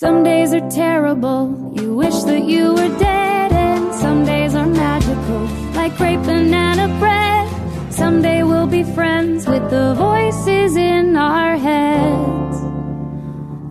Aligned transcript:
Some 0.00 0.24
days 0.24 0.54
are 0.54 0.66
terrible, 0.70 1.74
you 1.76 1.94
wish 1.94 2.22
that 2.22 2.44
you 2.44 2.72
were 2.72 2.98
dead, 2.98 3.52
and 3.52 3.94
some 3.94 4.24
days 4.24 4.54
are 4.54 4.66
magical, 4.66 5.42
like 5.74 5.94
grape 5.98 6.22
banana 6.22 6.88
bread. 6.98 7.92
Someday 7.92 8.42
we'll 8.42 8.66
be 8.66 8.82
friends 8.82 9.46
with 9.46 9.68
the 9.68 9.92
voices 9.92 10.74
in 10.76 11.18
our 11.18 11.58
heads. 11.58 12.60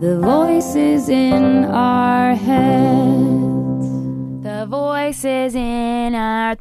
The 0.00 0.20
voices 0.20 1.08
in 1.08 1.64
our 1.64 2.36
heads. 2.36 3.86
The 4.44 4.66
voices 4.68 5.56
in 5.56 6.14
our. 6.14 6.54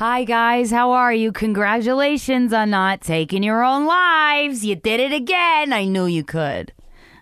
Hi, 0.00 0.24
guys. 0.24 0.70
How 0.70 0.92
are 0.92 1.12
you? 1.12 1.30
Congratulations 1.30 2.54
on 2.54 2.70
not 2.70 3.02
taking 3.02 3.42
your 3.42 3.62
own 3.62 3.84
lives. 3.84 4.64
You 4.64 4.74
did 4.74 4.98
it 4.98 5.12
again. 5.12 5.74
I 5.74 5.84
knew 5.84 6.06
you 6.06 6.24
could. 6.24 6.72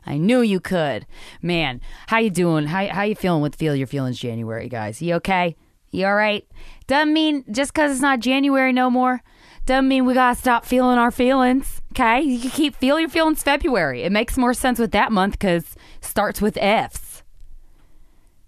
I 0.06 0.16
knew 0.16 0.42
you 0.42 0.60
could. 0.60 1.04
Man, 1.42 1.80
how 2.06 2.18
you 2.18 2.30
doing? 2.30 2.66
How, 2.66 2.86
how 2.86 3.02
you 3.02 3.16
feeling 3.16 3.42
with 3.42 3.56
Feel 3.56 3.74
Your 3.74 3.88
Feelings 3.88 4.20
January, 4.20 4.68
guys? 4.68 5.02
You 5.02 5.14
okay? 5.14 5.56
You 5.90 6.06
all 6.06 6.14
right? 6.14 6.46
Doesn't 6.86 7.12
mean 7.12 7.44
just 7.50 7.74
because 7.74 7.90
it's 7.90 8.00
not 8.00 8.20
January 8.20 8.72
no 8.72 8.90
more, 8.90 9.24
doesn't 9.66 9.88
mean 9.88 10.04
we 10.04 10.14
got 10.14 10.36
to 10.36 10.40
stop 10.40 10.64
feeling 10.64 10.98
our 10.98 11.10
feelings, 11.10 11.82
okay? 11.94 12.20
You 12.20 12.38
can 12.38 12.50
keep 12.50 12.76
Feel 12.76 13.00
Your 13.00 13.08
Feelings 13.08 13.42
February. 13.42 14.04
It 14.04 14.12
makes 14.12 14.38
more 14.38 14.54
sense 14.54 14.78
with 14.78 14.92
that 14.92 15.10
month 15.10 15.32
because 15.32 15.74
starts 16.00 16.40
with 16.40 16.56
F's. 16.56 17.24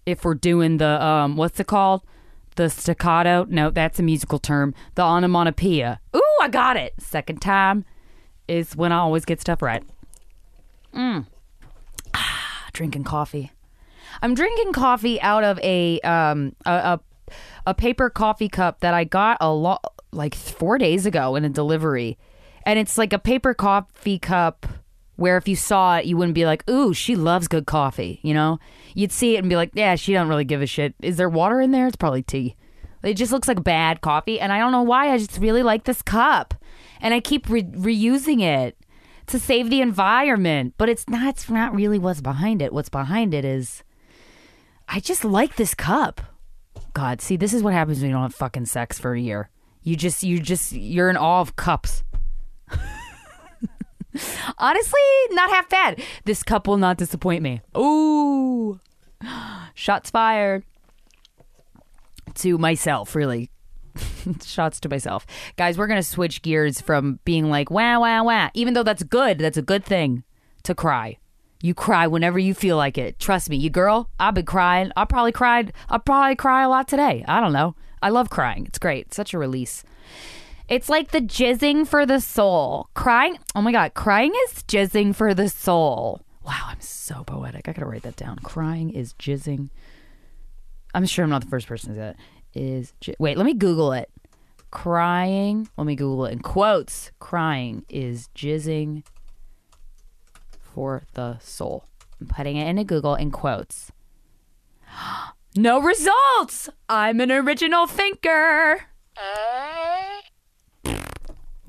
If 0.07 0.25
we're 0.25 0.35
doing 0.35 0.77
the, 0.77 1.05
um, 1.05 1.35
what's 1.35 1.59
it 1.59 1.67
called? 1.67 2.03
The 2.57 2.69
staccato? 2.69 3.47
No, 3.49 3.71
that's 3.71 3.99
a 3.99 4.03
musical 4.03 4.39
term. 4.39 4.75
The 4.95 5.03
onomatopoeia. 5.03 6.01
Ooh, 6.15 6.39
I 6.43 6.49
got 6.49 6.77
it. 6.77 6.95
Second 6.99 7.41
time 7.41 7.85
is 8.49 8.77
when 8.77 8.93
I 8.93 8.99
always 8.99 9.25
get 9.25 9.41
stuff 9.41 9.63
right. 9.63 9.83
Mm. 10.95 11.27
Ah, 12.15 12.67
drinking 12.73 13.05
coffee. 13.05 13.53
I'm 14.23 14.35
drinking 14.35 14.73
coffee 14.73 15.21
out 15.21 15.45
of 15.45 15.59
a 15.61 16.01
um 16.01 16.55
a, 16.67 16.71
a 16.73 17.01
a 17.67 17.75
paper 17.75 18.11
coffee 18.11 18.49
cup 18.49 18.81
that 18.81 18.93
I 18.93 19.05
got 19.05 19.39
a 19.41 19.53
lot 19.53 19.85
like 20.13 20.35
4 20.35 20.79
days 20.79 21.07
ago 21.07 21.37
in 21.37 21.45
a 21.45 21.49
delivery. 21.49 22.19
And 22.67 22.79
it's 22.79 22.99
like 22.99 23.13
a 23.13 23.19
paper 23.19 23.55
coffee 23.55 24.19
cup 24.19 24.67
where 25.17 25.37
if 25.37 25.47
you 25.47 25.55
saw 25.55 25.99
it 25.99 26.07
you 26.07 26.17
wouldn't 26.17 26.35
be 26.35 26.45
like, 26.47 26.69
"Ooh, 26.69 26.93
she 26.93 27.15
loves 27.15 27.47
good 27.47 27.67
coffee," 27.67 28.19
you 28.23 28.35
know? 28.35 28.59
You'd 28.95 29.13
see 29.13 29.37
it 29.37 29.39
and 29.39 29.49
be 29.49 29.57
like, 29.57 29.71
"Yeah, 29.75 29.95
she 29.97 30.13
don't 30.13 30.29
really 30.29 30.45
give 30.45 30.63
a 30.63 30.67
shit. 30.67 30.95
Is 31.01 31.17
there 31.17 31.29
water 31.29 31.61
in 31.61 31.71
there? 31.71 31.87
It's 31.87 31.97
probably 31.97 32.23
tea." 32.23 32.57
It 33.03 33.15
just 33.15 33.33
looks 33.33 33.49
like 33.49 33.65
bad 33.65 34.03
coffee 34.03 34.39
and 34.39 34.53
I 34.53 34.59
don't 34.59 34.73
know 34.73 34.83
why. 34.83 35.11
I 35.11 35.17
just 35.17 35.39
really 35.39 35.63
like 35.63 35.85
this 35.85 36.03
cup. 36.03 36.55
And 37.01 37.15
I 37.15 37.21
keep 37.21 37.49
re- 37.49 37.63
reusing 37.63 38.43
it 38.43 38.77
to 39.29 39.39
save 39.39 39.71
the 39.71 39.81
environment, 39.81 40.75
but 40.77 40.91
it's 40.91 41.09
not 41.09 41.29
it's 41.29 41.49
not 41.49 41.75
really 41.75 41.99
what's 41.99 42.21
behind 42.21 42.61
it. 42.61 42.75
What's 42.75 42.91
behind 42.91 43.33
it 43.33 43.45
is 43.45 43.83
I 44.93 44.99
just 44.99 45.25
like 45.25 45.55
this 45.55 45.73
cup. 45.73 46.21
God, 46.95 47.21
see, 47.21 47.37
this 47.37 47.55
is 47.55 47.63
what 47.63 47.73
happens 47.73 48.01
when 48.01 48.11
you 48.11 48.15
don't 48.15 48.23
have 48.23 48.35
fucking 48.35 48.67
sex 48.67 48.99
for 48.99 49.15
a 49.15 49.21
year. 49.21 49.49
You 49.83 49.95
just, 49.95 50.25
you 50.25 50.41
just, 50.41 50.73
you're 50.73 51.09
in 51.09 51.17
awe 51.17 51.41
of 51.41 51.55
cups. 51.55 52.03
Honestly, 54.59 55.01
not 55.31 55.51
half 55.51 55.69
bad. 55.69 56.03
This 56.25 56.43
cup 56.43 56.67
will 56.67 56.77
not 56.77 56.97
disappoint 56.97 57.43
me. 57.43 57.61
Ooh, 57.77 58.81
shots 59.75 60.11
fired 60.11 60.65
to 62.35 62.59
myself, 62.59 63.15
really. 63.15 63.51
Shots 64.45 64.81
to 64.81 64.89
myself. 64.89 65.27
Guys, 65.57 65.77
we're 65.77 65.87
going 65.87 65.99
to 65.99 66.07
switch 66.07 66.43
gears 66.43 66.81
from 66.81 67.19
being 67.25 67.51
like, 67.51 67.71
wow, 67.71 68.01
wow, 68.01 68.25
wow. 68.25 68.51
Even 68.55 68.75
though 68.75 68.83
that's 68.83 69.03
good, 69.03 69.39
that's 69.39 69.57
a 69.57 69.63
good 69.63 69.85
thing 69.85 70.23
to 70.63 70.75
cry. 70.75 71.19
You 71.63 71.75
cry 71.75 72.07
whenever 72.07 72.39
you 72.39 72.55
feel 72.55 72.77
like 72.77 72.97
it. 72.97 73.19
Trust 73.19 73.51
me, 73.51 73.57
you 73.57 73.69
girl, 73.69 74.09
I've 74.19 74.35
been 74.35 74.47
crying. 74.47 74.93
I 74.97 75.05
probably 75.05 75.33
cried. 75.33 75.73
I'll 75.89 75.99
probably 75.99 76.37
cry 76.37 76.63
a 76.63 76.69
lot 76.69 76.89
today. 76.89 77.25
I 77.29 77.41
don't 77.41 77.53
know. 77.53 77.75
I 78.03 78.09
love 78.09 78.31
crying. 78.31 78.65
It's 78.67 78.79
great. 78.79 79.07
It's 79.07 79.17
such 79.17 79.35
a 79.35 79.39
release. 79.39 79.85
It's 80.71 80.89
like 80.89 81.11
the 81.11 81.21
jizzing 81.21 81.85
for 81.85 82.07
the 82.07 82.21
soul. 82.21 82.91
Crying, 82.95 83.39
oh 83.57 83.61
my 83.61 83.73
God, 83.73 83.93
crying 83.95 84.33
is 84.47 84.63
jizzing 84.63 85.13
for 85.13 85.35
the 85.35 85.49
soul. 85.49 86.21
Wow, 86.47 86.67
I'm 86.69 86.81
so 86.81 87.25
poetic. 87.25 87.69
I 87.69 87.73
gotta 87.73 87.87
write 87.87 88.03
that 88.03 88.15
down. 88.15 88.39
Crying 88.39 88.91
is 88.91 89.13
jizzing. 89.15 89.71
I'm 90.95 91.07
sure 91.07 91.25
I'm 91.25 91.31
not 91.31 91.43
the 91.43 91.51
first 91.51 91.67
person 91.67 91.91
to 91.91 91.95
say 91.97 92.01
that. 92.01 92.17
Is 92.55 92.95
j- 93.01 93.17
wait, 93.19 93.37
let 93.37 93.47
me 93.47 93.55
Google 93.55 93.93
it. 93.93 94.11
Crying. 94.71 95.69
Let 95.77 95.89
me 95.89 95.97
Google 95.97 96.27
it 96.27 96.33
in 96.35 96.39
quotes. 96.39 97.11
Crying 97.19 97.85
is 97.89 98.29
jizzing 98.37 99.03
for 100.61 101.03
the 101.15 101.39
soul. 101.41 101.85
I'm 102.21 102.29
putting 102.29 102.57
it 102.57 102.69
into 102.69 102.85
Google 102.85 103.17
in 103.17 103.33
quotes. 103.33 103.91
no 105.57 105.81
results. 105.81 106.69
I'm 106.89 107.21
an 107.21 107.33
original 107.33 107.89
thinker. 107.89 108.83
Oh. 109.17 109.90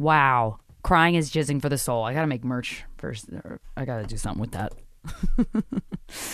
Wow. 0.01 0.57
Crying 0.84 1.13
is 1.13 1.29
jizzing 1.29 1.62
for 1.62 1.69
the 1.69 1.78
soul. 1.78 2.03
I 2.03 2.13
gotta 2.13 2.28
make 2.28 2.44
merch 2.44 2.84
first. 2.97 3.29
I 3.78 3.85
gotta 3.85 4.06
do 4.06 4.17
something 4.17 4.41
with 4.41 4.51
that. 4.51 4.73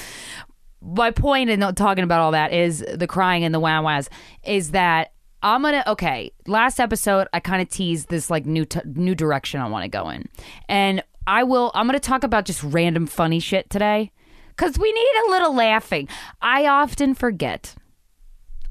My 0.81 1.11
point 1.11 1.49
in 1.49 1.59
talking 1.75 2.05
about 2.05 2.21
all 2.21 2.31
that 2.31 2.53
is 2.53 2.85
the 2.93 3.07
crying 3.07 3.43
and 3.43 3.53
the 3.53 3.59
wow 3.59 3.83
wows 3.83 4.09
is 4.43 4.71
that 4.71 5.11
I'm 5.43 5.63
gonna 5.63 5.83
okay. 5.87 6.31
Last 6.45 6.79
episode, 6.79 7.27
I 7.33 7.41
kind 7.41 7.61
of 7.61 7.69
teased 7.69 8.07
this 8.07 8.29
like 8.29 8.45
new 8.45 8.63
t- 8.63 8.79
new 8.85 9.15
direction 9.15 9.59
I 9.59 9.67
want 9.67 9.83
to 9.83 9.89
go 9.89 10.09
in, 10.09 10.29
and 10.69 11.03
I 11.27 11.43
will. 11.43 11.71
I'm 11.75 11.87
gonna 11.87 11.99
talk 11.99 12.23
about 12.23 12.45
just 12.45 12.63
random 12.63 13.05
funny 13.05 13.39
shit 13.39 13.69
today, 13.69 14.11
cause 14.55 14.79
we 14.79 14.91
need 14.91 15.13
a 15.27 15.29
little 15.31 15.53
laughing. 15.53 16.07
I 16.41 16.65
often 16.67 17.13
forget. 17.15 17.75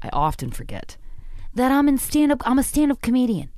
I 0.01 0.09
often 0.11 0.49
forget 0.49 0.97
that 1.53 1.71
I'm 1.71 1.87
in 1.87 1.97
stand 1.99 2.31
up. 2.31 2.41
I'm 2.45 2.59
a 2.59 2.63
stand 2.63 2.91
up 2.91 3.01
comedian. 3.01 3.49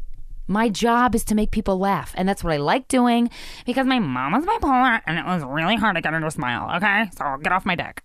My 0.49 0.67
job 0.67 1.13
is 1.13 1.23
to 1.25 1.35
make 1.35 1.51
people 1.51 1.77
laugh, 1.77 2.11
and 2.17 2.27
that's 2.27 2.43
what 2.43 2.51
I 2.51 2.57
like 2.57 2.87
doing 2.87 3.29
because 3.67 3.85
my 3.85 3.99
mom 3.99 4.31
was 4.31 4.45
bipolar, 4.45 4.99
and 5.05 5.19
it 5.19 5.23
was 5.23 5.43
really 5.43 5.75
hard 5.75 5.95
to 5.95 6.01
get 6.01 6.11
her 6.11 6.19
to 6.19 6.31
smile. 6.31 6.75
Okay, 6.77 7.07
so 7.15 7.23
I'll 7.23 7.37
get 7.37 7.51
off 7.51 7.67
my 7.67 7.75
dick. 7.75 8.01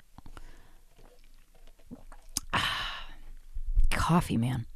Coffee, 3.91 4.37
man. 4.37 4.67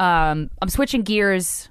Um, 0.00 0.50
I'm 0.62 0.70
switching 0.70 1.02
gears, 1.02 1.68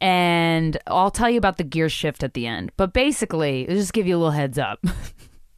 and 0.00 0.76
I'll 0.88 1.12
tell 1.12 1.30
you 1.30 1.38
about 1.38 1.56
the 1.56 1.62
gear 1.62 1.88
shift 1.88 2.24
at 2.24 2.34
the 2.34 2.48
end. 2.48 2.72
But 2.76 2.92
basically, 2.92 3.68
I'll 3.68 3.76
just 3.76 3.92
give 3.92 4.08
you 4.08 4.16
a 4.16 4.18
little 4.18 4.32
heads 4.32 4.58
up. 4.58 4.84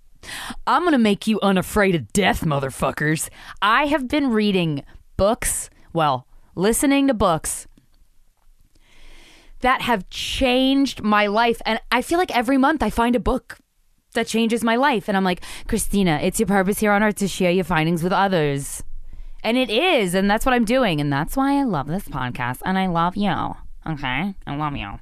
I'm 0.66 0.84
gonna 0.84 0.98
make 0.98 1.26
you 1.26 1.40
unafraid 1.40 1.94
of 1.94 2.12
death, 2.12 2.42
motherfuckers. 2.44 3.30
I 3.62 3.86
have 3.86 4.08
been 4.08 4.30
reading 4.30 4.84
books, 5.16 5.70
well, 5.94 6.26
listening 6.54 7.06
to 7.06 7.14
books 7.14 7.66
that 9.60 9.82
have 9.82 10.08
changed 10.10 11.02
my 11.02 11.26
life. 11.26 11.60
And 11.66 11.80
I 11.90 12.02
feel 12.02 12.18
like 12.18 12.34
every 12.34 12.56
month 12.56 12.82
I 12.82 12.90
find 12.90 13.14
a 13.14 13.20
book 13.20 13.58
that 14.14 14.26
changes 14.26 14.64
my 14.64 14.76
life. 14.76 15.08
And 15.08 15.16
I'm 15.16 15.24
like, 15.24 15.42
Krystyna, 15.68 16.22
it's 16.22 16.40
your 16.40 16.46
purpose 16.46 16.78
here 16.78 16.92
on 16.92 17.02
earth 17.02 17.16
to 17.16 17.28
share 17.28 17.50
your 17.50 17.64
findings 17.64 18.02
with 18.02 18.12
others. 18.12 18.82
And 19.42 19.56
it 19.56 19.70
is. 19.70 20.14
And 20.14 20.30
that's 20.30 20.44
what 20.44 20.54
I'm 20.54 20.64
doing. 20.64 21.00
And 21.00 21.12
that's 21.12 21.36
why 21.36 21.58
I 21.58 21.64
love 21.64 21.86
this 21.86 22.08
podcast. 22.08 22.60
And 22.64 22.78
I 22.78 22.86
love 22.86 23.16
you. 23.16 23.54
Okay? 23.86 24.34
I 24.46 24.56
love 24.56 24.76
you. 24.76 24.98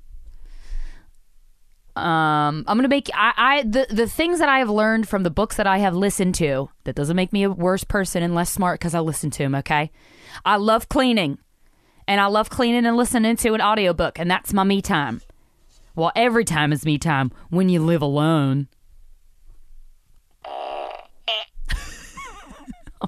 Um, 1.98 2.64
I'm 2.68 2.78
gonna 2.78 2.86
make 2.86 3.10
I, 3.12 3.32
I 3.36 3.62
the 3.64 3.86
the 3.90 4.06
things 4.06 4.38
that 4.38 4.48
I 4.48 4.60
have 4.60 4.70
learned 4.70 5.08
from 5.08 5.24
the 5.24 5.30
books 5.30 5.56
that 5.56 5.66
I 5.66 5.78
have 5.78 5.96
listened 5.96 6.36
to. 6.36 6.68
That 6.84 6.94
doesn't 6.94 7.16
make 7.16 7.32
me 7.32 7.42
a 7.42 7.50
worse 7.50 7.82
person 7.82 8.22
and 8.22 8.36
less 8.36 8.52
smart 8.52 8.78
because 8.78 8.94
I 8.94 9.00
listen 9.00 9.30
to 9.30 9.42
them. 9.42 9.56
Okay, 9.56 9.90
I 10.44 10.56
love 10.58 10.88
cleaning, 10.88 11.38
and 12.08 12.20
I 12.22 12.26
love 12.26 12.48
cleaning 12.48 12.86
and 12.86 12.96
listening 12.96 13.36
to 13.36 13.52
an 13.52 13.60
audiobook, 13.60 14.18
and 14.18 14.30
that's 14.30 14.54
my 14.54 14.64
me 14.64 14.80
time. 14.80 15.20
Well, 15.94 16.10
every 16.16 16.44
time 16.44 16.72
is 16.72 16.86
me 16.86 16.96
time 16.96 17.30
when 17.50 17.68
you 17.68 17.80
live 17.80 18.00
alone. 18.00 18.68
I'm 20.46 20.54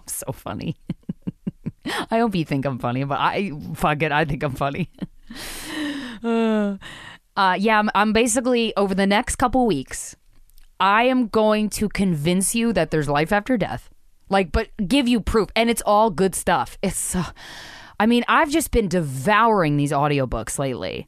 so 0.06 0.32
funny. 0.32 0.76
I 2.10 2.18
hope 2.18 2.34
you 2.34 2.44
think 2.44 2.66
I'm 2.66 2.78
funny, 2.78 3.04
but 3.04 3.18
I 3.18 3.52
fuck 3.74 4.02
it. 4.02 4.12
I 4.12 4.26
think 4.26 4.42
I'm 4.42 4.54
funny. 4.54 4.90
uh, 6.22 6.76
uh, 7.36 7.56
yeah, 7.58 7.78
I'm, 7.78 7.88
I'm 7.94 8.12
basically 8.12 8.76
over 8.76 8.94
the 8.94 9.06
next 9.06 9.36
couple 9.36 9.66
weeks. 9.66 10.14
I 10.78 11.04
am 11.04 11.28
going 11.28 11.70
to 11.70 11.88
convince 11.88 12.54
you 12.54 12.74
that 12.74 12.90
there's 12.90 13.08
life 13.08 13.32
after 13.32 13.56
death, 13.56 13.88
like, 14.28 14.52
but 14.52 14.68
give 14.86 15.08
you 15.08 15.20
proof, 15.20 15.48
and 15.56 15.70
it's 15.70 15.82
all 15.86 16.10
good 16.10 16.34
stuff. 16.34 16.76
It's, 16.82 17.16
uh, 17.16 17.32
I 18.00 18.06
mean, 18.06 18.24
I've 18.28 18.48
just 18.48 18.70
been 18.70 18.88
devouring 18.88 19.76
these 19.76 19.92
audiobooks 19.92 20.58
lately 20.58 21.06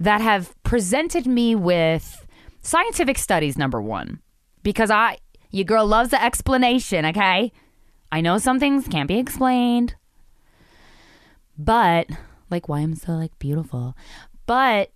that 0.00 0.22
have 0.22 0.54
presented 0.62 1.26
me 1.26 1.54
with 1.54 2.26
scientific 2.62 3.18
studies. 3.18 3.58
Number 3.58 3.82
one, 3.82 4.22
because 4.62 4.90
I, 4.90 5.18
your 5.50 5.66
girl 5.66 5.86
loves 5.86 6.08
the 6.08 6.24
explanation. 6.24 7.04
Okay, 7.04 7.52
I 8.10 8.20
know 8.22 8.38
some 8.38 8.58
things 8.58 8.88
can't 8.88 9.08
be 9.08 9.18
explained, 9.18 9.94
but 11.58 12.08
like 12.50 12.66
why 12.66 12.80
I'm 12.80 12.94
so 12.94 13.12
like 13.12 13.38
beautiful, 13.38 13.94
but 14.46 14.90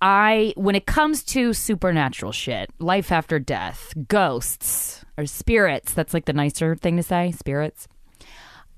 I 0.00 0.54
when 0.56 0.76
it 0.76 0.86
comes 0.86 1.24
to 1.24 1.52
supernatural 1.52 2.30
shit, 2.30 2.70
life 2.78 3.10
after 3.10 3.40
death, 3.40 3.92
ghosts 4.06 5.04
or 5.18 5.26
spirits, 5.26 5.92
that's 5.92 6.14
like 6.14 6.26
the 6.26 6.32
nicer 6.32 6.76
thing 6.76 6.96
to 6.98 7.02
say, 7.02 7.32
spirits. 7.32 7.88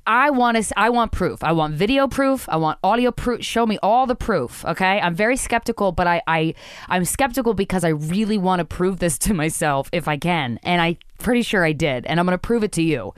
I 0.07 0.31
want 0.31 0.63
to 0.63 0.79
I 0.79 0.91
want 0.91 1.13
proof. 1.13 1.45
I 1.45 1.53
want 1.53 1.75
video 1.75 2.09
proof. 2.09 2.49
I 2.49 2.57
want 2.57 2.79
audio 2.83 3.13
proof. 3.13 3.45
Show 3.45 3.67
me 3.67 3.79
all 3.83 4.07
the 4.07 4.15
proof, 4.15 4.65
okay? 4.65 5.01
I'm 5.01 5.15
very 5.15 5.37
skeptical, 5.37 5.93
but 5.93 6.07
I 6.07 6.23
I 6.27 6.55
I'm 6.89 7.05
skeptical 7.05 7.55
because 7.55 7.85
I 7.85 7.91
really 7.91 8.39
want 8.39 8.61
to 8.61 8.65
prove 8.65 8.99
this 8.99 9.17
to 9.19 9.35
myself 9.35 9.89
if 9.93 10.09
I 10.09 10.17
can. 10.17 10.59
And 10.65 10.83
I'm 10.83 10.97
pretty 11.19 11.43
sure 11.43 11.65
I 11.65 11.73
did, 11.73 12.05
and 12.07 12.19
I'm 12.19 12.27
going 12.27 12.35
to 12.35 12.39
prove 12.39 12.65
it 12.65 12.73
to 12.73 12.83
you. 12.83 13.15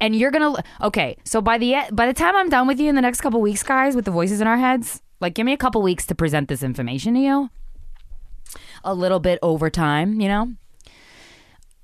And 0.00 0.14
you're 0.14 0.30
to 0.30 0.62
Okay, 0.82 1.16
so 1.24 1.40
by 1.40 1.58
the 1.58 1.76
by 1.92 2.06
the 2.06 2.12
time 2.12 2.36
I'm 2.36 2.50
done 2.50 2.66
with 2.66 2.78
you 2.78 2.88
in 2.88 2.94
the 2.94 3.02
next 3.02 3.20
couple 3.20 3.40
weeks, 3.40 3.62
guys, 3.62 3.96
with 3.96 4.04
the 4.04 4.10
voices 4.10 4.40
in 4.40 4.46
our 4.46 4.58
heads, 4.58 5.02
like 5.20 5.34
give 5.34 5.46
me 5.46 5.52
a 5.52 5.58
couple 5.58 5.82
weeks 5.82 6.06
to 6.06 6.14
present 6.14 6.48
this 6.48 6.62
information 6.62 7.14
to 7.14 7.20
you. 7.20 7.50
A 8.84 8.94
little 8.94 9.18
bit 9.18 9.38
over 9.42 9.70
time, 9.70 10.20
you 10.20 10.28
know? 10.28 10.52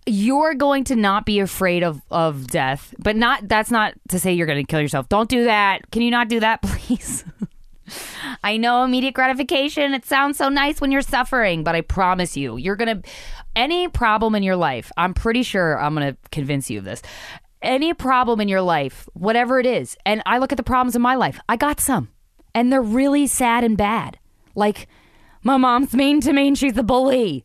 You're 0.07 0.55
going 0.55 0.85
to 0.85 0.97
not 0.97 1.25
be 1.25 1.41
afraid 1.41 1.83
of 1.83 2.03
of 2.11 2.47
death 2.49 2.95
but 2.99 3.17
not 3.17 3.47
that's 3.49 3.71
not 3.71 3.95
to 4.09 4.19
say 4.19 4.33
you're 4.33 4.47
going 4.47 4.65
to 4.65 4.71
kill 4.71 4.81
yourself. 4.81 5.09
Don't 5.09 5.29
do 5.29 5.45
that. 5.45 5.91
Can 5.91 6.03
you 6.03 6.11
not 6.11 6.29
do 6.29 6.41
that 6.41 6.63
please? 6.63 7.25
I 8.43 8.57
know 8.57 8.83
immediate 8.83 9.15
gratification. 9.15 9.93
It 9.93 10.07
sounds 10.07 10.39
so 10.39 10.49
nice 10.49 10.81
when 10.81 10.91
you're 10.91 11.03
suffering 11.03 11.65
but 11.65 11.75
i 11.75 11.81
promise 11.81 12.37
you 12.37 12.57
you're 12.57 12.77
going 12.77 13.03
to 13.03 13.09
any 13.57 13.89
problem 13.89 14.35
in 14.35 14.43
your 14.43 14.57
life 14.57 14.91
i'm 14.97 15.15
pretty 15.15 15.43
sure 15.43 15.79
i'm 15.81 15.95
going 15.95 16.13
to 16.13 16.19
convince 16.31 16.71
you 16.71 16.79
of 16.79 16.85
this. 16.85 17.03
Any 17.63 17.95
problem 17.95 18.41
in 18.43 18.49
your 18.49 18.63
life 18.63 19.09
whatever 19.15 19.59
it 19.59 19.67
is 19.67 19.97
and 20.05 20.23
i 20.27 20.39
look 20.39 20.53
at 20.53 20.57
the 20.57 20.63
problems 20.63 20.97
in 20.97 21.03
my 21.03 21.15
life 21.15 21.41
i 21.49 21.57
got 21.57 21.81
some 21.81 22.09
and 22.55 22.73
they're 22.73 22.81
really 22.81 23.27
sad 23.27 23.65
and 23.65 23.77
bad. 23.77 24.19
Like 24.55 24.87
my 25.43 25.57
mom's 25.57 25.93
mean 25.93 26.21
to 26.23 26.33
me 26.33 26.49
and 26.49 26.57
she's 26.59 26.79
a 26.79 26.83
bully 26.83 27.45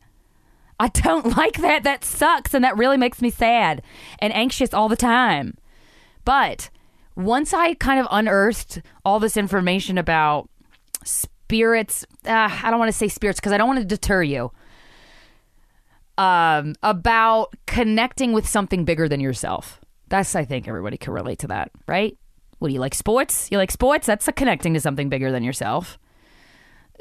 I 0.80 0.88
don't 0.88 1.38
like 1.38 1.58
that. 1.58 1.84
That 1.84 2.04
sucks. 2.04 2.54
And 2.54 2.64
that 2.64 2.78
really 2.78 2.98
makes 2.98 3.22
me 3.22 3.30
sad 3.30 3.82
and 4.20 4.34
anxious 4.34 4.74
all 4.74 4.90
the 4.90 4.96
time. 4.96 5.56
But 6.26 6.70
once 7.16 7.54
I 7.54 7.74
kind 7.76 8.00
of 8.00 8.08
unearthed 8.10 8.82
all 9.04 9.20
this 9.20 9.38
information 9.38 9.98
about 9.98 10.50
spirits, 11.04 12.06
uh, 12.26 12.50
I 12.64 12.70
don't 12.70 12.80
want 12.80 12.90
to 12.90 12.98
say 12.98 13.08
spirits 13.08 13.40
because 13.40 13.52
I 13.52 13.58
don't 13.58 13.68
want 13.68 13.80
to 13.80 13.86
deter 13.86 14.24
you. 14.24 14.52
Um, 16.18 16.76
about 16.84 17.56
connecting 17.66 18.34
with 18.34 18.46
something 18.46 18.84
bigger 18.84 19.08
than 19.08 19.22
yourself. 19.22 19.80
That's, 20.10 20.36
I 20.36 20.44
think, 20.44 20.68
everybody 20.68 20.98
can 20.98 21.14
relate 21.14 21.40
to 21.40 21.48
that, 21.48 21.72
right? 21.88 22.18
What 22.58 22.68
do 22.68 22.74
you 22.74 22.82
like? 22.82 22.94
Sports? 22.94 23.48
You 23.52 23.58
like 23.58 23.72
sports? 23.72 24.06
That's 24.06 24.28
a 24.28 24.34
connecting 24.34 24.74
to 24.74 24.82
something 24.82 25.08
bigger 25.08 25.32
than 25.32 25.44
yourself 25.44 25.98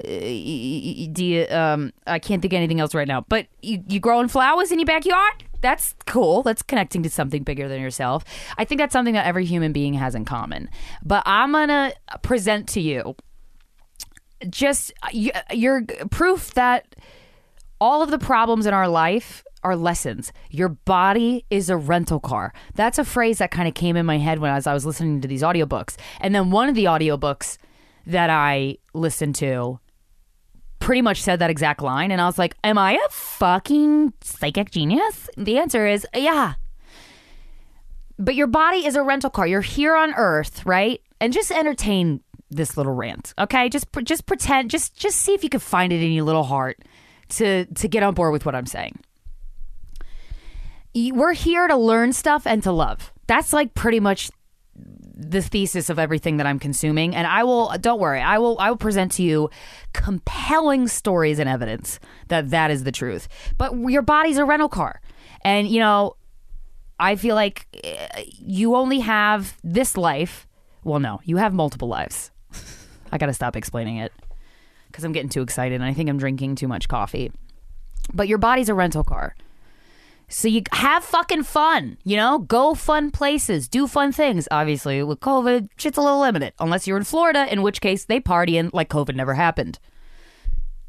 do 0.03 1.25
you 1.25 1.47
um 1.49 1.93
I 2.07 2.19
can't 2.19 2.41
think 2.41 2.53
of 2.53 2.57
anything 2.57 2.81
else 2.81 2.95
right 2.95 3.09
now. 3.09 3.25
But 3.29 3.47
you 3.63 3.83
you 3.89 4.01
growing 4.01 4.29
flowers 4.29 4.71
in 4.73 4.79
your 4.79 4.87
backyard? 4.87 5.45
That's 5.61 5.95
cool. 6.07 6.43
That's 6.43 6.63
connecting 6.63 7.03
to 7.03 7.11
something 7.11 7.43
bigger 7.43 7.69
than 7.69 7.81
yourself. 7.81 8.25
I 8.57 8.65
think 8.65 8.81
that's 8.81 8.93
something 8.93 9.15
that 9.15 9.27
every 9.27 9.45
human 9.45 9.73
being 9.73 9.95
has 9.95 10.15
in 10.15 10.25
common. 10.25 10.71
But 11.05 11.25
I'm 11.27 11.53
to 11.53 11.95
present 12.23 12.69
to 12.71 12.81
you 12.81 13.17
just 14.49 14.93
your 15.13 15.85
proof 16.11 16.55
that 16.55 16.95
all 17.81 18.03
of 18.03 18.11
the 18.11 18.19
problems 18.19 18.67
in 18.67 18.75
our 18.75 18.89
life 18.89 19.45
are 19.63 19.77
lessons. 19.77 20.33
Your 20.51 20.69
body 20.69 21.45
is 21.51 21.69
a 21.69 21.77
rental 21.77 22.21
car. 22.21 22.53
That's 22.75 22.99
a 22.99 23.05
phrase 23.05 23.39
that 23.39 23.51
kind 23.51 23.67
of 23.67 23.75
came 23.75 23.97
in 23.97 24.07
my 24.07 24.19
head 24.19 24.39
when 24.39 24.51
I 24.51 24.55
was, 24.55 24.67
I 24.67 24.75
was 24.75 24.87
listening 24.87 25.21
to 25.21 25.29
these 25.29 25.43
audiobooks. 25.43 25.97
And 26.21 26.35
then 26.35 26.51
one 26.51 26.69
of 26.69 26.75
the 26.75 26.85
audiobooks 26.85 27.59
that 28.07 28.31
I 28.31 28.79
listened 28.95 29.35
to 29.37 29.81
pretty 30.79 31.03
much 31.03 31.23
said 31.23 31.39
that 31.39 31.51
exact 31.51 31.83
line. 31.83 32.11
And 32.11 32.21
I 32.21 32.27
was 32.27 32.39
like, 32.39 32.57
Am 32.65 32.79
I 32.79 32.93
a 32.93 33.09
fucking 33.11 34.13
psychic 34.21 34.71
genius? 34.71 35.29
The 35.37 35.59
answer 35.59 35.87
is 35.87 36.07
yeah. 36.15 36.55
But 38.19 38.35
your 38.35 38.49
body 38.49 38.85
is 38.85 38.97
a 38.97 39.03
rental 39.03 39.31
car. 39.31 39.47
You're 39.47 39.61
here 39.61 39.95
on 39.95 40.13
earth, 40.15 40.67
right? 40.67 41.01
And 41.21 41.33
just 41.33 41.53
entertain 41.53 42.21
this 42.51 42.77
little 42.77 42.95
rant, 42.95 43.35
okay? 43.39 43.69
Just 43.69 43.87
just 44.05 44.27
pretend, 44.27 44.71
just 44.71 44.97
just 44.97 45.19
see 45.19 45.35
if 45.35 45.45
you 45.45 45.51
can 45.51 45.61
find 45.61 45.93
it 45.93 46.03
in 46.03 46.13
your 46.13 46.25
little 46.25 46.45
heart 46.45 46.79
to 47.31 47.67
to 47.67 47.89
get 47.89 48.03
on 48.03 48.15
board 48.15 48.33
with 48.33 48.45
what 48.47 48.55
I'm 48.55 48.67
saying. 48.67 48.99
We're 50.95 51.35
here 51.35 51.69
to 51.69 51.77
learn 51.77 52.13
stuff 52.13 52.47
and 52.47 52.63
to 52.65 52.73
love. 52.73 53.13
That's 53.27 53.53
like 53.53 53.75
pretty 53.75 54.01
much 54.01 54.31
the 55.19 55.43
thesis 55.43 55.91
of 55.91 55.99
everything 55.99 56.37
that 56.37 56.47
I'm 56.47 56.61
consuming. 56.61 57.15
And 57.15 57.27
I 57.27 57.43
will 57.43 57.75
don't 57.81 57.99
worry 57.99 58.21
I 58.21 58.39
will 58.39 58.57
I 58.61 58.71
will 58.71 58.77
present 58.77 59.13
to 59.13 59.23
you 59.23 59.51
compelling 59.93 60.87
stories 60.87 61.41
and 61.41 61.49
evidence 61.49 61.99
that 62.29 62.51
that 62.51 62.71
is 62.71 62.85
the 62.85 62.93
truth. 62.93 63.29
But 63.59 63.75
your 63.75 64.03
body's 64.03 64.39
a 64.39 64.45
rental 64.45 64.69
car. 64.69 65.01
And 65.43 65.67
you 65.69 65.81
know 65.81 66.15
I 67.01 67.17
feel 67.17 67.35
like 67.35 67.67
eh, 67.83 68.25
you 68.39 68.77
only 68.77 69.01
have 69.01 69.57
this 69.65 69.97
life. 69.97 70.47
Well 70.85 71.01
no 71.01 71.21
you 71.25 71.37
have 71.39 71.53
multiple 71.53 71.89
lives. 71.89 72.31
I 73.13 73.19
got 73.19 73.27
to 73.27 73.35
stop 73.35 73.57
explaining 73.57 73.97
it 73.97 74.13
cuz 74.93 75.05
I'm 75.05 75.13
getting 75.13 75.31
too 75.31 75.43
excited 75.43 75.75
and 75.75 75.85
I 75.85 75.95
think 75.95 76.09
I'm 76.09 76.19
drinking 76.19 76.55
too 76.55 76.69
much 76.69 76.87
coffee. 76.87 77.33
But 78.15 78.29
your 78.29 78.39
body's 78.39 78.69
a 78.69 78.75
rental 78.75 79.03
car 79.03 79.35
so 80.29 80.47
you 80.47 80.63
have 80.73 81.03
fucking 81.05 81.45
fun, 81.45 81.97
you 82.05 82.17
know? 82.17 82.39
Go 82.39 82.75
fun 82.75 83.11
places, 83.11 83.67
do 83.67 83.87
fun 83.87 84.13
things. 84.13 84.47
Obviously, 84.51 85.03
with 85.03 85.21
COVID, 85.21 85.71
shit's 85.79 85.97
a 85.97 86.03
little 86.03 86.21
limited. 86.21 86.53
Unless 86.61 86.87
you're 86.87 86.99
in 86.99 87.05
Florida, 87.05 87.51
in 87.51 87.63
which 87.63 87.81
case 87.81 88.05
they 88.05 88.21
party 88.21 88.59
and 88.59 88.73
like 88.75 88.91
COVID 88.91 89.15
never 89.15 89.35
happened. 89.35 89.79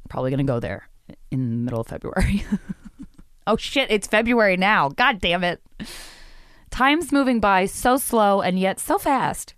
Probably 0.10 0.30
gonna 0.30 0.44
go 0.44 0.60
there 0.60 0.90
in 1.32 1.50
the 1.50 1.56
middle 1.58 1.80
of 1.80 1.88
February. 1.88 2.44
oh 3.48 3.56
shit, 3.56 3.90
it's 3.90 4.08
February 4.08 4.58
now. 4.58 4.90
God 4.90 5.22
damn 5.22 5.44
it. 5.46 5.62
Time's 6.70 7.12
moving 7.12 7.40
by 7.40 7.66
so 7.66 7.96
slow 7.96 8.42
and 8.42 8.60
yet 8.60 8.80
so 8.80 8.98
fast. 8.98 9.54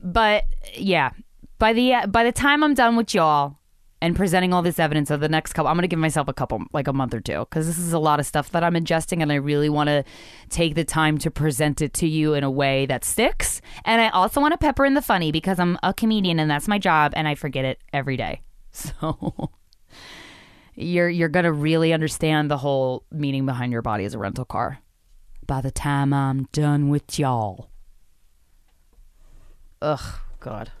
But 0.00 0.44
yeah, 0.74 1.10
by 1.58 1.72
the 1.72 2.06
by 2.08 2.22
the 2.22 2.32
time 2.32 2.62
I'm 2.62 2.74
done 2.74 2.94
with 2.94 3.14
y'all, 3.14 3.58
and 4.02 4.16
presenting 4.16 4.52
all 4.52 4.62
this 4.62 4.80
evidence 4.80 5.10
of 5.10 5.20
the 5.20 5.28
next 5.28 5.52
couple 5.52 5.68
i'm 5.68 5.76
going 5.76 5.82
to 5.82 5.88
give 5.88 5.98
myself 5.98 6.28
a 6.28 6.34
couple 6.34 6.62
like 6.72 6.88
a 6.88 6.92
month 6.92 7.14
or 7.14 7.20
two 7.20 7.38
because 7.38 7.66
this 7.66 7.78
is 7.78 7.92
a 7.92 7.98
lot 7.98 8.18
of 8.20 8.26
stuff 8.26 8.50
that 8.50 8.64
i'm 8.64 8.74
ingesting 8.74 9.22
and 9.22 9.32
i 9.32 9.36
really 9.36 9.70
want 9.70 9.86
to 9.86 10.04
take 10.50 10.74
the 10.74 10.84
time 10.84 11.16
to 11.16 11.30
present 11.30 11.80
it 11.80 11.94
to 11.94 12.06
you 12.06 12.34
in 12.34 12.44
a 12.44 12.50
way 12.50 12.84
that 12.84 13.04
sticks. 13.04 13.62
And 13.84 14.02
i 14.02 14.08
also 14.10 14.40
want 14.40 14.52
to 14.52 14.58
pepper 14.58 14.84
in 14.84 14.94
the 14.94 15.00
funny 15.00 15.30
because 15.32 15.58
i'm 15.58 15.78
a 15.82 15.94
comedian 15.94 16.40
and 16.40 16.50
that's 16.50 16.68
my 16.68 16.78
job 16.78 17.12
and 17.14 17.26
i 17.26 17.34
forget 17.34 17.64
it 17.64 17.78
every 17.92 18.16
day. 18.18 18.42
So 18.74 19.50
you're 20.74 21.08
you're 21.08 21.28
going 21.28 21.44
to 21.44 21.52
really 21.52 21.92
understand 21.92 22.50
the 22.50 22.56
whole 22.56 23.04
meaning 23.10 23.44
behind 23.44 23.70
your 23.70 23.82
body 23.82 24.06
as 24.06 24.14
a 24.14 24.18
rental 24.18 24.46
car. 24.46 24.78
By 25.46 25.60
the 25.60 25.70
time 25.70 26.12
i'm 26.12 26.48
done 26.52 26.88
with 26.88 27.18
y'all. 27.18 27.68
Ugh 29.80 30.00
god 30.40 30.72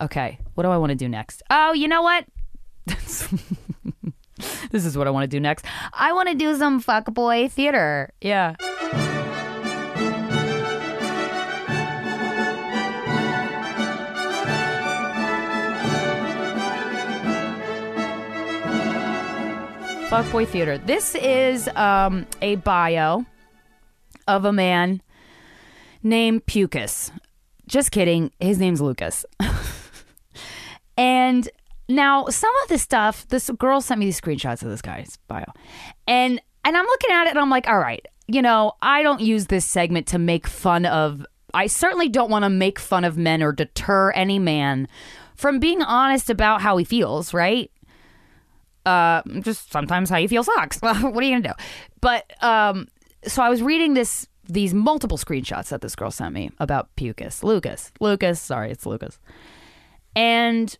Okay, 0.00 0.38
what 0.54 0.64
do 0.64 0.70
I 0.70 0.76
want 0.76 0.90
to 0.90 0.96
do 0.96 1.08
next? 1.08 1.42
Oh, 1.48 1.72
you 1.72 1.88
know 1.88 2.02
what? 2.02 2.26
this 2.86 4.84
is 4.84 4.96
what 4.96 5.06
I 5.06 5.10
want 5.10 5.24
to 5.24 5.28
do 5.28 5.40
next. 5.40 5.64
I 5.92 6.12
want 6.12 6.28
to 6.28 6.34
do 6.34 6.54
some 6.56 6.82
fuckboy 6.82 7.50
theater. 7.50 8.12
Yeah. 8.20 8.56
Fuckboy 20.10 20.46
theater. 20.46 20.78
This 20.78 21.14
is 21.14 21.68
um, 21.68 22.26
a 22.42 22.56
bio 22.56 23.24
of 24.28 24.44
a 24.44 24.52
man 24.52 25.02
named 26.02 26.44
Pucus. 26.46 27.10
Just 27.66 27.90
kidding. 27.90 28.30
His 28.38 28.58
name's 28.58 28.80
Lucas. 28.80 29.24
And 30.96 31.48
now 31.88 32.26
some 32.26 32.52
of 32.62 32.68
this 32.68 32.82
stuff, 32.82 33.26
this 33.28 33.50
girl 33.50 33.80
sent 33.80 34.00
me 34.00 34.06
these 34.06 34.20
screenshots 34.20 34.62
of 34.62 34.70
this 34.70 34.82
guy's 34.82 35.18
bio. 35.28 35.44
And 36.06 36.40
and 36.64 36.76
I'm 36.76 36.84
looking 36.84 37.10
at 37.12 37.26
it 37.26 37.30
and 37.30 37.38
I'm 37.38 37.50
like, 37.50 37.68
all 37.68 37.78
right, 37.78 38.04
you 38.26 38.42
know, 38.42 38.72
I 38.82 39.02
don't 39.02 39.20
use 39.20 39.46
this 39.46 39.64
segment 39.64 40.08
to 40.08 40.18
make 40.18 40.46
fun 40.46 40.84
of 40.86 41.24
I 41.54 41.68
certainly 41.68 42.08
don't 42.08 42.30
want 42.30 42.44
to 42.44 42.50
make 42.50 42.78
fun 42.78 43.04
of 43.04 43.16
men 43.16 43.42
or 43.42 43.52
deter 43.52 44.10
any 44.10 44.38
man 44.38 44.88
from 45.36 45.58
being 45.58 45.82
honest 45.82 46.28
about 46.28 46.60
how 46.60 46.76
he 46.76 46.84
feels, 46.84 47.32
right? 47.32 47.70
Uh, 48.84 49.22
just 49.40 49.72
sometimes 49.72 50.10
how 50.10 50.16
you 50.16 50.28
feel 50.28 50.44
sucks. 50.44 50.80
what 50.80 50.94
are 50.94 51.22
you 51.22 51.40
gonna 51.40 51.48
do? 51.48 51.64
But 52.00 52.42
um, 52.42 52.88
so 53.26 53.42
I 53.42 53.48
was 53.48 53.62
reading 53.62 53.94
this 53.94 54.26
these 54.48 54.74
multiple 54.74 55.18
screenshots 55.18 55.68
that 55.68 55.80
this 55.80 55.96
girl 55.96 56.10
sent 56.10 56.34
me 56.34 56.50
about 56.58 56.94
Pucus, 56.96 57.42
Lucas, 57.42 57.92
Lucas. 58.00 58.40
Sorry, 58.40 58.70
it's 58.70 58.86
Lucas, 58.86 59.18
and 60.14 60.76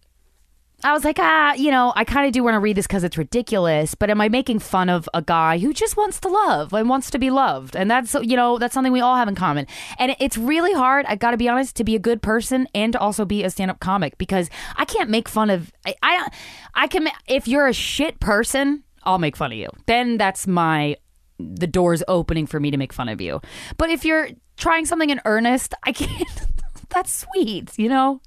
I 0.87 0.93
was 0.93 1.05
like, 1.05 1.19
ah, 1.19 1.52
you 1.55 1.73
know, 1.73 1.93
I 1.97 2.05
kind 2.05 2.28
of 2.28 2.33
do 2.33 2.45
want 2.45 2.55
to 2.55 2.61
read 2.61 2.76
this 2.76 2.87
because 2.87 3.02
it's 3.02 3.19
ridiculous, 3.19 3.97
but 3.97 4.09
am 4.09 4.21
I 4.21 4.28
making 4.28 4.61
fun 4.61 4.88
of 4.88 5.09
a 5.12 5.21
guy 5.21 5.59
who 5.59 5.73
just 5.73 5.97
wants 5.97 6.21
to 6.21 6.28
love 6.28 6.73
and 6.73 6.88
wants 6.88 7.11
to 7.11 7.19
be 7.19 7.28
loved? 7.28 7.75
And 7.75 7.90
that's, 7.90 8.14
you 8.14 8.37
know, 8.37 8.57
that's 8.57 8.73
something 8.73 8.93
we 8.93 9.00
all 9.00 9.16
have 9.16 9.26
in 9.26 9.35
common. 9.35 9.66
And 9.99 10.14
it's 10.21 10.38
really 10.38 10.73
hard, 10.73 11.05
I 11.07 11.16
got 11.16 11.33
to 11.33 11.37
be 11.37 11.49
honest, 11.49 11.75
to 11.76 11.85
be 11.85 11.97
a 11.97 11.99
good 11.99 12.23
person 12.23 12.69
and 12.73 12.93
to 12.93 13.00
also 13.00 13.25
be 13.25 13.43
a 13.43 13.50
stand 13.50 13.73
up 13.73 13.81
comic 13.81 14.16
because 14.16 14.49
I 14.76 14.85
can't 14.85 15.11
make 15.11 15.28
fun 15.28 15.50
of, 15.50 15.73
I, 15.85 15.97
I, 16.05 16.28
I 16.76 16.87
can, 16.87 17.09
if 17.26 17.49
you're 17.49 17.66
a 17.66 17.73
shit 17.73 18.21
person, 18.21 18.85
I'll 19.02 19.19
make 19.19 19.37
fun 19.37 19.50
of 19.50 19.59
you. 19.59 19.71
Then 19.87 20.19
that's 20.19 20.47
my, 20.47 20.99
the 21.40 21.66
door's 21.66 22.05
opening 22.07 22.47
for 22.47 22.61
me 22.61 22.71
to 22.71 22.76
make 22.76 22.93
fun 22.93 23.09
of 23.09 23.21
you. 23.21 23.40
But 23.76 23.90
if 23.90 24.05
you're 24.05 24.28
trying 24.57 24.87
something 24.87 25.11
in 25.11 25.21
earnest, 25.25 25.75
I 25.83 25.90
can't, 25.90 26.28
that's 26.90 27.12
sweet, 27.12 27.76
you 27.76 27.88
know? 27.88 28.21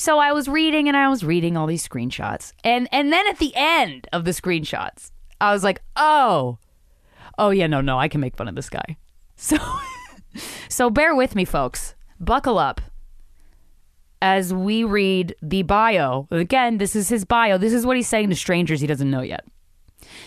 So 0.00 0.18
I 0.18 0.32
was 0.32 0.48
reading 0.48 0.88
and 0.88 0.96
I 0.96 1.10
was 1.10 1.22
reading 1.22 1.58
all 1.58 1.66
these 1.66 1.86
screenshots. 1.86 2.54
And 2.64 2.88
and 2.90 3.12
then 3.12 3.28
at 3.28 3.36
the 3.36 3.52
end 3.54 4.08
of 4.14 4.24
the 4.24 4.30
screenshots, 4.30 5.10
I 5.42 5.52
was 5.52 5.62
like, 5.62 5.82
"Oh. 5.94 6.56
Oh 7.36 7.50
yeah, 7.50 7.66
no, 7.66 7.82
no, 7.82 7.98
I 7.98 8.08
can 8.08 8.22
make 8.22 8.34
fun 8.34 8.48
of 8.48 8.54
this 8.54 8.70
guy." 8.70 8.96
So 9.36 9.58
So 10.70 10.88
bear 10.88 11.14
with 11.14 11.34
me, 11.34 11.44
folks. 11.44 11.94
Buckle 12.18 12.58
up. 12.58 12.80
As 14.22 14.54
we 14.54 14.84
read 14.84 15.34
the 15.42 15.64
bio. 15.64 16.26
Again, 16.30 16.78
this 16.78 16.96
is 16.96 17.10
his 17.10 17.26
bio. 17.26 17.58
This 17.58 17.74
is 17.74 17.84
what 17.84 17.98
he's 17.98 18.08
saying 18.08 18.30
to 18.30 18.36
strangers 18.36 18.80
he 18.80 18.86
doesn't 18.86 19.10
know 19.10 19.20
yet. 19.20 19.44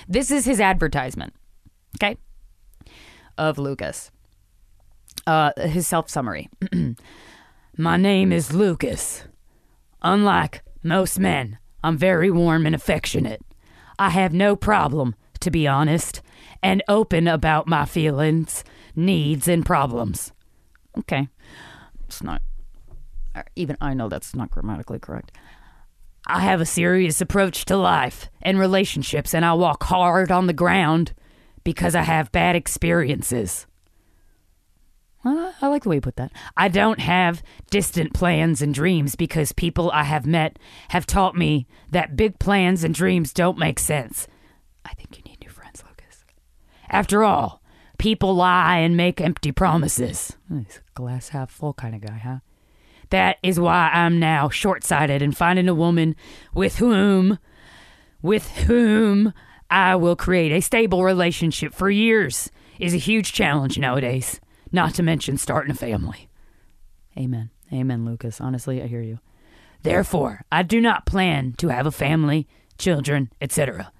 This 0.08 0.30
is 0.30 0.46
his 0.46 0.62
advertisement. 0.62 1.34
Okay? 1.98 2.18
Of 3.40 3.58
Lucas. 3.58 4.12
Uh, 5.26 5.52
his 5.58 5.88
self 5.88 6.12
summary. 6.12 6.48
My 7.78 7.98
name 7.98 8.32
is 8.32 8.54
Lucas. 8.54 9.24
Unlike 10.04 10.62
most 10.84 11.20
men, 11.20 11.58
I'm 11.84 11.98
very 11.98 12.30
warm 12.30 12.66
and 12.66 12.76
affectionate. 12.76 13.42
I 13.98 14.10
have 14.10 14.34
no 14.34 14.56
problem, 14.56 15.16
to 15.40 15.52
be 15.52 15.68
honest, 15.68 16.22
and 16.62 16.84
open 16.88 17.28
about 17.28 17.68
my 17.68 17.86
feelings, 17.86 18.64
needs, 18.96 19.48
and 19.48 19.66
problems. 19.66 20.32
Okay. 21.00 21.28
It's 22.06 22.22
not. 22.22 22.42
Even 23.56 23.78
I 23.82 23.94
know 23.94 24.10
that's 24.10 24.36
not 24.36 24.52
grammatically 24.52 25.00
correct. 25.00 25.32
I 26.28 26.40
have 26.40 26.62
a 26.62 26.66
serious 26.66 27.20
approach 27.20 27.66
to 27.66 27.76
life 27.76 28.30
and 28.42 28.60
relationships, 28.60 29.34
and 29.34 29.44
I 29.44 29.54
walk 29.54 29.84
hard 29.84 30.32
on 30.32 30.48
the 30.48 30.54
ground 30.54 31.14
because 31.64 31.96
I 31.96 32.04
have 32.04 32.32
bad 32.32 32.56
experiences. 32.56 33.68
I 35.26 35.68
like 35.68 35.84
the 35.84 35.90
way 35.90 35.96
you 35.96 36.02
put 36.02 36.18
that. 36.18 36.34
I 36.58 36.68
don't 36.68 37.00
have 37.00 37.44
distant 37.70 38.14
plans 38.14 38.62
and 38.62 38.74
dreams 38.74 39.16
because 39.16 39.54
people 39.54 39.90
I 39.92 40.04
have 40.04 40.26
met 40.26 40.60
have 40.90 41.06
taught 41.06 41.36
me 41.36 41.66
that 41.92 42.18
big 42.18 42.40
plans 42.40 42.84
and 42.84 42.94
dreams 42.94 43.32
don't 43.32 43.58
make 43.58 43.80
sense. 43.80 44.28
I 44.84 44.94
think 44.94 45.18
you 45.18 45.24
need 45.24 45.40
new 45.42 45.50
friends, 45.50 45.82
Lucas. 45.88 46.26
After 46.90 47.24
all, 47.24 47.62
people 47.98 48.36
lie 48.36 48.80
and 48.80 48.98
make 48.98 49.22
empty 49.22 49.54
promises. 49.54 50.36
He's 50.50 50.80
a 50.80 50.94
glass 50.94 51.30
half 51.30 51.50
full 51.52 51.74
kind 51.74 51.96
of 51.96 52.02
guy, 52.02 52.18
huh? 52.18 52.40
That 53.10 53.38
is 53.44 53.60
why 53.60 53.92
I'm 53.94 54.20
now 54.20 54.50
short 54.50 54.84
sighted 54.84 55.22
and 55.22 55.38
finding 55.38 55.70
a 55.70 55.76
woman 55.76 56.16
with 56.54 56.78
whom, 56.78 57.40
with 58.22 58.50
whom 58.52 59.34
I 59.70 59.96
will 59.96 60.16
create 60.16 60.52
a 60.52 60.62
stable 60.62 61.04
relationship 61.04 61.74
for 61.74 61.90
years 61.90 62.52
is 62.80 62.94
a 62.94 62.98
huge 62.98 63.32
challenge 63.32 63.78
nowadays 63.78 64.42
not 64.74 64.94
to 64.96 65.04
mention 65.04 65.38
starting 65.38 65.72
a 65.72 65.76
family. 65.76 66.30
Amen. 67.18 67.52
Amen, 67.72 68.06
Lucas. 68.06 68.42
Honestly, 68.42 68.82
I 68.82 68.88
hear 68.88 69.02
you. 69.02 69.20
Therefore, 69.84 70.42
I 70.52 70.64
do 70.64 70.82
not 70.82 71.06
plan 71.06 71.54
to 71.58 71.68
have 71.68 71.86
a 71.86 71.92
family, 71.92 72.48
children, 72.78 73.30
etc. 73.40 73.92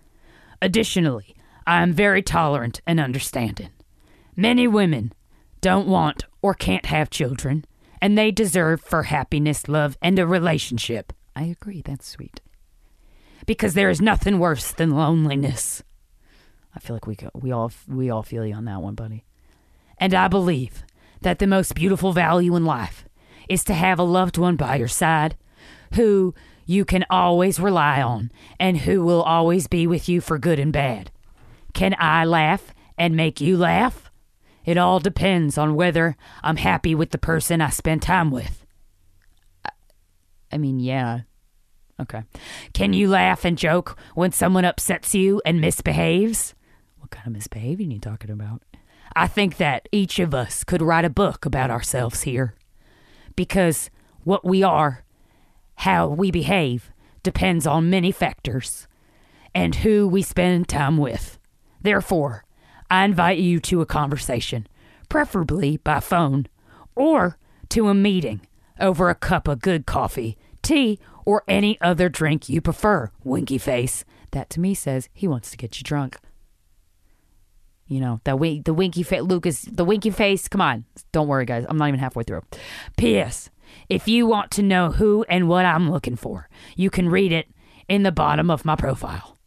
Additionally, 0.62 1.36
I 1.68 1.82
am 1.82 1.94
very 1.94 2.22
tolerant 2.22 2.82
and 2.88 3.00
understanding. 3.00 3.70
Many 4.36 4.68
women 4.68 5.14
don't 5.62 5.88
want 5.88 6.26
or 6.42 6.54
can't 6.54 6.88
have 6.88 7.10
children, 7.10 7.66
and 8.02 8.18
they 8.18 8.32
deserve 8.32 8.82
for 8.82 9.04
happiness, 9.04 9.68
love, 9.68 9.98
and 10.02 10.18
a 10.20 10.28
relationship. 10.28 11.14
I 11.36 11.44
agree, 11.44 11.82
that's 11.82 12.08
sweet. 12.08 12.42
Because 13.46 13.74
there 13.74 13.90
is 13.90 14.02
nothing 14.02 14.40
worse 14.40 14.72
than 14.72 14.92
loneliness. 14.92 15.84
I 16.76 16.80
feel 16.80 16.96
like 16.96 17.08
we 17.08 17.18
we 17.34 17.52
all 17.52 17.72
we 17.88 18.10
all 18.10 18.24
feel 18.24 18.46
you 18.46 18.56
on 18.56 18.66
that 18.66 18.82
one, 18.82 18.96
buddy. 18.96 19.26
And 20.04 20.14
I 20.14 20.28
believe 20.28 20.84
that 21.22 21.40
the 21.40 21.48
most 21.48 21.76
beautiful 21.76 22.12
value 22.12 22.58
in 22.58 22.66
life 22.66 23.06
is 23.48 23.64
to 23.64 23.74
have 23.74 23.98
a 23.98 24.04
loved 24.04 24.38
one 24.38 24.58
by 24.58 24.76
your 24.76 24.90
side 24.90 25.38
who 25.94 26.36
you 26.66 26.84
can 26.84 27.06
always 27.10 27.58
rely 27.58 28.02
on 28.02 28.30
and 28.60 28.80
who 28.80 29.02
will 29.02 29.22
always 29.22 29.68
be 29.68 29.88
with 29.88 30.10
you 30.10 30.20
for 30.20 30.38
good 30.38 30.60
and 30.60 30.74
bad. 30.74 31.10
Can 31.74 31.96
I 31.98 32.26
laugh 32.26 32.74
and 32.98 33.16
make 33.16 33.40
you 33.40 33.56
laugh? 33.56 34.12
It 34.66 34.78
all 34.78 35.00
depends 35.00 35.58
on 35.58 35.74
whether 35.74 36.18
I'm 36.44 36.58
happy 36.58 36.94
with 36.94 37.12
the 37.12 37.18
person 37.18 37.62
I 37.62 37.70
spend 37.70 38.02
time 38.02 38.30
with. 38.30 38.66
I 40.52 40.58
mean, 40.58 40.82
yeah. 40.82 41.22
Okay. 42.02 42.24
Can 42.74 42.92
you 42.92 43.08
laugh 43.08 43.46
and 43.46 43.58
joke 43.58 43.98
when 44.16 44.34
someone 44.34 44.66
upsets 44.66 45.16
you 45.16 45.42
and 45.46 45.62
misbehaves? 45.62 46.56
What 46.98 47.10
kind 47.12 47.28
of 47.28 47.32
misbehavior 47.32 47.88
are 47.88 47.92
you 47.94 48.00
talking 48.00 48.32
about? 48.32 48.64
I 49.16 49.28
think 49.28 49.58
that 49.58 49.88
each 49.92 50.20
of 50.20 50.34
us 50.34 50.64
could 50.64 50.82
write 50.82 51.06
a 51.06 51.10
book 51.10 51.46
about 51.46 51.70
ourselves 51.70 52.24
here 52.24 52.56
because 53.36 53.90
what 54.24 54.46
we 54.46 54.64
are, 54.64 55.04
how 55.76 56.08
we 56.08 56.32
behave, 56.32 56.92
depends 57.22 57.68
on 57.68 57.90
many 57.90 58.12
factors 58.12 58.88
and 59.54 59.76
who 59.76 60.08
we 60.08 60.22
spend 60.22 60.68
time 60.68 60.98
with. 60.98 61.38
Therefore, 61.82 62.44
I 62.90 63.06
invite 63.06 63.40
you 63.40 63.60
to 63.62 63.82
a 63.82 63.86
conversation, 63.86 64.68
preferably 65.10 65.78
by 65.78 66.00
phone, 66.00 66.48
or 66.96 67.38
to 67.70 67.88
a 67.88 67.94
meeting 67.94 68.42
over 68.80 69.10
a 69.10 69.16
cup 69.16 69.48
of 69.48 69.62
good 69.62 69.86
coffee, 69.86 70.38
tea, 70.62 71.00
or 71.26 71.44
any 71.48 71.80
other 71.82 72.10
drink 72.10 72.50
you 72.50 72.62
prefer, 72.62 73.12
winky 73.24 73.58
face. 73.58 74.06
That 74.32 74.50
to 74.52 74.60
me 74.60 74.74
says 74.74 75.10
he 75.14 75.28
wants 75.28 75.52
to 75.52 75.58
get 75.58 75.78
you 75.78 75.84
drunk. 75.84 76.18
You 77.88 78.00
know, 78.00 78.22
that 78.24 78.38
the 78.66 78.74
winky 78.74 79.04
face, 79.04 79.22
Lucas, 79.22 79.62
the 79.64 79.86
winky 79.86 80.10
face. 80.10 80.48
Come 80.48 80.62
on. 80.62 80.86
Don't 81.12 81.28
worry, 81.28 81.46
guys. 81.46 81.66
I'm 81.68 81.78
not 81.78 81.90
even 81.90 82.00
halfway 82.00 82.24
through. 82.24 82.42
P.S. 82.98 83.50
If 83.90 84.08
you 84.08 84.26
want 84.26 84.52
to 84.52 84.64
know 84.64 84.92
who 84.92 85.26
and 85.30 85.48
what 85.50 85.66
I'm 85.66 85.92
looking 85.92 86.16
for, 86.16 86.50
you 86.76 86.90
can 86.90 87.10
read 87.10 87.32
it 87.32 87.48
in 87.88 88.04
the 88.04 88.12
bottom 88.12 88.50
of 88.50 88.66
my 88.66 88.76
profile. 88.76 89.38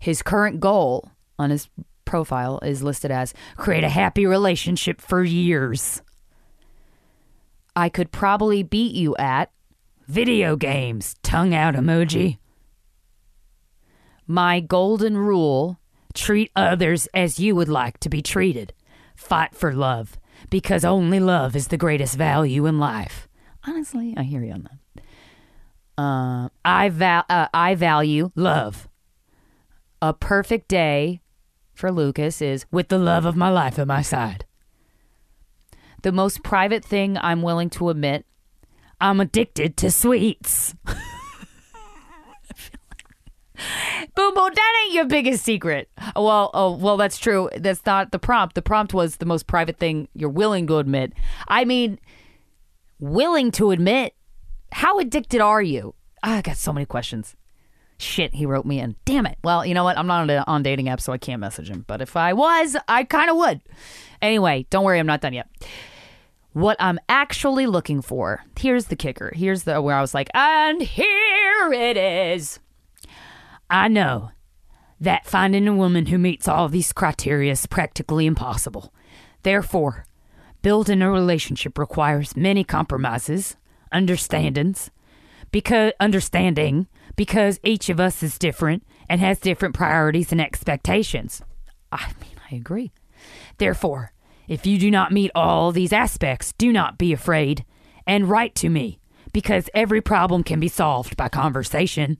His 0.00 0.22
current 0.22 0.60
goal 0.60 1.10
on 1.38 1.50
his 1.50 1.68
profile 2.04 2.60
is 2.62 2.82
listed 2.82 3.10
as 3.10 3.34
create 3.56 3.84
a 3.84 3.88
happy 3.88 4.26
relationship 4.26 5.00
for 5.00 5.22
years. 5.22 6.02
I 7.76 7.88
could 7.88 8.12
probably 8.12 8.62
beat 8.62 8.94
you 8.94 9.16
at 9.16 9.50
video 10.06 10.56
games, 10.56 11.16
tongue 11.22 11.54
out 11.54 11.74
emoji. 11.74 12.38
My 14.26 14.60
golden 14.60 15.16
rule 15.16 15.78
Treat 16.14 16.50
others 16.54 17.08
as 17.12 17.40
you 17.40 17.54
would 17.56 17.68
like 17.68 17.98
to 18.00 18.08
be 18.08 18.22
treated. 18.22 18.72
Fight 19.16 19.54
for 19.54 19.72
love, 19.72 20.18
because 20.48 20.84
only 20.84 21.20
love 21.20 21.54
is 21.56 21.68
the 21.68 21.76
greatest 21.76 22.16
value 22.16 22.66
in 22.66 22.78
life. 22.78 23.28
Honestly, 23.66 24.14
I 24.16 24.22
hear 24.22 24.42
you 24.42 24.52
on 24.52 24.68
that. 24.68 25.02
Uh, 25.96 26.48
I, 26.64 26.88
val- 26.88 27.24
uh, 27.28 27.48
I 27.52 27.74
value 27.74 28.30
love. 28.34 28.88
A 30.02 30.12
perfect 30.12 30.68
day 30.68 31.20
for 31.72 31.90
Lucas 31.90 32.40
is 32.42 32.66
with 32.70 32.88
the 32.88 32.98
love 32.98 33.24
of 33.24 33.36
my 33.36 33.50
life 33.50 33.78
at 33.78 33.86
my 33.86 34.02
side. 34.02 34.44
The 36.02 36.12
most 36.12 36.42
private 36.42 36.84
thing 36.84 37.16
I'm 37.18 37.42
willing 37.42 37.70
to 37.70 37.88
admit 37.88 38.26
I'm 39.00 39.20
addicted 39.20 39.76
to 39.78 39.90
sweets. 39.90 40.74
Boom, 44.14 44.34
boom, 44.34 44.50
that 44.54 44.82
ain't 44.84 44.94
your 44.94 45.06
biggest 45.06 45.44
secret. 45.44 45.88
Well, 46.14 46.50
oh, 46.54 46.76
well, 46.76 46.96
that's 46.96 47.18
true. 47.18 47.48
That's 47.56 47.84
not 47.84 48.12
the 48.12 48.18
prompt. 48.18 48.54
The 48.54 48.62
prompt 48.62 48.94
was 48.94 49.16
the 49.16 49.26
most 49.26 49.46
private 49.46 49.78
thing 49.78 50.08
you're 50.14 50.28
willing 50.28 50.66
to 50.68 50.78
admit. 50.78 51.12
I 51.48 51.64
mean, 51.64 51.98
willing 52.98 53.50
to 53.52 53.70
admit. 53.70 54.14
How 54.72 54.98
addicted 54.98 55.40
are 55.40 55.62
you? 55.62 55.94
Ah, 56.22 56.38
I 56.38 56.42
got 56.42 56.56
so 56.56 56.72
many 56.72 56.86
questions. 56.86 57.36
Shit, 57.98 58.34
he 58.34 58.44
wrote 58.44 58.66
me 58.66 58.80
in. 58.80 58.96
Damn 59.04 59.26
it. 59.26 59.38
Well, 59.44 59.64
you 59.64 59.72
know 59.72 59.84
what? 59.84 59.96
I'm 59.96 60.06
not 60.06 60.22
on, 60.22 60.30
a, 60.30 60.44
on 60.46 60.62
dating 60.62 60.86
apps, 60.86 61.02
so 61.02 61.12
I 61.12 61.18
can't 61.18 61.40
message 61.40 61.70
him. 61.70 61.84
But 61.86 62.00
if 62.00 62.16
I 62.16 62.32
was, 62.32 62.76
I 62.88 63.04
kind 63.04 63.30
of 63.30 63.36
would. 63.36 63.60
Anyway, 64.20 64.66
don't 64.70 64.84
worry, 64.84 64.98
I'm 64.98 65.06
not 65.06 65.20
done 65.20 65.32
yet. 65.32 65.48
What 66.52 66.76
I'm 66.80 66.98
actually 67.08 67.66
looking 67.66 68.02
for. 68.02 68.42
Here's 68.58 68.86
the 68.86 68.96
kicker. 68.96 69.32
Here's 69.34 69.62
the 69.64 69.80
where 69.80 69.96
I 69.96 70.00
was 70.00 70.14
like, 70.14 70.28
and 70.34 70.82
here 70.82 71.72
it 71.72 71.96
is. 71.96 72.58
I 73.70 73.88
know 73.88 74.30
that 75.00 75.26
finding 75.26 75.66
a 75.68 75.74
woman 75.74 76.06
who 76.06 76.18
meets 76.18 76.48
all 76.48 76.68
these 76.68 76.92
criteria 76.92 77.52
is 77.52 77.66
practically 77.66 78.26
impossible. 78.26 78.92
Therefore, 79.42 80.06
building 80.62 81.02
a 81.02 81.10
relationship 81.10 81.78
requires 81.78 82.36
many 82.36 82.64
compromises, 82.64 83.56
understandings, 83.92 84.90
because 85.50 85.92
understanding 86.00 86.88
because 87.16 87.60
each 87.62 87.88
of 87.88 88.00
us 88.00 88.22
is 88.22 88.38
different 88.38 88.84
and 89.08 89.20
has 89.20 89.38
different 89.38 89.74
priorities 89.74 90.32
and 90.32 90.40
expectations. 90.40 91.42
I 91.92 92.06
mean, 92.20 92.36
I 92.50 92.56
agree. 92.56 92.92
Therefore, 93.58 94.12
if 94.48 94.66
you 94.66 94.78
do 94.78 94.90
not 94.90 95.12
meet 95.12 95.30
all 95.34 95.70
these 95.70 95.92
aspects, 95.92 96.52
do 96.54 96.72
not 96.72 96.98
be 96.98 97.12
afraid 97.12 97.64
and 98.06 98.28
write 98.28 98.54
to 98.56 98.68
me 98.68 98.98
because 99.32 99.70
every 99.74 100.00
problem 100.00 100.42
can 100.42 100.60
be 100.60 100.68
solved 100.68 101.16
by 101.16 101.28
conversation. 101.28 102.18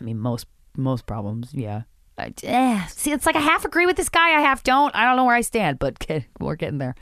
I 0.00 0.04
mean, 0.04 0.18
most 0.18 0.46
most 0.76 1.06
problems, 1.06 1.50
yeah. 1.52 1.82
I, 2.18 2.32
eh, 2.42 2.86
see, 2.86 3.12
it's 3.12 3.26
like 3.26 3.36
I 3.36 3.40
half 3.40 3.64
agree 3.64 3.86
with 3.86 3.96
this 3.96 4.08
guy, 4.08 4.36
I 4.36 4.40
half 4.40 4.62
don't. 4.62 4.94
I 4.94 5.04
don't 5.04 5.16
know 5.16 5.24
where 5.24 5.34
I 5.34 5.42
stand, 5.42 5.78
but 5.78 6.06
we're 6.40 6.56
getting 6.56 6.78
there. 6.78 6.94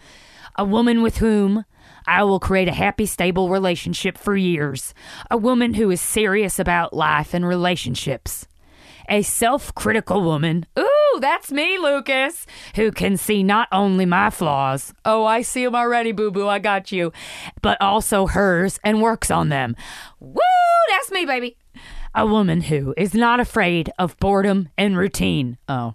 A 0.56 0.64
woman 0.64 1.02
with 1.02 1.18
whom 1.18 1.64
I 2.06 2.24
will 2.24 2.40
create 2.40 2.68
a 2.68 2.72
happy, 2.72 3.06
stable 3.06 3.48
relationship 3.48 4.18
for 4.18 4.36
years. 4.36 4.94
A 5.30 5.36
woman 5.36 5.74
who 5.74 5.90
is 5.90 6.00
serious 6.00 6.58
about 6.58 6.92
life 6.92 7.34
and 7.34 7.46
relationships. 7.46 8.46
A 9.08 9.22
self 9.22 9.74
critical 9.74 10.22
woman. 10.22 10.66
Ooh, 10.78 11.18
that's 11.20 11.52
me, 11.52 11.78
Lucas. 11.78 12.46
Who 12.76 12.90
can 12.90 13.16
see 13.16 13.42
not 13.42 13.68
only 13.70 14.06
my 14.06 14.30
flaws. 14.30 14.94
Oh, 15.04 15.24
I 15.24 15.42
see 15.42 15.64
them 15.64 15.74
already, 15.74 16.12
boo 16.12 16.30
boo. 16.30 16.48
I 16.48 16.58
got 16.58 16.90
you. 16.90 17.12
But 17.60 17.80
also 17.80 18.26
hers 18.26 18.78
and 18.82 19.02
works 19.02 19.30
on 19.30 19.48
them. 19.50 19.76
Woo, 20.20 20.40
that's 20.88 21.10
me, 21.10 21.26
baby. 21.26 21.56
A 22.14 22.26
woman 22.26 22.62
who 22.62 22.94
is 22.96 23.14
not 23.14 23.40
afraid 23.40 23.90
of 23.98 24.16
boredom 24.18 24.68
and 24.78 24.96
routine. 24.96 25.58
Oh, 25.68 25.94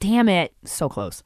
damn 0.00 0.28
it. 0.28 0.54
So 0.64 0.88
close 0.88 1.22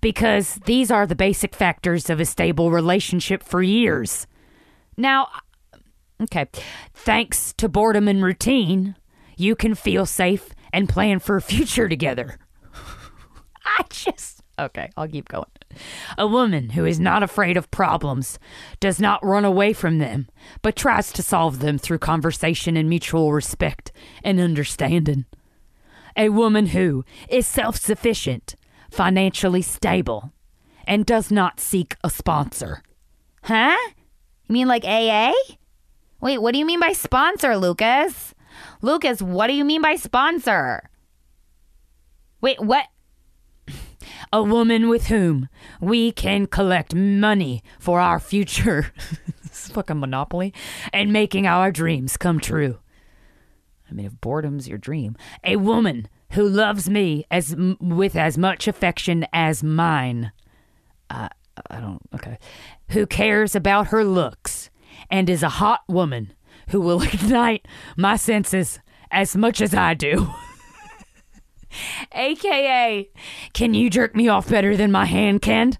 because 0.00 0.60
these 0.64 0.90
are 0.90 1.06
the 1.06 1.14
basic 1.14 1.54
factors 1.54 2.10
of 2.10 2.20
a 2.20 2.24
stable 2.24 2.70
relationship 2.70 3.42
for 3.42 3.62
years. 3.62 4.26
Now, 4.96 5.28
okay, 6.22 6.46
thanks 6.94 7.52
to 7.54 7.68
boredom 7.68 8.08
and 8.08 8.22
routine, 8.22 8.96
you 9.36 9.54
can 9.56 9.74
feel 9.74 10.06
safe 10.06 10.50
and 10.72 10.88
plan 10.88 11.18
for 11.18 11.36
a 11.36 11.42
future 11.42 11.88
together. 11.88 12.38
I 13.64 13.84
just, 13.90 14.37
okay, 14.58 14.90
I'll 14.96 15.08
keep 15.08 15.28
going. 15.28 15.46
A 16.16 16.26
woman 16.26 16.70
who 16.70 16.84
is 16.84 16.98
not 16.98 17.22
afraid 17.22 17.56
of 17.56 17.70
problems 17.70 18.38
does 18.80 19.00
not 19.00 19.24
run 19.24 19.44
away 19.44 19.72
from 19.72 19.98
them, 19.98 20.28
but 20.62 20.76
tries 20.76 21.12
to 21.12 21.22
solve 21.22 21.60
them 21.60 21.78
through 21.78 21.98
conversation 21.98 22.76
and 22.76 22.88
mutual 22.88 23.32
respect 23.32 23.92
and 24.24 24.40
understanding. 24.40 25.24
A 26.16 26.30
woman 26.30 26.66
who 26.66 27.04
is 27.28 27.46
self 27.46 27.76
sufficient 27.76 28.56
financially 28.90 29.62
stable, 29.62 30.32
and 30.86 31.04
does 31.04 31.30
not 31.30 31.60
seek 31.60 31.96
a 32.02 32.10
sponsor. 32.10 32.82
Huh? 33.42 33.76
You 34.48 34.52
mean 34.52 34.68
like 34.68 34.84
AA? 34.84 35.32
Wait, 36.20 36.38
what 36.38 36.52
do 36.52 36.58
you 36.58 36.64
mean 36.64 36.80
by 36.80 36.92
sponsor, 36.92 37.56
Lucas? 37.56 38.34
Lucas, 38.82 39.22
what 39.22 39.46
do 39.46 39.52
you 39.52 39.64
mean 39.64 39.82
by 39.82 39.96
sponsor? 39.96 40.90
Wait, 42.40 42.60
what? 42.60 42.86
A 44.32 44.42
woman 44.42 44.88
with 44.88 45.06
whom 45.06 45.48
we 45.80 46.12
can 46.12 46.46
collect 46.46 46.94
money 46.94 47.62
for 47.78 48.00
our 48.00 48.18
future. 48.18 48.92
this 49.42 49.66
is 49.66 49.72
fucking 49.72 50.00
monopoly. 50.00 50.52
And 50.92 51.12
making 51.12 51.46
our 51.46 51.70
dreams 51.70 52.16
come 52.16 52.40
true. 52.40 52.78
I 53.90 53.94
mean, 53.94 54.06
if 54.06 54.20
boredom's 54.20 54.68
your 54.68 54.78
dream, 54.78 55.16
a 55.44 55.56
woman 55.56 56.08
who 56.32 56.46
loves 56.46 56.90
me 56.90 57.24
as 57.30 57.54
with 57.80 58.16
as 58.16 58.36
much 58.36 58.68
affection 58.68 59.26
as 59.32 59.62
mine. 59.62 60.32
Uh, 61.08 61.28
I 61.70 61.80
don't. 61.80 62.02
Okay. 62.14 62.38
Who 62.90 63.06
cares 63.06 63.54
about 63.54 63.88
her 63.88 64.04
looks 64.04 64.70
and 65.10 65.30
is 65.30 65.42
a 65.42 65.48
hot 65.48 65.80
woman 65.88 66.32
who 66.70 66.80
will 66.80 67.02
ignite 67.14 67.66
my 67.96 68.16
senses 68.16 68.80
as 69.10 69.36
much 69.36 69.60
as 69.60 69.74
I 69.74 69.94
do. 69.94 70.32
AKA, 72.12 73.10
can 73.52 73.74
you 73.74 73.90
jerk 73.90 74.14
me 74.14 74.28
off 74.28 74.48
better 74.48 74.76
than 74.76 74.92
my 74.92 75.04
hand 75.04 75.42
can? 75.42 75.74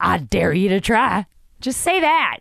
I 0.00 0.18
dare 0.18 0.52
you 0.52 0.68
to 0.70 0.80
try. 0.80 1.26
Just 1.60 1.80
say 1.80 2.00
that. 2.00 2.38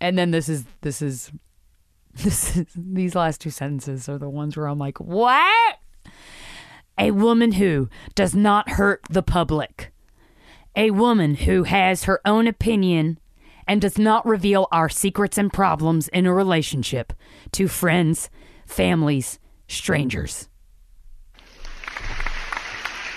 And 0.00 0.18
then 0.18 0.30
this 0.30 0.48
is 0.48 0.64
this 0.82 1.00
is 1.00 1.30
this 2.14 2.56
is 2.56 2.66
these 2.74 3.14
last 3.14 3.40
two 3.40 3.50
sentences 3.50 4.08
are 4.08 4.18
the 4.18 4.28
ones 4.28 4.56
where 4.56 4.66
I'm 4.66 4.78
like, 4.78 4.98
"What?" 4.98 5.76
A 6.98 7.10
woman 7.10 7.52
who 7.52 7.88
does 8.14 8.34
not 8.34 8.70
hurt 8.70 9.02
the 9.10 9.22
public. 9.22 9.92
A 10.74 10.90
woman 10.90 11.34
who 11.34 11.64
has 11.64 12.04
her 12.04 12.20
own 12.24 12.46
opinion 12.46 13.18
and 13.66 13.80
does 13.80 13.98
not 13.98 14.26
reveal 14.26 14.68
our 14.72 14.88
secrets 14.88 15.36
and 15.38 15.52
problems 15.52 16.08
in 16.08 16.26
a 16.26 16.32
relationship 16.32 17.12
to 17.52 17.68
friends, 17.68 18.30
families, 18.66 19.38
strangers. 19.68 20.48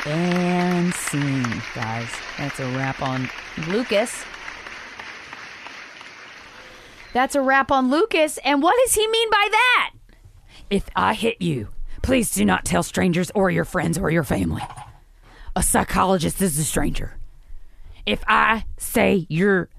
And 0.05 0.93
scene, 0.93 1.61
guys. 1.75 2.09
That's 2.37 2.59
a 2.59 2.67
wrap 2.71 3.01
on 3.01 3.29
Lucas. 3.67 4.23
That's 7.13 7.35
a 7.35 7.41
wrap 7.41 7.71
on 7.71 7.89
Lucas. 7.89 8.37
And 8.45 8.61
what 8.61 8.75
does 8.83 8.93
he 8.93 9.07
mean 9.07 9.29
by 9.29 9.47
that? 9.51 9.91
If 10.69 10.89
I 10.95 11.15
hit 11.15 11.41
you, 11.41 11.69
Please 12.01 12.31
do 12.31 12.45
not 12.45 12.65
tell 12.65 12.83
strangers 12.83 13.31
or 13.35 13.51
your 13.51 13.65
friends 13.65 13.97
or 13.97 14.09
your 14.09 14.23
family. 14.23 14.63
A 15.55 15.63
psychologist 15.63 16.41
is 16.41 16.57
a 16.57 16.63
stranger. 16.63 17.17
If 18.05 18.23
I 18.27 18.65
say 18.77 19.25
your 19.29 19.69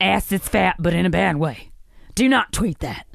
ass 0.00 0.30
is 0.32 0.46
fat 0.46 0.76
but 0.78 0.94
in 0.94 1.06
a 1.06 1.10
bad 1.10 1.36
way, 1.36 1.70
do 2.14 2.28
not 2.28 2.52
tweet 2.52 2.80
that. 2.80 3.06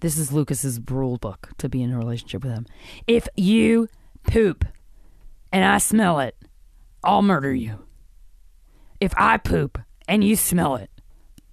This 0.00 0.18
is 0.18 0.32
Lucas's 0.32 0.80
rule 0.90 1.18
book 1.18 1.50
to 1.58 1.68
be 1.68 1.82
in 1.82 1.92
a 1.92 1.98
relationship 1.98 2.42
with 2.42 2.52
him. 2.52 2.66
If 3.06 3.28
you 3.36 3.88
poop 4.24 4.64
and 5.52 5.64
I 5.64 5.78
smell 5.78 6.20
it, 6.20 6.36
I'll 7.04 7.22
murder 7.22 7.54
you. 7.54 7.86
If 9.00 9.12
I 9.16 9.36
poop 9.36 9.78
and 10.06 10.22
you 10.22 10.36
smell 10.36 10.76
it, 10.76 10.90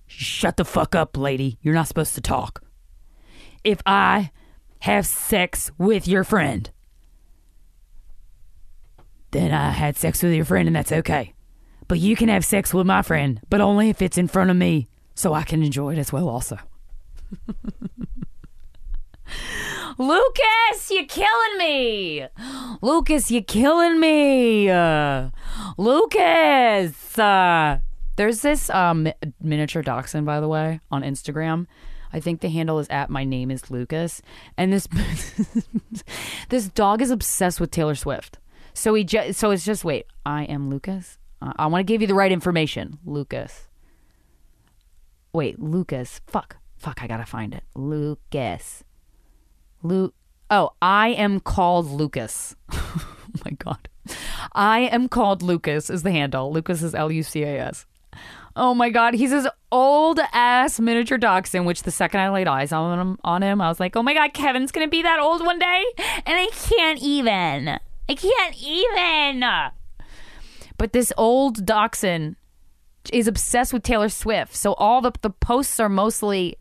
shut 0.07 0.57
the 0.57 0.65
fuck 0.65 0.95
up, 0.95 1.17
lady. 1.17 1.57
You're 1.61 1.73
not 1.73 1.87
supposed 1.87 2.15
to 2.15 2.21
talk. 2.21 2.63
If 3.63 3.81
I 3.85 4.31
have 4.79 5.05
sex 5.05 5.71
with 5.77 6.07
your 6.07 6.23
friend. 6.23 6.69
Then 9.31 9.51
I 9.51 9.71
had 9.71 9.97
sex 9.97 10.23
with 10.23 10.33
your 10.33 10.45
friend, 10.45 10.67
and 10.67 10.75
that's 10.75 10.91
okay. 10.91 11.33
But 11.87 11.99
you 11.99 12.15
can 12.15 12.29
have 12.29 12.45
sex 12.45 12.73
with 12.73 12.87
my 12.87 13.01
friend, 13.01 13.41
but 13.49 13.61
only 13.61 13.89
if 13.89 14.01
it's 14.01 14.17
in 14.17 14.27
front 14.27 14.49
of 14.49 14.57
me, 14.57 14.87
so 15.15 15.33
I 15.33 15.43
can 15.43 15.63
enjoy 15.63 15.93
it 15.93 15.99
as 15.99 16.13
well, 16.13 16.29
also. 16.29 16.57
Lucas, 19.97 20.89
you're 20.91 21.05
killing 21.05 21.57
me. 21.57 22.27
Lucas, 22.81 23.31
you're 23.31 23.41
killing 23.43 23.99
me. 23.99 24.71
Lucas. 25.77 27.17
Uh, 27.17 27.79
there's 28.15 28.41
this 28.41 28.69
um, 28.69 29.07
miniature 29.41 29.81
dachshund, 29.81 30.25
by 30.25 30.39
the 30.39 30.47
way, 30.47 30.79
on 30.91 31.03
Instagram 31.03 31.67
I 32.11 32.19
think 32.19 32.41
the 32.41 32.49
handle 32.49 32.79
is 32.79 32.87
at 32.89 33.09
my 33.09 33.23
name 33.23 33.51
is 33.51 33.69
Lucas, 33.69 34.21
and 34.57 34.73
this 34.73 34.87
this 36.49 36.67
dog 36.69 37.01
is 37.01 37.11
obsessed 37.11 37.59
with 37.59 37.71
Taylor 37.71 37.95
Swift. 37.95 38.39
So 38.73 38.93
he 38.93 39.03
ju- 39.03 39.33
so 39.33 39.51
it's 39.51 39.65
just 39.65 39.85
wait, 39.85 40.05
I 40.25 40.43
am 40.45 40.69
Lucas. 40.69 41.17
Uh, 41.41 41.53
I 41.57 41.67
want 41.67 41.85
to 41.85 41.91
give 41.91 42.01
you 42.01 42.07
the 42.07 42.15
right 42.15 42.31
information, 42.31 42.97
Lucas. 43.05 43.67
Wait, 45.33 45.59
Lucas. 45.59 46.21
Fuck, 46.25 46.57
fuck. 46.77 47.03
I 47.03 47.07
gotta 47.07 47.25
find 47.25 47.53
it. 47.53 47.63
Lucas. 47.75 48.83
Lu. 49.83 50.13
Oh, 50.49 50.71
I 50.81 51.09
am 51.09 51.39
called 51.39 51.87
Lucas. 51.87 52.55
oh 52.71 53.15
my 53.45 53.51
god. 53.51 53.87
I 54.53 54.79
am 54.79 55.07
called 55.07 55.41
Lucas 55.41 55.89
is 55.89 56.03
the 56.03 56.11
handle. 56.11 56.51
Lucas 56.51 56.81
is 56.81 56.95
L 56.95 57.11
U 57.11 57.23
C 57.23 57.43
A 57.43 57.59
S. 57.67 57.85
Oh 58.55 58.73
my 58.73 58.89
god, 58.89 59.13
he's 59.13 59.31
this 59.31 59.47
old 59.71 60.19
ass 60.33 60.79
miniature 60.79 61.17
dachshund. 61.17 61.65
Which 61.65 61.83
the 61.83 61.91
second 61.91 62.19
I 62.19 62.29
laid 62.29 62.47
eyes 62.47 62.71
on 62.71 62.99
him, 62.99 63.19
on 63.23 63.43
him, 63.43 63.61
I 63.61 63.69
was 63.69 63.79
like, 63.79 63.95
oh 63.95 64.03
my 64.03 64.13
god, 64.13 64.33
Kevin's 64.33 64.71
gonna 64.71 64.87
be 64.87 65.03
that 65.03 65.19
old 65.19 65.45
one 65.45 65.59
day, 65.59 65.85
and 65.97 66.35
I 66.37 66.47
can't 66.53 66.99
even. 66.99 67.79
I 68.09 68.15
can't 68.15 68.55
even. 68.61 69.71
But 70.77 70.93
this 70.93 71.13
old 71.15 71.65
dachshund 71.65 72.35
is 73.13 73.27
obsessed 73.27 73.71
with 73.71 73.83
Taylor 73.83 74.09
Swift, 74.09 74.55
so 74.55 74.73
all 74.73 75.01
the 75.01 75.11
the 75.21 75.29
posts 75.29 75.79
are 75.79 75.89
mostly 75.89 76.57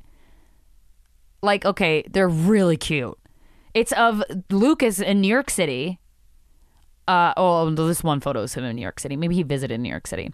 like, 1.42 1.64
okay, 1.64 2.04
they're 2.10 2.28
really 2.28 2.76
cute. 2.76 3.18
It's 3.74 3.92
of 3.92 4.22
Lucas 4.50 5.00
in 5.00 5.20
New 5.20 5.28
York 5.28 5.50
City 5.50 5.98
uh, 7.08 7.32
oh, 7.38 7.70
this 7.70 8.04
one 8.04 8.20
photo 8.20 8.42
is 8.42 8.52
him 8.52 8.64
in 8.64 8.76
New 8.76 8.82
York 8.82 9.00
City. 9.00 9.16
Maybe 9.16 9.34
he 9.34 9.42
visited 9.42 9.80
New 9.80 9.88
York 9.88 10.06
City, 10.06 10.30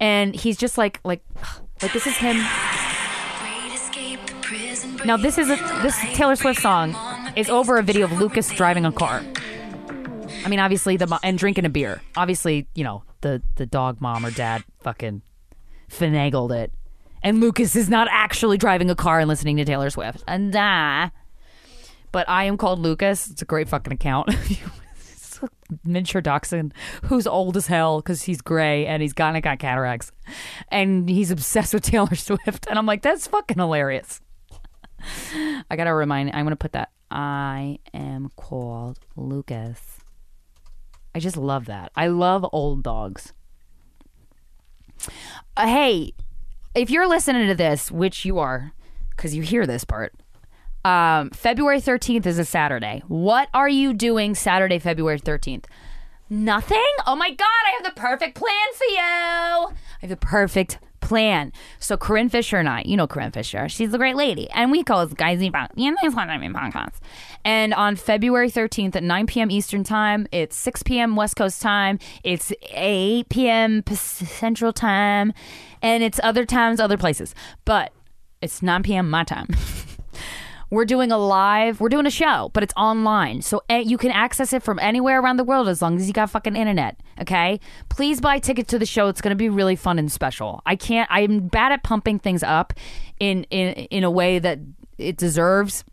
and 0.00 0.34
he's 0.34 0.56
just 0.56 0.78
like, 0.78 0.98
like, 1.04 1.22
like 1.82 1.92
this 1.92 2.06
is 2.06 2.16
him. 2.16 2.36
Now 5.04 5.16
this 5.16 5.38
is 5.38 5.50
a 5.50 5.56
this 5.82 5.96
Taylor 6.14 6.34
Swift 6.34 6.60
song 6.60 6.96
is 7.36 7.50
over 7.50 7.76
a 7.76 7.82
video 7.82 8.06
of 8.06 8.12
Lucas 8.18 8.50
driving 8.50 8.86
a 8.86 8.92
car. 8.92 9.22
I 10.44 10.48
mean, 10.48 10.58
obviously 10.58 10.96
the 10.96 11.18
and 11.22 11.36
drinking 11.36 11.66
a 11.66 11.68
beer. 11.68 12.00
Obviously, 12.16 12.66
you 12.74 12.82
know 12.82 13.04
the 13.20 13.42
the 13.56 13.66
dog 13.66 14.00
mom 14.00 14.24
or 14.24 14.30
dad 14.30 14.64
fucking 14.80 15.20
finagled 15.90 16.56
it, 16.56 16.72
And 17.26 17.40
Lucas 17.40 17.74
is 17.74 17.88
not 17.88 18.06
actually 18.08 18.56
driving 18.56 18.88
a 18.88 18.94
car 18.94 19.18
and 19.18 19.26
listening 19.26 19.56
to 19.56 19.64
Taylor 19.64 19.90
Swift. 19.90 20.22
And 20.28 20.54
uh, 20.54 21.10
but 22.12 22.28
I 22.28 22.44
am 22.44 22.56
called 22.56 22.78
Lucas. 22.78 23.28
It's 23.28 23.42
a 23.42 23.44
great 23.44 23.68
fucking 23.68 23.92
account. 23.92 24.30
miniature 25.84 26.20
dachshund 26.20 26.72
who's 27.06 27.26
old 27.26 27.56
as 27.56 27.66
hell 27.66 27.98
because 27.98 28.22
he's 28.22 28.40
gray 28.40 28.86
and 28.86 29.02
he's 29.02 29.12
got, 29.12 29.38
got 29.42 29.58
cataracts 29.58 30.12
and 30.68 31.10
he's 31.10 31.32
obsessed 31.32 31.74
with 31.74 31.82
Taylor 31.90 32.14
Swift. 32.14 32.68
And 32.70 32.78
I'm 32.78 32.86
like, 32.86 33.02
that's 33.02 33.26
fucking 33.26 33.58
hilarious. 33.58 34.20
I 35.68 35.74
gotta 35.76 35.92
remind. 35.92 36.30
I'm 36.32 36.44
gonna 36.44 36.54
put 36.54 36.72
that. 36.72 36.90
I 37.10 37.80
am 37.92 38.30
called 38.36 39.00
Lucas. 39.16 39.80
I 41.12 41.18
just 41.18 41.36
love 41.36 41.64
that. 41.64 41.90
I 41.96 42.06
love 42.06 42.46
old 42.52 42.84
dogs. 42.84 43.32
Uh, 45.56 45.66
hey, 45.66 46.12
if 46.76 46.90
you're 46.90 47.08
listening 47.08 47.48
to 47.48 47.54
this, 47.54 47.90
which 47.90 48.24
you 48.24 48.38
are, 48.38 48.72
because 49.10 49.34
you 49.34 49.42
hear 49.42 49.66
this 49.66 49.84
part, 49.84 50.14
um, 50.84 51.30
February 51.30 51.80
13th 51.80 52.26
is 52.26 52.38
a 52.38 52.44
Saturday. 52.44 53.02
What 53.08 53.48
are 53.54 53.68
you 53.68 53.94
doing 53.94 54.34
Saturday, 54.34 54.78
February 54.78 55.18
13th? 55.18 55.64
Nothing? 56.28 56.92
Oh 57.06 57.16
my 57.16 57.30
God, 57.30 57.46
I 57.66 57.72
have 57.76 57.84
the 57.84 57.98
perfect 57.98 58.36
plan 58.36 58.68
for 58.76 58.84
you. 58.84 58.98
I 58.98 59.72
have 60.00 60.10
the 60.10 60.16
perfect 60.16 60.78
plan. 61.06 61.52
So 61.78 61.96
Corinne 61.96 62.28
Fisher 62.28 62.56
and 62.56 62.68
I, 62.68 62.82
you 62.84 62.96
know 62.96 63.06
Corinne 63.06 63.30
Fisher, 63.30 63.68
she's 63.68 63.94
a 63.94 63.98
great 63.98 64.16
lady, 64.16 64.50
and 64.50 64.72
we 64.72 64.82
call 64.82 65.02
it 65.02 65.14
Guys 65.16 65.40
know 65.40 66.52
podcasts. 66.52 66.98
And 67.44 67.72
on 67.72 67.94
February 67.94 68.50
13th 68.50 68.96
at 68.96 69.04
9 69.04 69.26
p.m. 69.26 69.48
Eastern 69.48 69.84
Time, 69.84 70.26
it's 70.32 70.56
6 70.56 70.82
p.m. 70.82 71.14
West 71.14 71.36
Coast 71.36 71.62
Time, 71.62 72.00
it's 72.24 72.52
8 72.72 73.28
p.m. 73.28 73.84
Central 73.94 74.72
Time, 74.72 75.32
and 75.80 76.02
it's 76.02 76.18
other 76.24 76.44
times, 76.44 76.80
other 76.80 76.98
places, 76.98 77.36
but 77.64 77.92
it's 78.42 78.60
9 78.60 78.82
p.m. 78.82 79.08
my 79.08 79.22
time. 79.22 79.46
We're 80.68 80.84
doing 80.84 81.12
a 81.12 81.18
live, 81.18 81.80
we're 81.80 81.88
doing 81.88 82.06
a 82.06 82.10
show, 82.10 82.50
but 82.52 82.64
it's 82.64 82.74
online. 82.76 83.42
So 83.42 83.62
eh, 83.68 83.78
you 83.78 83.96
can 83.96 84.10
access 84.10 84.52
it 84.52 84.64
from 84.64 84.80
anywhere 84.80 85.20
around 85.20 85.36
the 85.36 85.44
world 85.44 85.68
as 85.68 85.80
long 85.80 85.96
as 85.96 86.08
you 86.08 86.12
got 86.12 86.28
fucking 86.28 86.56
internet. 86.56 86.98
Okay? 87.20 87.60
Please 87.88 88.20
buy 88.20 88.40
tickets 88.40 88.70
to 88.70 88.78
the 88.78 88.86
show. 88.86 89.06
It's 89.06 89.20
going 89.20 89.30
to 89.30 89.36
be 89.36 89.48
really 89.48 89.76
fun 89.76 89.98
and 89.98 90.10
special. 90.10 90.62
I 90.66 90.74
can't, 90.74 91.08
I'm 91.10 91.46
bad 91.46 91.70
at 91.70 91.84
pumping 91.84 92.18
things 92.18 92.42
up 92.42 92.72
in, 93.20 93.44
in, 93.44 93.74
in 93.74 94.02
a 94.02 94.10
way 94.10 94.40
that 94.40 94.58
it 94.98 95.16
deserves. 95.16 95.84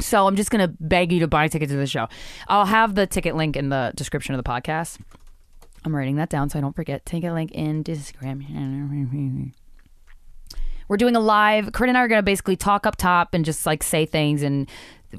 So 0.00 0.28
I'm 0.28 0.36
just 0.36 0.50
going 0.50 0.66
to 0.66 0.76
beg 0.78 1.10
you 1.10 1.20
to 1.20 1.26
buy 1.26 1.48
tickets 1.48 1.72
to 1.72 1.76
the 1.76 1.86
show. 1.86 2.06
I'll 2.46 2.66
have 2.66 2.94
the 2.94 3.06
ticket 3.06 3.34
link 3.34 3.56
in 3.56 3.70
the 3.70 3.92
description 3.96 4.34
of 4.36 4.44
the 4.44 4.48
podcast. 4.48 4.98
I'm 5.84 5.94
writing 5.94 6.16
that 6.16 6.28
down 6.28 6.48
so 6.50 6.58
I 6.58 6.62
don't 6.62 6.76
forget. 6.76 7.06
Ticket 7.06 7.32
link 7.32 7.50
in 7.52 7.82
description. 7.82 9.52
We're 10.88 10.96
doing 10.96 11.16
a 11.16 11.20
live. 11.20 11.72
Corinne 11.72 11.90
and 11.90 11.98
I 11.98 12.02
are 12.02 12.08
going 12.08 12.18
to 12.18 12.22
basically 12.22 12.56
talk 12.56 12.86
up 12.86 12.96
top 12.96 13.34
and 13.34 13.44
just 13.44 13.66
like 13.66 13.82
say 13.82 14.06
things 14.06 14.42
and 14.42 14.68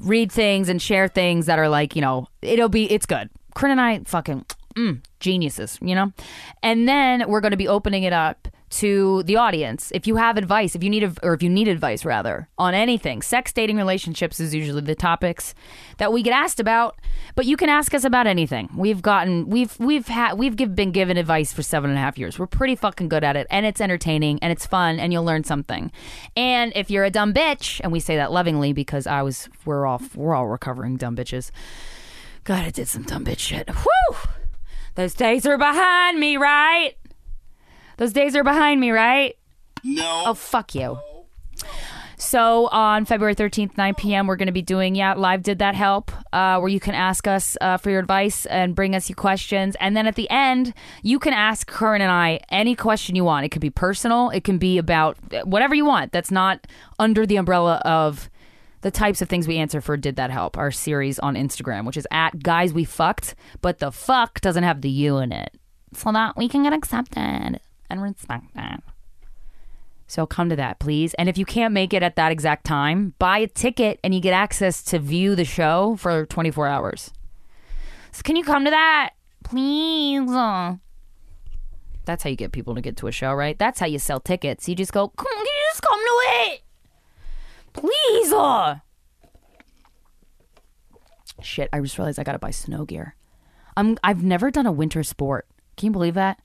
read 0.00 0.30
things 0.32 0.68
and 0.68 0.80
share 0.80 1.08
things 1.08 1.46
that 1.46 1.58
are 1.58 1.68
like, 1.68 1.96
you 1.96 2.02
know, 2.02 2.28
it'll 2.42 2.68
be, 2.68 2.90
it's 2.90 3.06
good. 3.06 3.30
Corinne 3.54 3.72
and 3.72 3.80
I 3.80 3.98
fucking 4.04 4.44
mm, 4.76 5.02
geniuses, 5.20 5.78
you 5.82 5.94
know? 5.94 6.12
And 6.62 6.88
then 6.88 7.28
we're 7.28 7.40
going 7.40 7.50
to 7.50 7.56
be 7.56 7.68
opening 7.68 8.04
it 8.04 8.12
up 8.12 8.48
to 8.70 9.22
the 9.24 9.36
audience. 9.36 9.90
If 9.94 10.06
you 10.06 10.16
have 10.16 10.36
advice, 10.36 10.74
if 10.74 10.82
you 10.82 10.90
need, 10.90 11.04
a, 11.04 11.12
or 11.22 11.34
if 11.34 11.42
you 11.42 11.48
need 11.48 11.68
advice 11.68 12.04
rather, 12.04 12.48
on 12.58 12.74
anything, 12.74 13.22
sex, 13.22 13.52
dating, 13.52 13.76
relationships 13.76 14.40
is 14.40 14.54
usually 14.54 14.82
the 14.82 14.94
topics 14.94 15.54
that 15.98 16.12
we 16.12 16.22
get 16.22 16.32
asked 16.32 16.60
about. 16.60 16.96
But 17.34 17.46
you 17.46 17.56
can 17.56 17.68
ask 17.68 17.94
us 17.94 18.04
about 18.04 18.26
anything. 18.26 18.68
We've 18.76 19.00
gotten, 19.00 19.48
we've, 19.48 19.78
we've 19.78 20.08
had, 20.08 20.34
we've 20.34 20.56
give, 20.56 20.74
been 20.74 20.92
given 20.92 21.16
advice 21.16 21.52
for 21.52 21.62
seven 21.62 21.90
and 21.90 21.98
a 21.98 22.02
half 22.02 22.18
years. 22.18 22.38
We're 22.38 22.46
pretty 22.46 22.76
fucking 22.76 23.08
good 23.08 23.24
at 23.24 23.36
it, 23.36 23.46
and 23.50 23.64
it's 23.64 23.80
entertaining, 23.80 24.38
and 24.42 24.52
it's 24.52 24.66
fun, 24.66 25.00
and 25.00 25.12
you'll 25.12 25.24
learn 25.24 25.44
something. 25.44 25.90
And 26.36 26.72
if 26.76 26.90
you're 26.90 27.04
a 27.04 27.10
dumb 27.10 27.32
bitch, 27.32 27.80
and 27.82 27.92
we 27.92 28.00
say 28.00 28.16
that 28.16 28.32
lovingly 28.32 28.72
because 28.72 29.06
I 29.06 29.22
was, 29.22 29.48
we're 29.64 29.86
all, 29.86 30.02
we're 30.14 30.34
all 30.34 30.46
recovering 30.46 30.96
dumb 30.96 31.16
bitches. 31.16 31.50
God, 32.44 32.64
I 32.64 32.70
did 32.70 32.88
some 32.88 33.02
dumb 33.02 33.24
bitch 33.24 33.40
shit. 33.40 33.68
Whew! 33.68 34.16
Those 34.94 35.14
days 35.14 35.46
are 35.46 35.58
behind 35.58 36.18
me, 36.18 36.36
right? 36.36 36.94
Those 37.98 38.12
days 38.12 38.34
are 38.36 38.44
behind 38.44 38.80
me, 38.80 38.90
right? 38.90 39.36
No. 39.84 40.22
Oh, 40.26 40.34
fuck 40.34 40.74
you. 40.74 40.98
So 42.16 42.68
on 42.68 43.04
February 43.04 43.34
13th, 43.34 43.76
9 43.76 43.94
p.m., 43.94 44.26
we're 44.26 44.36
going 44.36 44.46
to 44.46 44.52
be 44.52 44.62
doing, 44.62 44.94
yeah, 44.94 45.14
live 45.14 45.42
Did 45.42 45.58
That 45.60 45.74
Help, 45.74 46.10
uh, 46.32 46.58
where 46.58 46.68
you 46.68 46.80
can 46.80 46.94
ask 46.94 47.26
us 47.26 47.56
uh, 47.60 47.76
for 47.76 47.90
your 47.90 48.00
advice 48.00 48.46
and 48.46 48.74
bring 48.74 48.94
us 48.94 49.08
your 49.08 49.16
questions. 49.16 49.76
And 49.80 49.96
then 49.96 50.06
at 50.06 50.16
the 50.16 50.28
end, 50.30 50.74
you 51.02 51.18
can 51.18 51.32
ask 51.32 51.68
Corinne 51.68 52.02
and 52.02 52.10
I 52.10 52.40
any 52.50 52.74
question 52.74 53.14
you 53.14 53.24
want. 53.24 53.46
It 53.46 53.50
could 53.50 53.60
be 53.60 53.70
personal, 53.70 54.30
it 54.30 54.42
can 54.42 54.58
be 54.58 54.78
about 54.78 55.16
whatever 55.44 55.74
you 55.74 55.84
want 55.84 56.12
that's 56.12 56.30
not 56.30 56.66
under 56.98 57.24
the 57.24 57.36
umbrella 57.36 57.76
of 57.84 58.28
the 58.80 58.90
types 58.90 59.20
of 59.22 59.28
things 59.28 59.48
we 59.48 59.56
answer 59.56 59.80
for 59.80 59.96
Did 59.96 60.16
That 60.16 60.30
Help, 60.30 60.56
our 60.56 60.70
series 60.70 61.18
on 61.18 61.34
Instagram, 61.34 61.84
which 61.84 61.96
is 61.96 62.06
at 62.10 62.42
Guys 62.42 62.72
We 62.72 62.84
Fucked, 62.84 63.34
but 63.60 63.78
the 63.78 63.90
fuck 63.90 64.40
doesn't 64.40 64.64
have 64.64 64.82
the 64.82 64.90
U 64.90 65.18
in 65.18 65.32
it. 65.32 65.52
So 65.94 66.12
that 66.12 66.36
we 66.36 66.48
can 66.48 66.64
get 66.64 66.72
accepted 66.72 67.60
and 67.90 68.02
respect 68.02 68.54
that. 68.54 68.82
So 70.06 70.26
come 70.26 70.48
to 70.48 70.56
that, 70.56 70.78
please. 70.78 71.12
And 71.14 71.28
if 71.28 71.36
you 71.36 71.44
can't 71.44 71.74
make 71.74 71.92
it 71.92 72.02
at 72.02 72.16
that 72.16 72.32
exact 72.32 72.64
time, 72.64 73.14
buy 73.18 73.38
a 73.38 73.46
ticket 73.46 74.00
and 74.02 74.14
you 74.14 74.20
get 74.20 74.32
access 74.32 74.82
to 74.84 74.98
view 74.98 75.34
the 75.34 75.44
show 75.44 75.96
for 75.96 76.24
24 76.26 76.66
hours. 76.66 77.12
So 78.12 78.22
can 78.22 78.34
you 78.36 78.42
come 78.42 78.64
to 78.64 78.70
that? 78.70 79.10
Please. 79.44 80.30
That's 82.06 82.22
how 82.22 82.30
you 82.30 82.36
get 82.36 82.52
people 82.52 82.74
to 82.74 82.80
get 82.80 82.96
to 82.98 83.06
a 83.06 83.12
show, 83.12 83.34
right? 83.34 83.58
That's 83.58 83.78
how 83.80 83.86
you 83.86 83.98
sell 83.98 84.18
tickets. 84.18 84.66
You 84.66 84.74
just 84.74 84.92
go, 84.92 85.08
come, 85.08 85.26
can 85.26 85.44
you 85.44 85.68
just 85.70 85.82
come 85.82 86.00
to 86.00 86.22
it? 86.52 86.62
Please. 87.74 88.32
Uh. 88.32 88.76
Shit, 91.42 91.68
I 91.72 91.80
just 91.80 91.98
realized 91.98 92.18
I 92.18 92.24
gotta 92.24 92.38
buy 92.38 92.50
snow 92.50 92.84
gear. 92.86 93.14
I'm 93.76 93.96
I've 94.02 94.24
never 94.24 94.50
done 94.50 94.66
a 94.66 94.72
winter 94.72 95.02
sport. 95.02 95.46
Can 95.76 95.86
you 95.86 95.92
believe 95.92 96.14
that? 96.14 96.40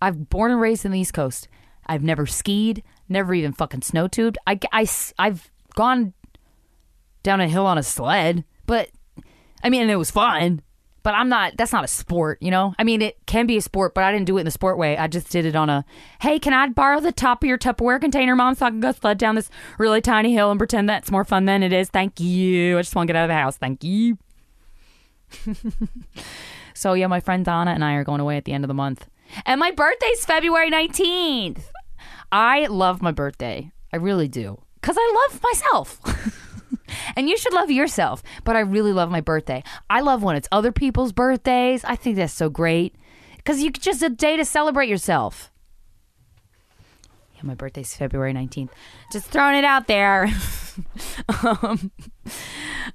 I've 0.00 0.28
born 0.28 0.52
and 0.52 0.60
raised 0.60 0.84
in 0.84 0.92
the 0.92 1.00
East 1.00 1.14
Coast. 1.14 1.48
I've 1.86 2.02
never 2.02 2.26
skied, 2.26 2.82
never 3.08 3.34
even 3.34 3.52
fucking 3.52 3.82
snow 3.82 4.08
tubed. 4.08 4.38
I, 4.46 4.58
I, 4.72 4.86
I've 5.18 5.50
gone 5.74 6.12
down 7.22 7.40
a 7.40 7.48
hill 7.48 7.66
on 7.66 7.78
a 7.78 7.82
sled, 7.82 8.44
but 8.66 8.90
I 9.62 9.70
mean, 9.70 9.88
it 9.88 9.96
was 9.96 10.10
fun. 10.10 10.62
But 11.04 11.14
I'm 11.14 11.28
not, 11.28 11.56
that's 11.56 11.72
not 11.72 11.84
a 11.84 11.88
sport, 11.88 12.38
you 12.42 12.50
know? 12.50 12.74
I 12.78 12.84
mean, 12.84 13.00
it 13.00 13.16
can 13.24 13.46
be 13.46 13.56
a 13.56 13.62
sport, 13.62 13.94
but 13.94 14.04
I 14.04 14.12
didn't 14.12 14.26
do 14.26 14.36
it 14.36 14.40
in 14.40 14.44
the 14.44 14.50
sport 14.50 14.76
way. 14.76 14.98
I 14.98 15.06
just 15.06 15.30
did 15.30 15.46
it 15.46 15.56
on 15.56 15.70
a, 15.70 15.84
hey, 16.20 16.38
can 16.38 16.52
I 16.52 16.68
borrow 16.68 17.00
the 17.00 17.12
top 17.12 17.42
of 17.42 17.48
your 17.48 17.56
Tupperware 17.56 18.00
container, 18.00 18.36
mom, 18.36 18.56
so 18.56 18.66
I 18.66 18.70
can 18.70 18.80
go 18.80 18.92
sled 18.92 19.16
down 19.16 19.34
this 19.34 19.48
really 19.78 20.02
tiny 20.02 20.34
hill 20.34 20.50
and 20.50 20.58
pretend 20.58 20.88
that's 20.88 21.10
more 21.10 21.24
fun 21.24 21.46
than 21.46 21.62
it 21.62 21.72
is? 21.72 21.88
Thank 21.88 22.20
you. 22.20 22.76
I 22.76 22.82
just 22.82 22.94
want 22.94 23.06
to 23.06 23.12
get 23.12 23.18
out 23.18 23.24
of 23.24 23.28
the 23.28 23.34
house. 23.34 23.56
Thank 23.56 23.84
you. 23.84 24.18
so, 26.74 26.92
yeah, 26.92 27.06
my 27.06 27.20
friend 27.20 27.42
Donna 27.42 27.70
and 27.70 27.84
I 27.84 27.94
are 27.94 28.04
going 28.04 28.20
away 28.20 28.36
at 28.36 28.44
the 28.44 28.52
end 28.52 28.64
of 28.64 28.68
the 28.68 28.74
month. 28.74 29.06
And 29.44 29.60
my 29.60 29.70
birthday's 29.70 30.24
February 30.24 30.70
19th. 30.70 31.64
I 32.30 32.66
love 32.66 33.02
my 33.02 33.12
birthday. 33.12 33.70
I 33.92 33.96
really 33.96 34.28
do. 34.28 34.60
Because 34.80 34.96
I 34.98 35.28
love 35.30 35.42
myself. 35.42 36.00
and 37.16 37.28
you 37.28 37.36
should 37.36 37.52
love 37.52 37.70
yourself. 37.70 38.22
But 38.44 38.56
I 38.56 38.60
really 38.60 38.92
love 38.92 39.10
my 39.10 39.20
birthday. 39.20 39.62
I 39.88 40.00
love 40.00 40.22
when 40.22 40.36
it's 40.36 40.48
other 40.52 40.72
people's 40.72 41.12
birthdays. 41.12 41.84
I 41.84 41.96
think 41.96 42.16
that's 42.16 42.32
so 42.32 42.48
great. 42.48 42.94
Because 43.36 43.62
you 43.62 43.70
just 43.70 44.02
a 44.02 44.08
day 44.08 44.36
to 44.36 44.44
celebrate 44.44 44.88
yourself. 44.88 45.50
Yeah, 47.34 47.42
my 47.44 47.54
birthday's 47.54 47.96
February 47.96 48.34
19th. 48.34 48.70
Just 49.12 49.26
throwing 49.26 49.56
it 49.56 49.64
out 49.64 49.86
there. 49.86 50.28
um, 51.42 51.90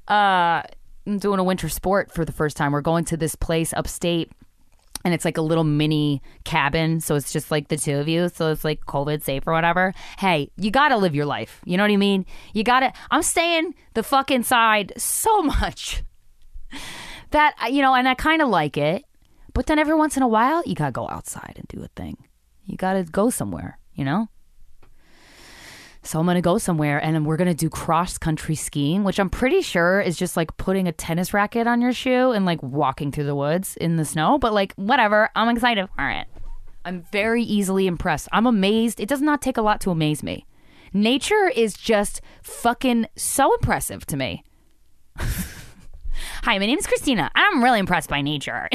uh, 0.08 0.62
I'm 1.06 1.20
doing 1.20 1.40
a 1.40 1.44
winter 1.44 1.70
sport 1.70 2.14
for 2.14 2.26
the 2.26 2.32
first 2.32 2.58
time. 2.58 2.72
We're 2.72 2.82
going 2.82 3.06
to 3.06 3.18
this 3.18 3.36
place 3.36 3.74
upstate 3.74 4.32
and 5.04 5.14
it's 5.14 5.26
like 5.26 5.38
a 5.38 5.42
little 5.42 5.64
mini 5.64 6.22
cabin 6.44 7.00
so 7.00 7.16
it's 7.16 7.34
just 7.34 7.52
like 7.52 7.68
the 7.68 7.78
two 7.78 7.98
of 7.98 8.08
you 8.08 8.30
so 8.30 8.52
it's 8.52 8.64
like 8.64 8.82
covid 8.86 9.24
safe 9.24 9.46
or 9.46 9.54
whatever. 9.54 9.94
Hey 10.18 10.52
you 10.58 10.72
gotta 10.72 10.98
live 10.98 11.16
your 11.16 11.26
life. 11.26 11.62
You 11.66 11.78
know 11.78 11.84
what 11.84 11.92
i 11.92 11.98
mean? 11.98 12.26
You 12.54 12.64
gotta 12.64 12.94
i'm 13.12 13.24
staying 13.24 13.76
the 13.94 14.04
fuck 14.04 14.32
inside 14.32 14.94
so 14.98 15.42
much 15.42 16.04
that 17.32 17.56
you 17.72 17.82
know 17.82 17.94
and 17.94 18.08
i 18.08 18.14
kind 18.14 18.42
of 18.42 18.50
like 18.50 18.78
it 18.78 19.04
but 19.54 19.68
then 19.68 19.78
every 19.78 19.96
once 19.96 20.18
in 20.18 20.24
a 20.24 20.28
while 20.28 20.64
you 20.66 20.76
gotta 20.76 20.92
go 20.92 21.08
outside 21.10 21.54
and 21.58 21.68
do 21.68 21.84
a 21.84 21.88
thing. 21.96 22.18
You 22.66 22.78
gotta 22.78 23.04
go 23.04 23.30
somewhere 23.30 23.80
you 23.94 24.06
know 24.06 24.30
so 26.04 26.20
I'm 26.20 26.26
going 26.26 26.36
to 26.36 26.42
go 26.42 26.58
somewhere 26.58 27.02
and 27.02 27.26
we're 27.26 27.38
going 27.38 27.48
to 27.48 27.54
do 27.54 27.70
cross 27.70 28.18
country 28.18 28.56
skiing, 28.56 29.06
which 29.06 29.20
I'm 29.20 29.30
pretty 29.30 29.62
sure 29.62 30.02
is 30.02 30.18
just 30.18 30.36
like 30.36 30.56
putting 30.58 30.88
a 30.88 30.92
tennis 30.92 31.34
racket 31.34 31.66
on 31.66 31.82
your 31.82 31.94
shoe 31.94 32.32
and 32.32 32.46
like 32.46 32.62
walking 32.62 33.10
through 33.12 33.24
the 33.24 33.36
woods 33.36 33.78
in 33.78 33.96
the 33.96 34.04
snow. 34.04 34.38
But 34.38 34.54
like, 34.54 34.74
whatever. 34.76 35.30
I'm 35.34 35.48
excited 35.48 35.88
for 35.96 36.10
it. 36.10 36.28
I'm 36.84 37.06
very 37.14 37.42
easily 37.44 37.88
impressed. 37.88 38.28
I'm 38.34 38.46
amazed. 38.46 39.00
It 39.00 39.08
does 39.08 39.22
not 39.22 39.42
take 39.42 39.56
a 39.56 39.62
lot 39.62 39.80
to 39.82 39.92
amaze 39.92 40.24
me. 40.24 40.46
Nature 40.92 41.48
is 41.56 41.74
just 41.74 42.20
fucking 42.44 43.08
so 43.16 43.54
impressive 43.56 44.06
to 44.08 44.18
me. 44.18 44.44
Hi, 45.18 46.60
my 46.60 46.66
name 46.66 46.78
is 46.78 46.86
Krystyna. 46.86 47.30
I'm 47.34 47.64
really 47.64 47.80
impressed 47.80 48.10
by 48.10 48.22
nature. 48.22 48.68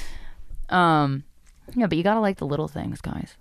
um, 0.70 1.24
yeah, 1.76 1.86
but 1.86 1.98
you 1.98 2.02
gotta 2.02 2.20
like 2.20 2.38
the 2.38 2.46
little 2.46 2.68
things, 2.68 3.02
guys. 3.02 3.36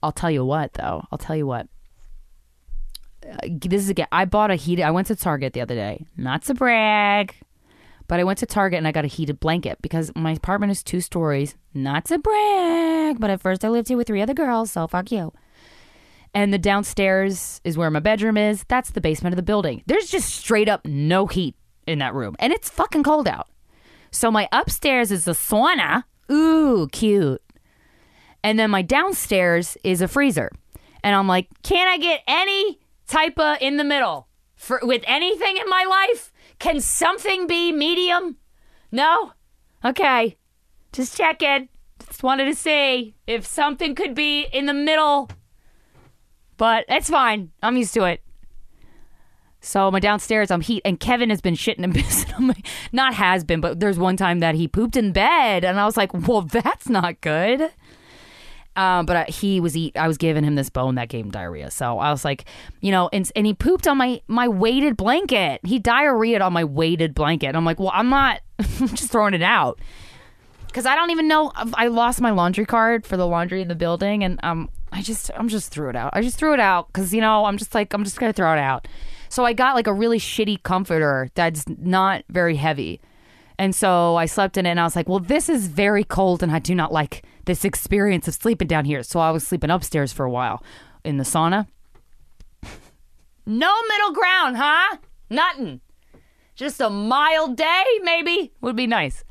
I'll 0.00 0.12
tell 0.12 0.30
you 0.30 0.44
what, 0.44 0.74
though. 0.74 1.04
I'll 1.10 1.18
tell 1.18 1.36
you 1.36 1.46
what 1.46 1.66
Uh, 3.28 3.36
this 3.50 3.82
is 3.82 3.88
again. 3.88 4.08
I 4.12 4.24
bought 4.24 4.50
a 4.50 4.56
heated. 4.56 4.82
I 4.82 4.90
went 4.90 5.06
to 5.08 5.16
Target 5.16 5.52
the 5.52 5.60
other 5.60 5.74
day. 5.74 6.04
Not 6.16 6.42
to 6.44 6.54
brag, 6.54 7.34
but 8.08 8.20
I 8.20 8.24
went 8.24 8.38
to 8.40 8.46
Target 8.46 8.78
and 8.78 8.88
I 8.88 8.92
got 8.92 9.04
a 9.04 9.08
heated 9.08 9.40
blanket 9.40 9.78
because 9.80 10.12
my 10.14 10.32
apartment 10.32 10.72
is 10.72 10.82
two 10.82 11.00
stories. 11.00 11.56
Not 11.74 12.04
to 12.06 12.18
brag, 12.18 13.20
but 13.20 13.30
at 13.30 13.40
first 13.40 13.64
I 13.64 13.68
lived 13.68 13.88
here 13.88 13.96
with 13.96 14.06
three 14.06 14.22
other 14.22 14.34
girls, 14.34 14.72
so 14.72 14.86
fuck 14.86 15.10
you. 15.10 15.32
And 16.34 16.52
the 16.52 16.58
downstairs 16.58 17.60
is 17.64 17.76
where 17.76 17.90
my 17.90 18.00
bedroom 18.00 18.36
is. 18.36 18.64
That's 18.68 18.90
the 18.90 19.00
basement 19.00 19.34
of 19.34 19.36
the 19.36 19.42
building. 19.42 19.82
There's 19.86 20.10
just 20.10 20.34
straight 20.34 20.68
up 20.68 20.86
no 20.86 21.26
heat 21.26 21.54
in 21.86 21.98
that 21.98 22.14
room, 22.14 22.36
and 22.38 22.52
it's 22.52 22.70
fucking 22.70 23.02
cold 23.02 23.28
out. 23.28 23.48
So 24.10 24.30
my 24.30 24.48
upstairs 24.52 25.10
is 25.10 25.26
a 25.26 25.32
sauna. 25.32 26.04
Ooh, 26.30 26.88
cute. 26.92 27.42
And 28.44 28.58
then 28.58 28.70
my 28.70 28.82
downstairs 28.82 29.76
is 29.84 30.00
a 30.00 30.08
freezer. 30.08 30.50
And 31.04 31.14
I'm 31.14 31.28
like, 31.28 31.48
can 31.62 31.88
I 31.88 31.98
get 31.98 32.22
any 32.26 32.78
type 33.12 33.38
of 33.38 33.58
in 33.60 33.76
the 33.76 33.84
middle 33.84 34.28
for 34.54 34.80
with 34.82 35.02
anything 35.06 35.56
in 35.58 35.68
my 35.68 35.84
life? 35.84 36.32
Can 36.58 36.80
something 36.80 37.46
be 37.46 37.72
medium? 37.72 38.36
No? 38.90 39.32
Okay. 39.84 40.36
Just 40.92 41.16
checking. 41.16 41.68
Just 42.06 42.22
wanted 42.22 42.46
to 42.46 42.54
see 42.54 43.14
if 43.26 43.46
something 43.46 43.94
could 43.94 44.14
be 44.14 44.42
in 44.52 44.66
the 44.66 44.74
middle. 44.74 45.30
But 46.56 46.84
it's 46.88 47.10
fine. 47.10 47.50
I'm 47.62 47.76
used 47.76 47.94
to 47.94 48.04
it. 48.04 48.22
So 49.60 49.90
my 49.90 50.00
downstairs, 50.00 50.50
I'm 50.50 50.60
heat, 50.60 50.82
and 50.84 50.98
Kevin 50.98 51.30
has 51.30 51.40
been 51.40 51.54
shitting 51.54 51.84
and 51.84 51.94
pissing 51.94 52.34
on 52.36 52.48
my. 52.48 52.54
Not 52.92 53.14
has 53.14 53.44
been, 53.44 53.60
but 53.60 53.78
there's 53.78 53.98
one 53.98 54.16
time 54.16 54.40
that 54.40 54.56
he 54.56 54.66
pooped 54.66 54.96
in 54.96 55.12
bed, 55.12 55.64
and 55.64 55.78
I 55.78 55.84
was 55.84 55.96
like, 55.96 56.12
"Well, 56.12 56.42
that's 56.42 56.88
not 56.88 57.20
good." 57.20 57.70
Um, 58.74 59.04
but 59.04 59.16
I, 59.16 59.24
he 59.24 59.60
was 59.60 59.76
eat. 59.76 59.96
I 59.96 60.08
was 60.08 60.16
giving 60.16 60.44
him 60.44 60.54
this 60.54 60.70
bone 60.70 60.94
that 60.94 61.08
gave 61.08 61.24
him 61.24 61.30
diarrhea. 61.30 61.70
So 61.70 61.98
I 61.98 62.10
was 62.10 62.24
like, 62.24 62.46
you 62.80 62.90
know, 62.90 63.10
and 63.12 63.30
and 63.36 63.46
he 63.46 63.54
pooped 63.54 63.86
on 63.86 63.98
my 63.98 64.22
my 64.28 64.48
weighted 64.48 64.96
blanket. 64.96 65.60
He 65.64 65.78
diarrheaed 65.78 66.40
on 66.40 66.52
my 66.52 66.64
weighted 66.64 67.14
blanket. 67.14 67.48
And 67.48 67.56
I'm 67.56 67.64
like, 67.64 67.78
well, 67.78 67.92
I'm 67.92 68.08
not 68.08 68.40
just 68.58 69.10
throwing 69.10 69.34
it 69.34 69.42
out 69.42 69.78
because 70.72 70.86
I 70.86 70.94
don't 70.94 71.10
even 71.10 71.28
know. 71.28 71.52
I 71.54 71.88
lost 71.88 72.20
my 72.22 72.30
laundry 72.30 72.64
card 72.64 73.06
for 73.06 73.18
the 73.18 73.26
laundry 73.26 73.60
in 73.60 73.68
the 73.68 73.74
building, 73.74 74.24
and 74.24 74.40
um, 74.42 74.70
I 74.90 75.02
just 75.02 75.30
I'm 75.36 75.48
just 75.48 75.70
threw 75.70 75.90
it 75.90 75.96
out. 75.96 76.12
I 76.14 76.22
just 76.22 76.38
threw 76.38 76.54
it 76.54 76.60
out 76.60 76.86
because 76.88 77.12
you 77.12 77.20
know 77.20 77.44
I'm 77.44 77.58
just 77.58 77.74
like 77.74 77.92
I'm 77.92 78.04
just 78.04 78.18
gonna 78.18 78.32
throw 78.32 78.52
it 78.54 78.58
out. 78.58 78.88
So 79.28 79.44
I 79.44 79.52
got 79.52 79.74
like 79.74 79.86
a 79.86 79.92
really 79.92 80.18
shitty 80.18 80.62
comforter 80.62 81.28
that's 81.34 81.64
not 81.66 82.24
very 82.28 82.56
heavy. 82.56 83.00
And 83.62 83.76
so 83.76 84.16
I 84.16 84.26
slept 84.26 84.56
in 84.56 84.66
it 84.66 84.70
and 84.70 84.80
I 84.80 84.82
was 84.82 84.96
like, 84.96 85.08
well, 85.08 85.20
this 85.20 85.48
is 85.48 85.68
very 85.68 86.02
cold 86.02 86.42
and 86.42 86.50
I 86.50 86.58
do 86.58 86.74
not 86.74 86.92
like 86.92 87.24
this 87.44 87.64
experience 87.64 88.26
of 88.26 88.34
sleeping 88.34 88.66
down 88.66 88.84
here. 88.86 89.04
So 89.04 89.20
I 89.20 89.30
was 89.30 89.46
sleeping 89.46 89.70
upstairs 89.70 90.12
for 90.12 90.24
a 90.26 90.30
while 90.30 90.64
in 91.04 91.16
the 91.16 91.22
sauna. 91.22 91.68
No 93.46 93.72
middle 93.88 94.12
ground, 94.14 94.56
huh? 94.56 94.96
Nothing. 95.30 95.80
Just 96.56 96.80
a 96.80 96.90
mild 96.90 97.56
day, 97.56 97.84
maybe, 98.02 98.50
would 98.62 98.74
be 98.74 98.88
nice. 98.88 99.22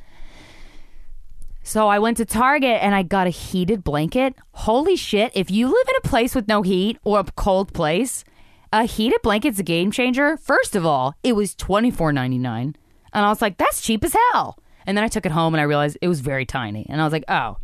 So 1.61 1.89
I 1.89 1.99
went 1.99 2.15
to 2.15 2.25
Target 2.25 2.81
and 2.81 2.95
I 2.95 3.03
got 3.03 3.27
a 3.27 3.31
heated 3.31 3.83
blanket. 3.83 4.35
Holy 4.53 4.95
shit, 4.95 5.33
if 5.35 5.51
you 5.51 5.67
live 5.67 5.87
in 5.89 5.95
a 6.05 6.07
place 6.07 6.35
with 6.35 6.47
no 6.47 6.61
heat 6.61 6.97
or 7.03 7.19
a 7.19 7.25
cold 7.35 7.73
place, 7.73 8.23
a 8.71 8.85
heated 8.85 9.21
blanket's 9.23 9.59
a 9.59 9.63
game 9.63 9.91
changer. 9.91 10.37
First 10.37 10.73
of 10.73 10.85
all, 10.85 11.15
it 11.21 11.35
was 11.35 11.53
twenty 11.53 11.91
four 11.91 12.13
ninety 12.13 12.37
nine, 12.37 12.77
and 13.13 13.25
I 13.25 13.29
was 13.29 13.41
like, 13.41 13.57
"That's 13.57 13.81
cheap 13.81 14.03
as 14.03 14.15
hell." 14.31 14.57
And 14.85 14.97
then 14.97 15.03
I 15.03 15.07
took 15.07 15.25
it 15.25 15.31
home 15.31 15.53
and 15.53 15.61
I 15.61 15.65
realized 15.65 15.97
it 16.01 16.07
was 16.07 16.21
very 16.21 16.45
tiny, 16.45 16.85
and 16.89 17.01
I 17.01 17.03
was 17.03 17.13
like, 17.13 17.25
"Oh, 17.27 17.57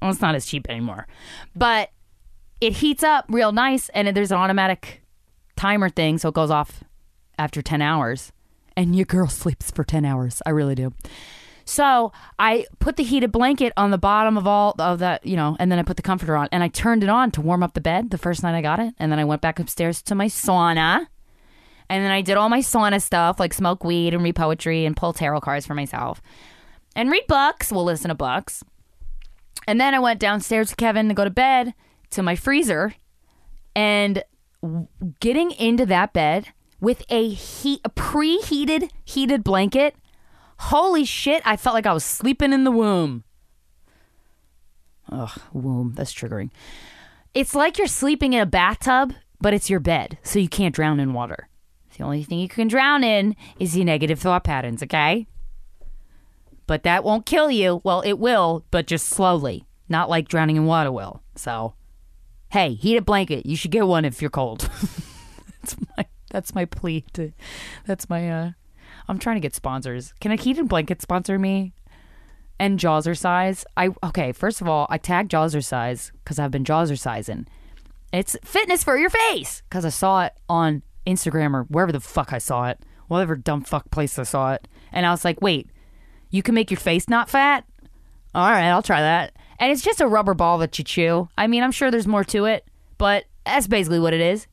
well, 0.00 0.10
it's 0.10 0.20
not 0.20 0.34
as 0.34 0.46
cheap 0.46 0.66
anymore." 0.68 1.06
But 1.54 1.90
it 2.60 2.74
heats 2.74 3.02
up 3.02 3.24
real 3.28 3.52
nice, 3.52 3.88
and 3.90 4.14
there's 4.16 4.30
an 4.30 4.38
automatic 4.38 5.02
timer 5.56 5.88
thing, 5.88 6.18
so 6.18 6.28
it 6.28 6.34
goes 6.34 6.50
off 6.50 6.84
after 7.38 7.62
ten 7.62 7.82
hours, 7.82 8.32
and 8.76 8.94
your 8.94 9.06
girl 9.06 9.28
sleeps 9.28 9.70
for 9.70 9.84
ten 9.84 10.04
hours. 10.04 10.42
I 10.46 10.50
really 10.50 10.74
do. 10.74 10.92
So 11.64 12.12
I 12.36 12.66
put 12.80 12.96
the 12.96 13.04
heated 13.04 13.30
blanket 13.30 13.72
on 13.76 13.92
the 13.92 13.98
bottom 13.98 14.36
of 14.36 14.44
all 14.44 14.74
of 14.80 14.98
that, 14.98 15.24
you 15.24 15.36
know, 15.36 15.56
and 15.60 15.70
then 15.70 15.78
I 15.78 15.82
put 15.82 15.96
the 15.96 16.02
comforter 16.02 16.36
on 16.36 16.48
and 16.50 16.64
I 16.64 16.68
turned 16.68 17.04
it 17.04 17.08
on 17.08 17.30
to 17.32 17.40
warm 17.40 17.62
up 17.62 17.74
the 17.74 17.80
bed 17.80 18.10
the 18.10 18.18
first 18.18 18.42
night 18.42 18.56
I 18.56 18.60
got 18.60 18.80
it. 18.80 18.92
And 18.98 19.12
then 19.12 19.20
I 19.20 19.24
went 19.24 19.40
back 19.40 19.60
upstairs 19.60 20.02
to 20.02 20.16
my 20.16 20.26
sauna. 20.26 21.06
And 21.90 22.02
then 22.02 22.10
I 22.10 22.22
did 22.22 22.38
all 22.38 22.48
my 22.48 22.60
sauna 22.60 23.02
stuff 23.02 23.38
like 23.38 23.52
smoke 23.52 23.84
weed 23.84 24.14
and 24.14 24.22
read 24.22 24.36
poetry 24.36 24.86
and 24.86 24.96
pull 24.96 25.12
tarot 25.12 25.42
cards 25.42 25.66
for 25.66 25.74
myself 25.74 26.22
and 26.96 27.10
read 27.10 27.26
books. 27.26 27.70
We'll 27.70 27.84
listen 27.84 28.08
to 28.08 28.14
books. 28.14 28.64
And 29.66 29.78
then 29.78 29.94
I 29.94 29.98
went 29.98 30.20
downstairs 30.20 30.70
to 30.70 30.76
Kevin 30.76 31.08
to 31.08 31.14
go 31.14 31.24
to 31.24 31.30
bed 31.30 31.74
to 32.10 32.22
my 32.22 32.36
freezer 32.36 32.94
and 33.76 34.24
getting 35.20 35.50
into 35.50 35.84
that 35.86 36.14
bed 36.14 36.46
with 36.80 37.04
a 37.10 37.28
heat 37.28 37.80
a 37.84 37.90
preheated 37.90 38.90
heated 39.04 39.44
blanket 39.44 39.94
Holy 40.60 41.06
shit, 41.06 41.42
I 41.46 41.56
felt 41.56 41.72
like 41.72 41.86
I 41.86 41.94
was 41.94 42.04
sleeping 42.04 42.52
in 42.52 42.64
the 42.64 42.70
womb. 42.70 43.24
Ugh, 45.10 45.40
womb, 45.54 45.94
that's 45.94 46.12
triggering. 46.12 46.50
It's 47.32 47.54
like 47.54 47.78
you're 47.78 47.86
sleeping 47.86 48.34
in 48.34 48.42
a 48.42 48.46
bathtub, 48.46 49.14
but 49.40 49.54
it's 49.54 49.70
your 49.70 49.80
bed, 49.80 50.18
so 50.22 50.38
you 50.38 50.50
can't 50.50 50.74
drown 50.74 51.00
in 51.00 51.14
water. 51.14 51.48
The 52.00 52.06
only 52.06 52.24
thing 52.24 52.38
you 52.38 52.48
can 52.48 52.66
drown 52.66 53.04
in 53.04 53.36
is 53.58 53.76
your 53.76 53.84
negative 53.84 54.18
thought 54.18 54.42
patterns, 54.42 54.82
okay? 54.82 55.26
But 56.66 56.82
that 56.84 57.04
won't 57.04 57.26
kill 57.26 57.50
you. 57.50 57.82
Well, 57.84 58.00
it 58.00 58.14
will, 58.14 58.64
but 58.70 58.86
just 58.86 59.06
slowly. 59.06 59.66
Not 59.86 60.08
like 60.08 60.26
drowning 60.26 60.56
in 60.56 60.64
water 60.64 60.90
will. 60.90 61.22
So, 61.34 61.74
hey, 62.52 62.72
heat 62.72 62.96
a 62.96 63.02
blanket. 63.02 63.44
You 63.44 63.54
should 63.54 63.70
get 63.70 63.86
one 63.86 64.06
if 64.06 64.22
you're 64.22 64.30
cold. 64.30 64.60
that's 65.60 65.76
my 65.94 66.06
that's 66.30 66.54
my 66.54 66.64
plea 66.64 67.04
to 67.12 67.32
that's 67.84 68.08
my 68.08 68.30
uh 68.30 68.50
I'm 69.06 69.18
trying 69.18 69.36
to 69.36 69.40
get 69.40 69.54
sponsors. 69.54 70.14
Can 70.20 70.32
a 70.32 70.36
heated 70.36 70.68
blanket 70.68 71.02
sponsor 71.02 71.38
me? 71.38 71.74
And 72.58 72.78
Jawzrsize. 72.78 73.66
I 73.76 73.90
okay. 74.02 74.32
First 74.32 74.62
of 74.62 74.68
all, 74.68 74.86
I 74.88 74.96
tagged 74.96 75.32
Jawzrsize 75.32 76.12
because 76.24 76.38
I've 76.38 76.50
been 76.50 76.64
Jawzrsizing. 76.64 77.46
It's 78.10 78.38
fitness 78.42 78.82
for 78.82 78.96
your 78.96 79.10
face 79.10 79.62
because 79.68 79.84
I 79.84 79.90
saw 79.90 80.24
it 80.24 80.32
on 80.48 80.82
Instagram 81.06 81.54
or 81.54 81.62
wherever 81.64 81.92
the 81.92 82.00
fuck 82.00 82.32
I 82.32 82.38
saw 82.38 82.68
it, 82.68 82.84
whatever 83.08 83.36
dumb 83.36 83.62
fuck 83.62 83.90
place 83.90 84.18
I 84.18 84.24
saw 84.24 84.52
it, 84.52 84.68
and 84.92 85.06
I 85.06 85.10
was 85.10 85.24
like, 85.24 85.40
wait, 85.40 85.70
you 86.30 86.42
can 86.42 86.54
make 86.54 86.70
your 86.70 86.78
face 86.78 87.08
not 87.08 87.28
fat. 87.28 87.64
All 88.34 88.50
right, 88.50 88.68
I'll 88.68 88.82
try 88.82 89.00
that. 89.00 89.34
And 89.58 89.72
it's 89.72 89.82
just 89.82 90.00
a 90.00 90.06
rubber 90.06 90.34
ball 90.34 90.58
that 90.58 90.78
you 90.78 90.84
chew. 90.84 91.28
I 91.36 91.46
mean, 91.46 91.62
I'm 91.62 91.72
sure 91.72 91.90
there's 91.90 92.06
more 92.06 92.24
to 92.24 92.46
it, 92.46 92.64
but 92.98 93.24
that's 93.44 93.66
basically 93.66 93.98
what 93.98 94.14
it 94.14 94.20
is 94.20 94.46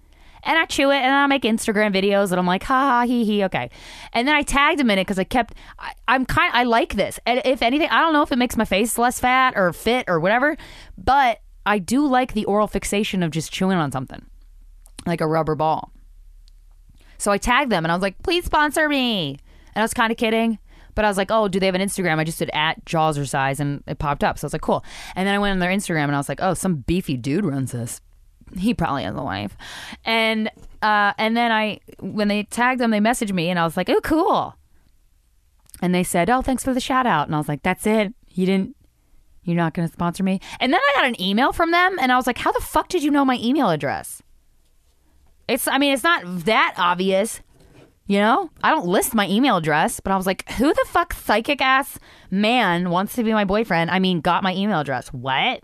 and 0.48 0.58
I 0.58 0.66
chew 0.66 0.90
it 0.92 0.98
and 0.98 1.14
I 1.14 1.28
make 1.28 1.44
Instagram 1.44 1.94
videos 1.94 2.32
and 2.32 2.40
I'm 2.40 2.46
like, 2.46 2.64
ha 2.64 2.80
ha, 2.80 3.06
he 3.06 3.26
he, 3.26 3.44
okay. 3.44 3.70
And 4.14 4.28
then 4.28 4.36
I 4.36 4.42
tagged 4.42 4.80
him 4.80 4.90
in 4.90 4.98
it 4.98 5.04
because 5.04 5.20
I 5.20 5.26
kept, 5.26 5.54
I, 5.78 5.94
am 6.08 6.26
kind, 6.26 6.52
I 6.54 6.64
like 6.64 6.96
this. 6.96 7.20
And 7.26 7.42
if 7.46 7.62
anything, 7.62 7.90
I 7.90 8.00
don't 8.00 8.14
know 8.14 8.22
if 8.22 8.32
it 8.32 8.38
makes 8.38 8.56
my 8.56 8.66
face 8.66 8.98
less 8.98 9.20
fat 9.20 9.54
or 9.56 9.74
fit 9.74 10.06
or 10.08 10.20
whatever, 10.20 10.56
but 10.98 11.42
I 11.66 11.80
do 11.80 12.06
like 12.06 12.34
the 12.34 12.46
oral 12.46 12.68
fixation 12.68 13.24
of 13.24 13.32
just 13.32 13.52
chewing 13.52 13.78
on 13.78 13.92
something 13.92 14.26
like 15.06 15.22
a 15.22 15.28
rubber 15.28 15.56
ball. 15.56 15.92
So 17.18 17.32
I 17.32 17.38
tagged 17.38 17.72
them 17.72 17.86
and 17.86 17.92
I 17.92 17.96
was 17.96 18.02
like, 18.02 18.22
please 18.24 18.46
sponsor 18.46 18.88
me. 18.88 19.38
And 19.76 19.82
I 19.82 19.84
was 19.84 19.94
kind 19.94 20.12
of 20.12 20.18
kidding. 20.18 20.60
But 20.96 21.06
I 21.06 21.10
was 21.10 21.18
like, 21.18 21.30
oh, 21.30 21.48
do 21.48 21.60
they 21.60 21.68
have 21.68 21.76
an 21.76 21.82
Instagram? 21.82 22.18
I 22.18 22.24
just 22.24 22.40
did 22.40 22.50
at 22.54 22.84
Jawzrsize 22.86 23.60
and 23.60 23.84
it 23.86 24.00
popped 24.00 24.24
up. 24.24 24.40
So 24.40 24.46
I 24.46 24.48
was 24.48 24.54
like, 24.54 24.64
cool. 24.64 24.84
And 25.16 25.28
then 25.28 25.36
I 25.36 25.40
went 25.40 25.52
on 25.52 25.60
their 25.60 25.72
Instagram 25.72 26.06
and 26.06 26.16
I 26.16 26.18
was 26.18 26.28
like, 26.28 26.42
oh, 26.42 26.56
some 26.56 26.78
beefy 26.78 27.18
dude 27.18 27.46
runs 27.46 27.72
this 27.72 28.02
he 28.56 28.74
probably 28.74 29.04
has 29.04 29.16
a 29.16 29.24
wife. 29.24 29.58
And 30.06 30.50
uh, 30.82 31.14
and 31.18 31.36
then 31.36 31.52
I 31.52 31.80
when 32.00 32.28
they 32.28 32.44
tagged 32.44 32.80
them, 32.80 32.92
they 32.92 33.00
messaged 33.00 33.34
me, 33.34 33.50
and 33.50 33.60
I 33.60 33.64
was 33.64 33.78
like, 33.78 33.90
oh, 33.90 34.02
cool. 34.02 34.56
And 35.82 35.94
they 35.94 36.04
said, 36.04 36.30
oh, 36.30 36.42
thanks 36.42 36.64
for 36.64 36.74
the 36.74 36.80
shout 36.80 37.06
out. 37.06 37.28
And 37.28 37.36
I 37.36 37.38
was 37.38 37.48
like, 37.48 37.62
that's 37.62 37.86
it. 37.86 38.14
You 38.30 38.46
didn't. 38.46 38.76
You're 39.44 39.56
not 39.56 39.74
going 39.74 39.88
to 39.88 39.94
sponsor 39.94 40.24
me. 40.24 40.42
And 40.60 40.74
then 40.74 40.82
I 40.82 40.94
got 40.96 41.06
an 41.06 41.22
email 41.22 41.54
from 41.54 41.72
them, 41.72 41.98
and 42.00 42.12
I 42.12 42.18
was 42.18 42.28
like, 42.28 42.38
how 42.38 42.52
the 42.52 42.60
fuck 42.60 42.90
did 42.90 43.04
you 43.04 43.12
know 43.12 43.24
my 43.24 43.38
email 43.42 43.70
address? 43.70 44.22
It's. 45.48 45.68
I 45.68 45.78
mean, 45.78 45.94
it's 45.94 46.04
not 46.04 46.24
that 46.46 46.76
obvious. 46.78 47.42
You 48.08 48.20
know, 48.20 48.50
I 48.64 48.72
don't 48.72 48.88
list 48.88 49.14
my 49.14 49.28
email 49.28 49.58
address, 49.58 50.00
but 50.00 50.14
I 50.14 50.16
was 50.16 50.26
like, 50.26 50.50
who 50.52 50.74
the 50.74 50.86
fuck 50.88 51.14
psychic 51.14 51.62
ass 51.62 52.00
man 52.32 52.90
wants 52.90 53.16
to 53.16 53.24
be 53.24 53.34
my 53.34 53.44
boyfriend? 53.44 53.92
I 53.92 54.00
mean, 54.00 54.22
got 54.22 54.44
my 54.44 54.56
email 54.56 54.80
address. 54.80 55.10
What? 55.10 55.60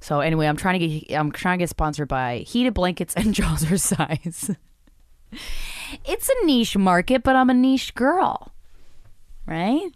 So 0.00 0.20
anyway, 0.20 0.46
I'm 0.46 0.56
trying 0.56 0.80
to 0.80 0.86
get 0.86 1.18
I'm 1.18 1.32
trying 1.32 1.58
to 1.58 1.62
get 1.62 1.70
sponsored 1.70 2.08
by 2.08 2.38
Heated 2.38 2.74
Blankets 2.74 3.14
and 3.14 3.34
Jawzrsize. 3.34 4.56
it's 6.04 6.28
a 6.28 6.46
niche 6.46 6.76
market, 6.76 7.22
but 7.22 7.36
I'm 7.36 7.48
a 7.48 7.54
niche 7.54 7.94
girl. 7.94 8.52
Right? 9.46 9.90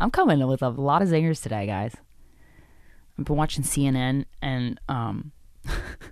I'm 0.00 0.10
coming 0.10 0.40
in 0.40 0.46
with 0.46 0.62
a 0.62 0.68
lot 0.68 1.02
of 1.02 1.08
zingers 1.08 1.42
today, 1.42 1.66
guys. 1.66 1.96
I've 3.18 3.24
been 3.24 3.36
watching 3.36 3.64
CNN 3.64 4.26
and 4.40 4.80
um 4.88 5.32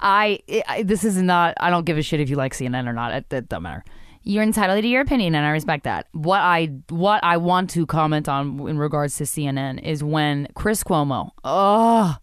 I, 0.00 0.40
I, 0.68 0.82
this 0.82 1.04
is 1.04 1.16
not 1.20 1.54
I 1.58 1.70
don't 1.70 1.84
give 1.84 1.98
a 1.98 2.02
shit 2.02 2.20
if 2.20 2.30
you 2.30 2.36
like 2.36 2.52
CNN 2.52 2.86
or 2.88 2.92
not. 2.92 3.12
It, 3.12 3.32
it 3.32 3.48
doesn't 3.48 3.62
matter 3.62 3.84
you're 4.24 4.42
entitled 4.42 4.82
to 4.82 4.86
your 4.86 5.00
opinion 5.00 5.34
and 5.34 5.46
I 5.46 5.50
respect 5.50 5.84
that. 5.84 6.06
What 6.12 6.40
I 6.40 6.66
what 6.90 7.24
I 7.24 7.38
want 7.38 7.70
to 7.70 7.86
comment 7.86 8.28
on 8.28 8.68
in 8.68 8.76
regards 8.76 9.16
to 9.18 9.24
CNN 9.24 9.82
is 9.82 10.04
when 10.04 10.48
Chris 10.54 10.84
Cuomo, 10.84 11.30
oh 11.44 12.16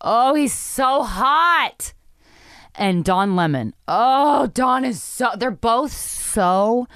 Oh, 0.00 0.34
he's 0.34 0.54
so 0.54 1.02
hot. 1.02 1.92
And 2.74 3.04
Don 3.04 3.36
Lemon. 3.36 3.74
Oh, 3.86 4.46
Don 4.46 4.84
is 4.84 5.02
so. 5.02 5.30
They're 5.36 5.50
both 5.50 5.92
so 5.92 6.86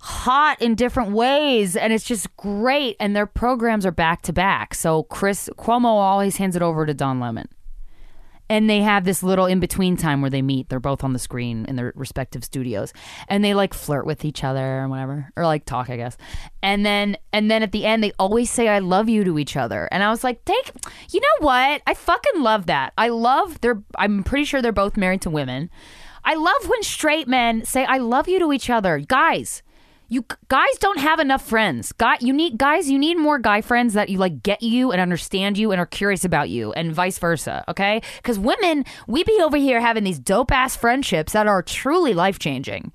hot 0.00 0.60
in 0.60 0.74
different 0.74 1.12
ways 1.12 1.76
and 1.76 1.92
it's 1.92 2.04
just 2.04 2.36
great 2.36 2.96
and 2.98 3.14
their 3.14 3.24
programs 3.24 3.86
are 3.86 3.92
back 3.92 4.20
to 4.20 4.32
back 4.32 4.74
so 4.74 5.04
chris 5.04 5.48
cuomo 5.56 5.84
always 5.84 6.38
hands 6.38 6.56
it 6.56 6.60
over 6.60 6.84
to 6.84 6.92
don 6.92 7.20
lemon 7.20 7.48
and 8.52 8.68
they 8.68 8.82
have 8.82 9.04
this 9.04 9.22
little 9.22 9.46
in 9.46 9.60
between 9.60 9.96
time 9.96 10.20
where 10.20 10.28
they 10.28 10.42
meet. 10.42 10.68
They're 10.68 10.78
both 10.78 11.02
on 11.02 11.14
the 11.14 11.18
screen 11.18 11.64
in 11.64 11.76
their 11.76 11.90
respective 11.96 12.44
studios. 12.44 12.92
And 13.26 13.42
they 13.42 13.54
like 13.54 13.72
flirt 13.72 14.04
with 14.04 14.26
each 14.26 14.44
other 14.44 14.80
and 14.80 14.90
whatever. 14.90 15.30
Or 15.36 15.46
like 15.46 15.64
talk 15.64 15.88
i 15.88 15.96
guess. 15.96 16.18
And 16.62 16.84
then 16.84 17.16
and 17.32 17.50
then 17.50 17.62
at 17.62 17.72
the 17.72 17.86
end 17.86 18.04
they 18.04 18.12
always 18.18 18.50
say 18.50 18.68
i 18.68 18.78
love 18.78 19.08
you 19.08 19.24
to 19.24 19.38
each 19.38 19.56
other. 19.56 19.88
And 19.90 20.02
i 20.02 20.10
was 20.10 20.22
like 20.22 20.44
take 20.44 20.70
you 21.10 21.20
know 21.20 21.46
what? 21.46 21.80
I 21.86 21.94
fucking 21.94 22.42
love 22.42 22.66
that. 22.66 22.92
I 22.98 23.08
love 23.08 23.58
they're 23.62 23.82
i'm 23.96 24.22
pretty 24.22 24.44
sure 24.44 24.60
they're 24.60 24.70
both 24.70 24.98
married 24.98 25.22
to 25.22 25.30
women. 25.30 25.70
I 26.22 26.34
love 26.34 26.68
when 26.68 26.82
straight 26.82 27.26
men 27.26 27.64
say 27.64 27.86
i 27.86 27.96
love 27.96 28.28
you 28.28 28.38
to 28.40 28.52
each 28.52 28.68
other. 28.68 28.98
Guys 28.98 29.62
you 30.12 30.26
guys 30.48 30.78
don't 30.78 30.98
have 30.98 31.20
enough 31.20 31.42
friends. 31.42 31.90
Guy, 31.92 32.18
you 32.20 32.34
need 32.34 32.58
guys. 32.58 32.90
You 32.90 32.98
need 32.98 33.16
more 33.16 33.38
guy 33.38 33.62
friends 33.62 33.94
that 33.94 34.10
you 34.10 34.18
like 34.18 34.42
get 34.42 34.62
you 34.62 34.92
and 34.92 35.00
understand 35.00 35.56
you 35.56 35.72
and 35.72 35.80
are 35.80 35.86
curious 35.86 36.22
about 36.22 36.50
you, 36.50 36.70
and 36.74 36.92
vice 36.92 37.18
versa. 37.18 37.64
Okay, 37.66 38.02
because 38.18 38.38
women, 38.38 38.84
we 39.06 39.24
be 39.24 39.40
over 39.40 39.56
here 39.56 39.80
having 39.80 40.04
these 40.04 40.18
dope 40.18 40.52
ass 40.52 40.76
friendships 40.76 41.32
that 41.32 41.46
are 41.46 41.62
truly 41.62 42.12
life 42.12 42.38
changing. 42.38 42.92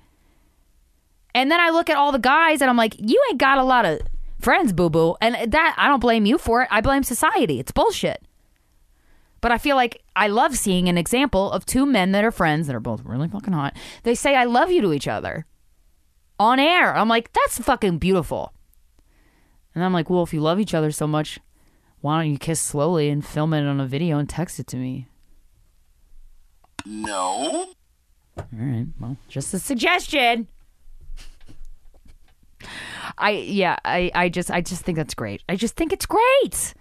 And 1.34 1.50
then 1.50 1.60
I 1.60 1.70
look 1.70 1.90
at 1.90 1.96
all 1.96 2.12
the 2.12 2.20
guys 2.20 2.62
and 2.62 2.70
I'm 2.70 2.76
like, 2.76 2.94
you 2.98 3.20
ain't 3.28 3.38
got 3.38 3.58
a 3.58 3.64
lot 3.64 3.84
of 3.84 4.00
friends, 4.40 4.72
boo 4.72 4.88
boo. 4.88 5.16
And 5.20 5.52
that 5.52 5.74
I 5.76 5.88
don't 5.88 6.00
blame 6.00 6.24
you 6.24 6.38
for 6.38 6.62
it. 6.62 6.68
I 6.70 6.80
blame 6.80 7.02
society. 7.02 7.58
It's 7.58 7.72
bullshit. 7.72 8.22
But 9.40 9.50
I 9.50 9.58
feel 9.58 9.74
like 9.74 10.02
I 10.14 10.28
love 10.28 10.56
seeing 10.56 10.88
an 10.88 10.96
example 10.96 11.50
of 11.50 11.66
two 11.66 11.84
men 11.84 12.12
that 12.12 12.24
are 12.24 12.30
friends 12.30 12.68
that 12.68 12.76
are 12.76 12.80
both 12.80 13.04
really 13.04 13.28
fucking 13.28 13.52
hot. 13.52 13.76
They 14.04 14.14
say 14.14 14.36
I 14.36 14.44
love 14.44 14.70
you 14.70 14.80
to 14.82 14.92
each 14.92 15.08
other 15.08 15.46
on 16.38 16.60
air. 16.60 16.94
I'm 16.94 17.08
like, 17.08 17.32
that's 17.32 17.58
fucking 17.58 17.98
beautiful. 17.98 18.52
And 19.74 19.84
I'm 19.84 19.92
like, 19.92 20.10
well, 20.10 20.22
if 20.22 20.32
you 20.32 20.40
love 20.40 20.60
each 20.60 20.74
other 20.74 20.90
so 20.90 21.06
much, 21.06 21.38
why 22.00 22.22
don't 22.22 22.32
you 22.32 22.38
kiss 22.38 22.60
slowly 22.60 23.08
and 23.08 23.24
film 23.24 23.52
it 23.54 23.66
on 23.66 23.80
a 23.80 23.86
video 23.86 24.18
and 24.18 24.28
text 24.28 24.58
it 24.60 24.66
to 24.68 24.76
me? 24.76 25.08
No. 26.84 27.68
All 28.36 28.46
right. 28.52 28.86
Well, 29.00 29.16
just 29.28 29.52
a 29.54 29.58
suggestion. 29.58 30.48
I 33.16 33.30
yeah, 33.30 33.76
I 33.84 34.10
I 34.14 34.28
just 34.28 34.50
I 34.50 34.60
just 34.60 34.82
think 34.82 34.96
that's 34.96 35.14
great. 35.14 35.42
I 35.48 35.56
just 35.56 35.76
think 35.76 35.92
it's 35.92 36.06
great. 36.06 36.74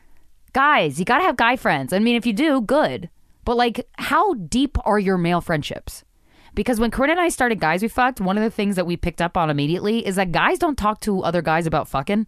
Guys, 0.54 1.00
you 1.00 1.06
got 1.06 1.18
to 1.20 1.24
have 1.24 1.38
guy 1.38 1.56
friends. 1.56 1.94
I 1.94 2.00
mean, 2.00 2.16
if 2.16 2.26
you 2.26 2.34
do, 2.34 2.62
good. 2.62 3.10
But 3.44 3.58
like 3.58 3.88
how 3.98 4.34
deep 4.34 4.78
are 4.86 5.00
your 5.00 5.18
male 5.18 5.42
friendships? 5.42 6.04
Because 6.58 6.80
when 6.80 6.90
Corinne 6.90 7.12
and 7.12 7.20
I 7.20 7.30
started 7.30 7.60
Guys 7.60 7.84
We 7.84 7.88
Fucked, 7.88 8.20
one 8.20 8.36
of 8.36 8.42
the 8.44 8.50
things 8.50 8.78
that 8.78 8.88
we 8.88 8.98
picked 8.98 9.22
up 9.22 9.38
on 9.38 9.52
immediately 9.52 10.04
is 10.04 10.16
that 10.16 10.32
guys 10.32 10.58
don't 10.58 10.76
talk 10.76 11.00
to 11.02 11.22
other 11.22 11.44
guys 11.44 11.68
about 11.68 11.88
fucking 11.88 12.26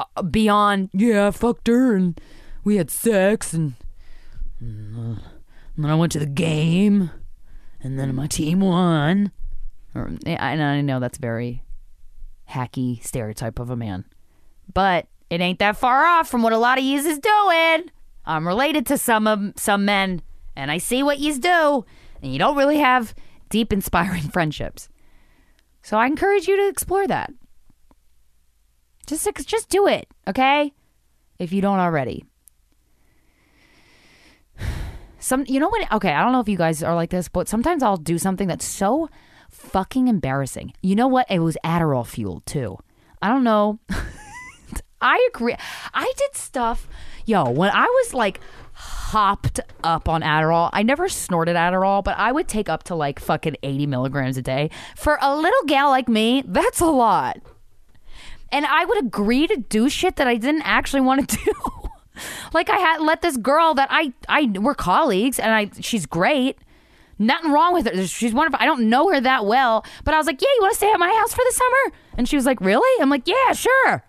uh, 0.00 0.22
beyond, 0.22 0.90
yeah, 0.92 1.28
I 1.28 1.30
fucked 1.30 1.68
her 1.68 1.94
and 1.94 2.20
we 2.64 2.78
had 2.78 2.90
sex 2.90 3.52
and, 3.52 3.74
and 4.58 5.20
then 5.76 5.88
I 5.88 5.94
went 5.94 6.10
to 6.12 6.18
the 6.18 6.26
game 6.26 7.12
and 7.80 7.96
then 7.96 8.12
my 8.16 8.26
team 8.26 8.58
won. 8.58 9.30
Or, 9.94 10.10
and 10.26 10.60
I 10.60 10.80
know 10.80 10.98
that's 10.98 11.18
very 11.18 11.62
hacky 12.50 13.04
stereotype 13.04 13.60
of 13.60 13.70
a 13.70 13.76
man. 13.76 14.04
But 14.72 15.06
it 15.30 15.40
ain't 15.40 15.60
that 15.60 15.76
far 15.76 16.04
off 16.04 16.28
from 16.28 16.42
what 16.42 16.52
a 16.52 16.58
lot 16.58 16.78
of 16.78 16.82
yous 16.82 17.06
is 17.06 17.20
doing. 17.20 17.92
I'm 18.26 18.48
related 18.48 18.84
to 18.86 18.98
some 18.98 19.28
of 19.28 19.52
some 19.54 19.84
men, 19.84 20.22
and 20.56 20.72
I 20.72 20.78
see 20.78 21.04
what 21.04 21.20
yous 21.20 21.38
do, 21.38 21.84
and 22.20 22.32
you 22.32 22.40
don't 22.40 22.56
really 22.56 22.78
have 22.78 23.14
deep, 23.54 23.72
inspiring 23.72 24.22
friendships. 24.32 24.88
So 25.80 25.96
I 25.96 26.06
encourage 26.06 26.48
you 26.48 26.56
to 26.56 26.66
explore 26.66 27.06
that. 27.06 27.32
Just, 29.06 29.28
just 29.46 29.68
do 29.68 29.86
it, 29.86 30.08
okay? 30.26 30.72
If 31.38 31.52
you 31.52 31.62
don't 31.62 31.78
already. 31.78 32.24
Some, 35.20 35.44
you 35.46 35.60
know 35.60 35.68
what? 35.68 35.92
Okay, 35.92 36.12
I 36.12 36.20
don't 36.24 36.32
know 36.32 36.40
if 36.40 36.48
you 36.48 36.56
guys 36.56 36.82
are 36.82 36.96
like 36.96 37.10
this, 37.10 37.28
but 37.28 37.48
sometimes 37.48 37.84
I'll 37.84 37.96
do 37.96 38.18
something 38.18 38.48
that's 38.48 38.64
so 38.64 39.08
fucking 39.50 40.08
embarrassing. 40.08 40.72
You 40.82 40.96
know 40.96 41.06
what? 41.06 41.30
It 41.30 41.38
was 41.38 41.56
Adderall 41.64 42.04
fueled 42.04 42.44
too. 42.46 42.76
I 43.22 43.28
don't 43.28 43.44
know. 43.44 43.78
I 45.00 45.28
agree. 45.32 45.54
I 45.92 46.12
did 46.16 46.34
stuff, 46.34 46.88
yo, 47.24 47.48
when 47.50 47.70
I 47.70 47.84
was 47.84 48.14
like 48.14 48.40
hopped 48.74 49.60
up 49.82 50.08
on 50.08 50.22
Adderall. 50.22 50.70
I 50.72 50.82
never 50.82 51.08
snorted 51.08 51.56
Adderall, 51.56 52.02
but 52.02 52.18
I 52.18 52.32
would 52.32 52.48
take 52.48 52.68
up 52.68 52.82
to 52.84 52.94
like 52.94 53.20
fucking 53.20 53.56
80 53.62 53.86
milligrams 53.86 54.36
a 54.36 54.42
day. 54.42 54.70
For 54.96 55.18
a 55.22 55.34
little 55.36 55.62
gal 55.66 55.90
like 55.90 56.08
me, 56.08 56.42
that's 56.46 56.80
a 56.80 56.86
lot. 56.86 57.38
And 58.52 58.66
I 58.66 58.84
would 58.84 58.98
agree 58.98 59.46
to 59.46 59.56
do 59.56 59.88
shit 59.88 60.16
that 60.16 60.28
I 60.28 60.36
didn't 60.36 60.62
actually 60.62 61.00
want 61.00 61.28
to 61.28 61.36
do. 61.44 61.52
like 62.52 62.68
I 62.70 62.76
had 62.76 63.00
let 63.00 63.22
this 63.22 63.36
girl 63.36 63.74
that 63.74 63.88
I 63.90 64.12
I 64.28 64.50
we're 64.54 64.74
colleagues 64.74 65.38
and 65.38 65.52
I 65.52 65.70
she's 65.80 66.06
great. 66.06 66.58
Nothing 67.18 67.52
wrong 67.52 67.72
with 67.74 67.86
her. 67.86 68.06
She's 68.06 68.34
wonderful. 68.34 68.58
I 68.60 68.66
don't 68.66 68.88
know 68.88 69.08
her 69.12 69.20
that 69.20 69.46
well, 69.46 69.84
but 70.04 70.14
I 70.14 70.18
was 70.18 70.26
like, 70.26 70.42
"Yeah, 70.42 70.48
you 70.56 70.62
want 70.62 70.72
to 70.72 70.76
stay 70.76 70.90
at 70.90 70.98
my 70.98 71.12
house 71.12 71.32
for 71.32 71.42
the 71.48 71.52
summer?" 71.52 71.96
And 72.18 72.28
she 72.28 72.34
was 72.34 72.44
like, 72.44 72.60
"Really?" 72.60 73.00
I'm 73.00 73.08
like, 73.08 73.28
"Yeah, 73.28 73.52
sure." 73.52 74.04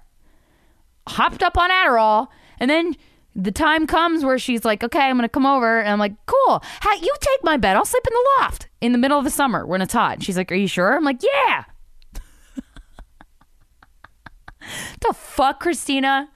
Hopped 1.07 1.43
up 1.43 1.55
on 1.55 1.69
Adderall, 1.69 2.29
and 2.59 2.69
then 2.69 2.95
the 3.35 3.51
time 3.51 3.85
comes 3.85 4.23
where 4.23 4.39
she's 4.39 4.63
like, 4.63 4.83
okay, 4.83 5.01
I'm 5.01 5.17
gonna 5.17 5.27
come 5.27 5.45
over, 5.45 5.79
and 5.79 5.89
I'm 5.89 5.99
like, 5.99 6.13
cool. 6.25 6.63
You 7.01 7.13
take 7.19 7.43
my 7.43 7.57
bed. 7.57 7.75
I'll 7.75 7.85
sleep 7.85 8.07
in 8.07 8.13
the 8.13 8.27
loft 8.39 8.69
in 8.79 8.93
the 8.93 8.97
middle 8.97 9.17
of 9.17 9.25
the 9.25 9.29
summer 9.29 9.65
when 9.65 9.81
it's 9.81 9.93
hot. 9.93 10.13
And 10.13 10.23
she's 10.23 10.37
like, 10.37 10.51
are 10.51 10.55
you 10.55 10.67
sure? 10.67 10.95
I'm 10.95 11.03
like, 11.03 11.21
yeah. 11.21 11.65
the 15.01 15.13
fuck, 15.13 15.61
Krystyna. 15.61 16.27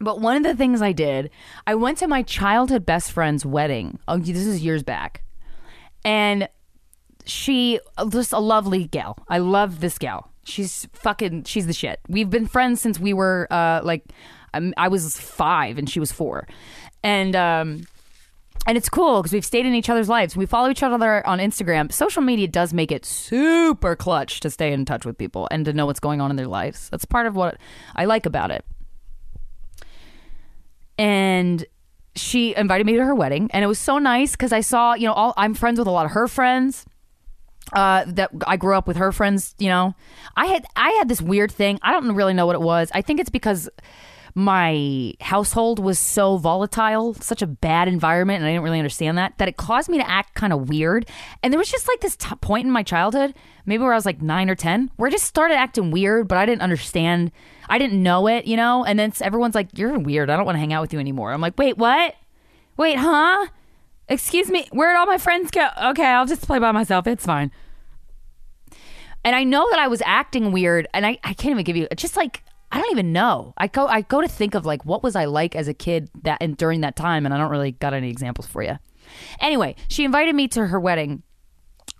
But 0.00 0.20
one 0.20 0.36
of 0.36 0.42
the 0.42 0.56
things 0.56 0.82
I 0.82 0.92
did, 0.92 1.30
I 1.66 1.74
went 1.74 1.98
to 1.98 2.08
my 2.08 2.22
childhood 2.22 2.86
best 2.86 3.12
friend's 3.12 3.46
wedding. 3.46 3.98
Oh, 4.08 4.18
this 4.18 4.46
is 4.46 4.64
years 4.64 4.82
back, 4.82 5.22
and 6.04 6.48
she 7.24 7.78
just 8.08 8.32
a 8.32 8.40
lovely 8.40 8.86
gal. 8.88 9.16
I 9.28 9.38
love 9.38 9.80
this 9.80 9.98
gal. 9.98 10.30
She's 10.44 10.88
fucking. 10.92 11.44
She's 11.44 11.68
the 11.68 11.72
shit. 11.72 12.00
We've 12.08 12.30
been 12.30 12.48
friends 12.48 12.80
since 12.80 12.98
we 12.98 13.12
were 13.12 13.46
uh, 13.50 13.82
like 13.84 14.04
I'm, 14.54 14.74
I 14.76 14.88
was 14.88 15.16
five 15.16 15.78
and 15.78 15.88
she 15.88 16.00
was 16.00 16.12
four, 16.12 16.46
and 17.02 17.34
um, 17.36 17.86
and 18.66 18.78
it's 18.78 18.88
cool 18.88 19.20
because 19.20 19.32
we've 19.32 19.44
stayed 19.44 19.66
in 19.66 19.74
each 19.74 19.90
other's 19.90 20.08
lives. 20.08 20.36
We 20.36 20.46
follow 20.46 20.70
each 20.70 20.82
other 20.82 21.26
on 21.26 21.38
Instagram. 21.38 21.92
Social 21.92 22.22
media 22.22 22.46
does 22.46 22.72
make 22.72 22.92
it 22.92 23.04
super 23.04 23.96
clutch 23.96 24.40
to 24.40 24.50
stay 24.50 24.72
in 24.72 24.84
touch 24.84 25.04
with 25.04 25.18
people 25.18 25.48
and 25.50 25.64
to 25.64 25.72
know 25.72 25.86
what's 25.86 26.00
going 26.00 26.20
on 26.20 26.30
in 26.30 26.36
their 26.36 26.46
lives. 26.46 26.88
That's 26.90 27.04
part 27.04 27.26
of 27.26 27.34
what 27.34 27.56
I 27.96 28.04
like 28.04 28.24
about 28.24 28.50
it. 28.50 28.64
And 30.96 31.64
she 32.14 32.54
invited 32.54 32.86
me 32.86 32.94
to 32.96 33.04
her 33.04 33.14
wedding, 33.14 33.50
and 33.52 33.64
it 33.64 33.66
was 33.66 33.78
so 33.78 33.98
nice 33.98 34.32
because 34.32 34.52
I 34.52 34.60
saw, 34.60 34.94
you 34.94 35.06
know, 35.06 35.12
all 35.12 35.34
I'm 35.36 35.54
friends 35.54 35.78
with 35.78 35.88
a 35.88 35.90
lot 35.90 36.06
of 36.06 36.12
her 36.12 36.28
friends. 36.28 36.86
Uh, 37.72 38.04
that 38.06 38.30
I 38.46 38.58
grew 38.58 38.76
up 38.76 38.86
with 38.86 38.98
her 38.98 39.12
friends, 39.12 39.54
you 39.58 39.68
know. 39.68 39.94
I 40.36 40.46
had 40.46 40.66
I 40.76 40.90
had 40.90 41.08
this 41.08 41.22
weird 41.22 41.50
thing. 41.50 41.78
I 41.80 41.92
don't 41.92 42.14
really 42.14 42.34
know 42.34 42.44
what 42.44 42.54
it 42.54 42.60
was. 42.60 42.90
I 42.92 43.00
think 43.00 43.18
it's 43.18 43.30
because 43.30 43.70
my 44.34 45.12
household 45.20 45.78
was 45.78 45.98
so 45.98 46.38
volatile, 46.38 47.14
such 47.14 47.42
a 47.42 47.46
bad 47.46 47.86
environment, 47.86 48.38
and 48.38 48.46
I 48.46 48.52
didn't 48.52 48.64
really 48.64 48.78
understand 48.78 49.18
that, 49.18 49.36
that 49.38 49.48
it 49.48 49.56
caused 49.56 49.90
me 49.90 49.98
to 49.98 50.08
act 50.08 50.34
kind 50.34 50.52
of 50.52 50.68
weird. 50.68 51.06
And 51.42 51.52
there 51.52 51.58
was 51.58 51.70
just 51.70 51.86
like 51.86 52.00
this 52.00 52.16
t- 52.16 52.34
point 52.36 52.64
in 52.64 52.70
my 52.70 52.82
childhood, 52.82 53.34
maybe 53.66 53.82
where 53.82 53.92
I 53.92 53.96
was 53.96 54.06
like 54.06 54.22
nine 54.22 54.48
or 54.48 54.54
10, 54.54 54.90
where 54.96 55.08
I 55.08 55.10
just 55.10 55.26
started 55.26 55.56
acting 55.56 55.90
weird, 55.90 56.28
but 56.28 56.38
I 56.38 56.46
didn't 56.46 56.62
understand. 56.62 57.30
I 57.68 57.76
didn't 57.78 58.02
know 58.02 58.26
it, 58.26 58.46
you 58.46 58.56
know? 58.56 58.84
And 58.84 58.98
then 58.98 59.12
everyone's 59.20 59.54
like, 59.54 59.76
you're 59.76 59.98
weird. 59.98 60.30
I 60.30 60.36
don't 60.36 60.46
want 60.46 60.56
to 60.56 60.60
hang 60.60 60.72
out 60.72 60.80
with 60.80 60.94
you 60.94 60.98
anymore. 60.98 61.32
I'm 61.32 61.40
like, 61.40 61.58
wait, 61.58 61.76
what? 61.76 62.14
Wait, 62.78 62.96
huh? 62.96 63.48
Excuse 64.08 64.50
me, 64.50 64.66
where'd 64.72 64.96
all 64.96 65.06
my 65.06 65.18
friends 65.18 65.50
go? 65.50 65.68
Okay, 65.84 66.06
I'll 66.06 66.26
just 66.26 66.46
play 66.46 66.58
by 66.58 66.72
myself. 66.72 67.06
It's 67.06 67.24
fine. 67.24 67.50
And 69.24 69.36
I 69.36 69.44
know 69.44 69.68
that 69.70 69.78
I 69.78 69.88
was 69.88 70.02
acting 70.04 70.52
weird, 70.52 70.88
and 70.92 71.06
I, 71.06 71.18
I 71.22 71.34
can't 71.34 71.52
even 71.52 71.64
give 71.64 71.76
you 71.76 71.86
just 71.96 72.16
like 72.16 72.42
I 72.72 72.78
don't 72.78 72.90
even 72.90 73.12
know. 73.12 73.52
I 73.58 73.66
go 73.66 73.86
I 73.86 74.00
go 74.00 74.22
to 74.22 74.28
think 74.28 74.54
of 74.54 74.64
like 74.64 74.84
what 74.84 75.02
was 75.02 75.14
I 75.14 75.26
like 75.26 75.54
as 75.54 75.68
a 75.68 75.74
kid 75.74 76.08
that 76.22 76.38
and 76.40 76.56
during 76.56 76.80
that 76.80 76.96
time, 76.96 77.26
and 77.26 77.34
I 77.34 77.38
don't 77.38 77.50
really 77.50 77.72
got 77.72 77.92
any 77.92 78.08
examples 78.08 78.46
for 78.46 78.62
you. 78.62 78.78
Anyway, 79.40 79.76
she 79.88 80.04
invited 80.04 80.34
me 80.34 80.48
to 80.48 80.66
her 80.68 80.80
wedding, 80.80 81.22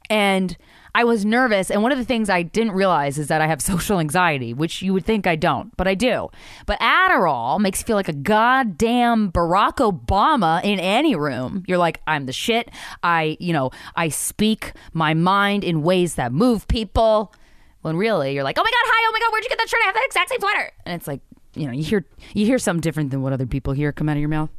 and 0.08 0.56
I 0.94 1.04
was 1.04 1.24
nervous. 1.24 1.70
And 1.70 1.82
one 1.82 1.92
of 1.92 1.98
the 1.98 2.04
things 2.04 2.28
I 2.28 2.42
didn't 2.42 2.72
realize 2.72 3.18
is 3.18 3.28
that 3.28 3.40
I 3.42 3.46
have 3.46 3.60
social 3.72 3.98
anxiety, 4.00 4.54
which 4.54 4.80
you 4.80 4.94
would 4.94 5.04
think 5.04 5.26
I 5.26 5.36
don't, 5.36 5.76
but 5.76 5.86
I 5.86 5.94
do. 5.94 6.30
But 6.66 6.80
Adderall 6.80 7.60
makes 7.60 7.80
you 7.80 7.86
feel 7.86 7.96
like 7.96 8.08
a 8.08 8.14
goddamn 8.14 9.30
Barack 9.30 9.76
Obama 9.76 10.62
in 10.64 10.78
any 10.80 11.14
room. 11.14 11.64
You're 11.66 11.78
like, 11.78 12.00
I'm 12.06 12.26
the 12.26 12.32
shit. 12.32 12.70
I, 13.02 13.36
you 13.40 13.52
know, 13.52 13.70
I 13.94 14.08
speak 14.08 14.72
my 14.94 15.12
mind 15.12 15.64
in 15.64 15.82
ways 15.82 16.14
that 16.14 16.32
move 16.32 16.66
people. 16.68 17.34
When 17.82 17.96
really 17.96 18.34
you're 18.34 18.44
like, 18.44 18.58
oh 18.58 18.62
my 18.62 18.70
god, 18.70 18.90
hi, 18.90 19.08
oh 19.08 19.12
my 19.12 19.18
god, 19.20 19.32
where'd 19.32 19.44
you 19.44 19.50
get 19.50 19.58
that 19.58 19.68
shirt? 19.68 19.80
I 19.82 19.86
have 19.86 19.94
that 19.94 20.06
exact 20.06 20.30
same 20.30 20.40
sweater. 20.40 20.70
And 20.86 20.94
it's 20.94 21.06
like, 21.06 21.20
you 21.54 21.66
know, 21.66 21.72
you 21.72 21.84
hear 21.84 22.06
you 22.34 22.46
hear 22.46 22.58
something 22.58 22.80
different 22.80 23.10
than 23.10 23.22
what 23.22 23.32
other 23.32 23.46
people 23.46 23.72
hear 23.72 23.92
come 23.92 24.08
out 24.08 24.16
of 24.16 24.20
your 24.20 24.28
mouth. 24.28 24.50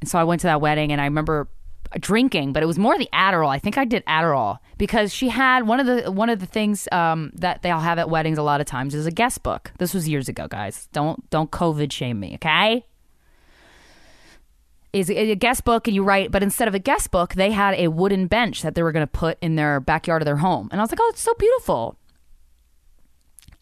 And 0.00 0.10
so 0.10 0.18
I 0.18 0.24
went 0.24 0.40
to 0.40 0.48
that 0.48 0.60
wedding 0.60 0.92
and 0.92 1.00
I 1.00 1.04
remember 1.04 1.48
drinking, 2.00 2.52
but 2.52 2.62
it 2.62 2.66
was 2.66 2.78
more 2.78 2.98
the 2.98 3.08
Adderall. 3.12 3.48
I 3.48 3.58
think 3.58 3.78
I 3.78 3.84
did 3.84 4.04
Adderall 4.06 4.58
because 4.78 5.12
she 5.12 5.28
had 5.28 5.66
one 5.66 5.80
of 5.80 5.86
the 5.86 6.10
one 6.10 6.30
of 6.30 6.40
the 6.40 6.46
things 6.46 6.88
um, 6.90 7.30
that 7.34 7.62
they 7.62 7.70
all 7.70 7.80
have 7.80 7.98
at 7.98 8.10
weddings 8.10 8.38
a 8.38 8.42
lot 8.42 8.60
of 8.60 8.66
times 8.66 8.94
is 8.94 9.06
a 9.06 9.10
guest 9.10 9.42
book. 9.42 9.72
This 9.78 9.94
was 9.94 10.08
years 10.08 10.28
ago, 10.28 10.48
guys. 10.48 10.88
Don't 10.92 11.28
don't 11.30 11.50
COVID 11.50 11.92
shame 11.92 12.18
me, 12.20 12.34
okay? 12.34 12.84
Is 14.92 15.08
a 15.08 15.34
guest 15.36 15.64
book 15.64 15.88
and 15.88 15.94
you 15.94 16.04
write, 16.04 16.30
but 16.30 16.42
instead 16.42 16.68
of 16.68 16.74
a 16.74 16.78
guest 16.78 17.10
book, 17.10 17.32
they 17.32 17.50
had 17.50 17.74
a 17.76 17.88
wooden 17.88 18.26
bench 18.26 18.60
that 18.60 18.74
they 18.74 18.82
were 18.82 18.92
going 18.92 19.06
to 19.06 19.10
put 19.10 19.38
in 19.40 19.56
their 19.56 19.80
backyard 19.80 20.20
of 20.20 20.26
their 20.26 20.36
home, 20.36 20.68
and 20.70 20.80
I 20.80 20.84
was 20.84 20.92
like, 20.92 21.00
oh, 21.00 21.10
it's 21.10 21.22
so 21.22 21.32
beautiful. 21.38 21.96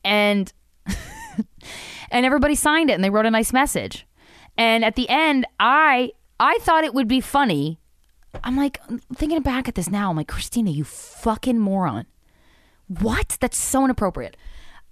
And 0.05 0.53
and 2.11 2.27
everybody 2.27 2.57
signed 2.57 2.91
it 2.91 2.95
and 2.95 3.05
they 3.05 3.11
wrote 3.11 3.27
a 3.27 3.31
nice 3.31 3.53
message. 3.53 4.07
And 4.57 4.85
at 4.85 4.97
the 4.97 5.09
end, 5.09 5.47
I 5.61 6.13
I 6.41 6.59
thought 6.63 6.83
it 6.83 6.95
would 6.95 7.07
be 7.07 7.21
funny 7.21 7.81
I'm 8.45 8.57
like 8.57 8.81
thinking 9.15 9.43
back 9.43 9.69
at 9.69 9.75
this 9.75 9.91
now. 9.91 10.11
I'm 10.11 10.17
like, 10.17 10.29
Krystyna, 10.29 10.73
you 10.75 10.85
fucking 10.85 11.59
moron. 11.59 12.07
What? 12.87 13.37
That's 13.41 13.57
so 13.57 13.85
inappropriate. 13.85 14.37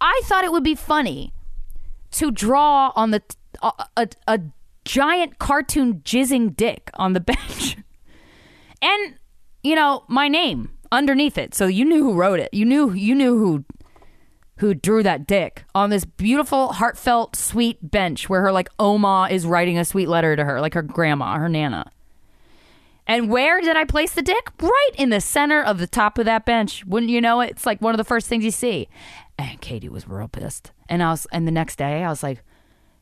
I 0.00 0.20
thought 0.24 0.44
it 0.44 0.52
would 0.52 0.64
be 0.64 0.74
funny 0.74 1.32
to 2.12 2.30
draw 2.30 2.92
on 2.94 3.10
the 3.10 3.22
a, 3.62 3.72
a, 3.96 4.08
a 4.26 4.40
giant 4.88 5.38
cartoon 5.38 6.00
jizzing 6.00 6.56
dick 6.56 6.90
on 6.94 7.12
the 7.12 7.20
bench, 7.32 7.76
and 8.82 9.14
you 9.62 9.74
know 9.74 10.04
my 10.08 10.26
name 10.26 10.70
underneath 10.90 11.36
it, 11.38 11.54
so 11.54 11.66
you 11.66 11.84
knew 11.84 12.02
who 12.02 12.14
wrote 12.14 12.40
it. 12.40 12.48
You 12.52 12.64
knew 12.64 12.92
you 12.92 13.14
knew 13.14 13.38
who 13.38 13.64
who 14.58 14.74
drew 14.74 15.02
that 15.04 15.26
dick 15.26 15.64
on 15.74 15.90
this 15.90 16.04
beautiful, 16.04 16.72
heartfelt, 16.72 17.36
sweet 17.36 17.78
bench 17.90 18.28
where 18.28 18.40
her 18.40 18.50
like 18.50 18.68
Oma 18.78 19.28
is 19.30 19.46
writing 19.46 19.78
a 19.78 19.84
sweet 19.84 20.08
letter 20.08 20.34
to 20.34 20.44
her, 20.44 20.60
like 20.60 20.74
her 20.74 20.82
grandma, 20.82 21.36
her 21.38 21.48
nana. 21.48 21.92
And 23.06 23.30
where 23.30 23.60
did 23.60 23.76
I 23.76 23.84
place 23.84 24.12
the 24.12 24.22
dick? 24.22 24.50
Right 24.60 24.90
in 24.98 25.10
the 25.10 25.20
center 25.20 25.62
of 25.62 25.78
the 25.78 25.86
top 25.86 26.18
of 26.18 26.26
that 26.26 26.44
bench. 26.44 26.84
Wouldn't 26.84 27.10
you 27.10 27.20
know 27.20 27.40
it? 27.40 27.50
It's 27.50 27.66
like 27.66 27.80
one 27.80 27.94
of 27.94 27.98
the 27.98 28.04
first 28.04 28.26
things 28.26 28.44
you 28.44 28.50
see. 28.50 28.88
And 29.38 29.60
Katie 29.60 29.88
was 29.88 30.08
real 30.08 30.28
pissed. 30.28 30.72
And 30.88 31.02
I 31.02 31.10
was 31.10 31.26
and 31.30 31.46
the 31.46 31.52
next 31.52 31.76
day 31.76 32.02
I 32.02 32.10
was 32.10 32.22
like, 32.22 32.42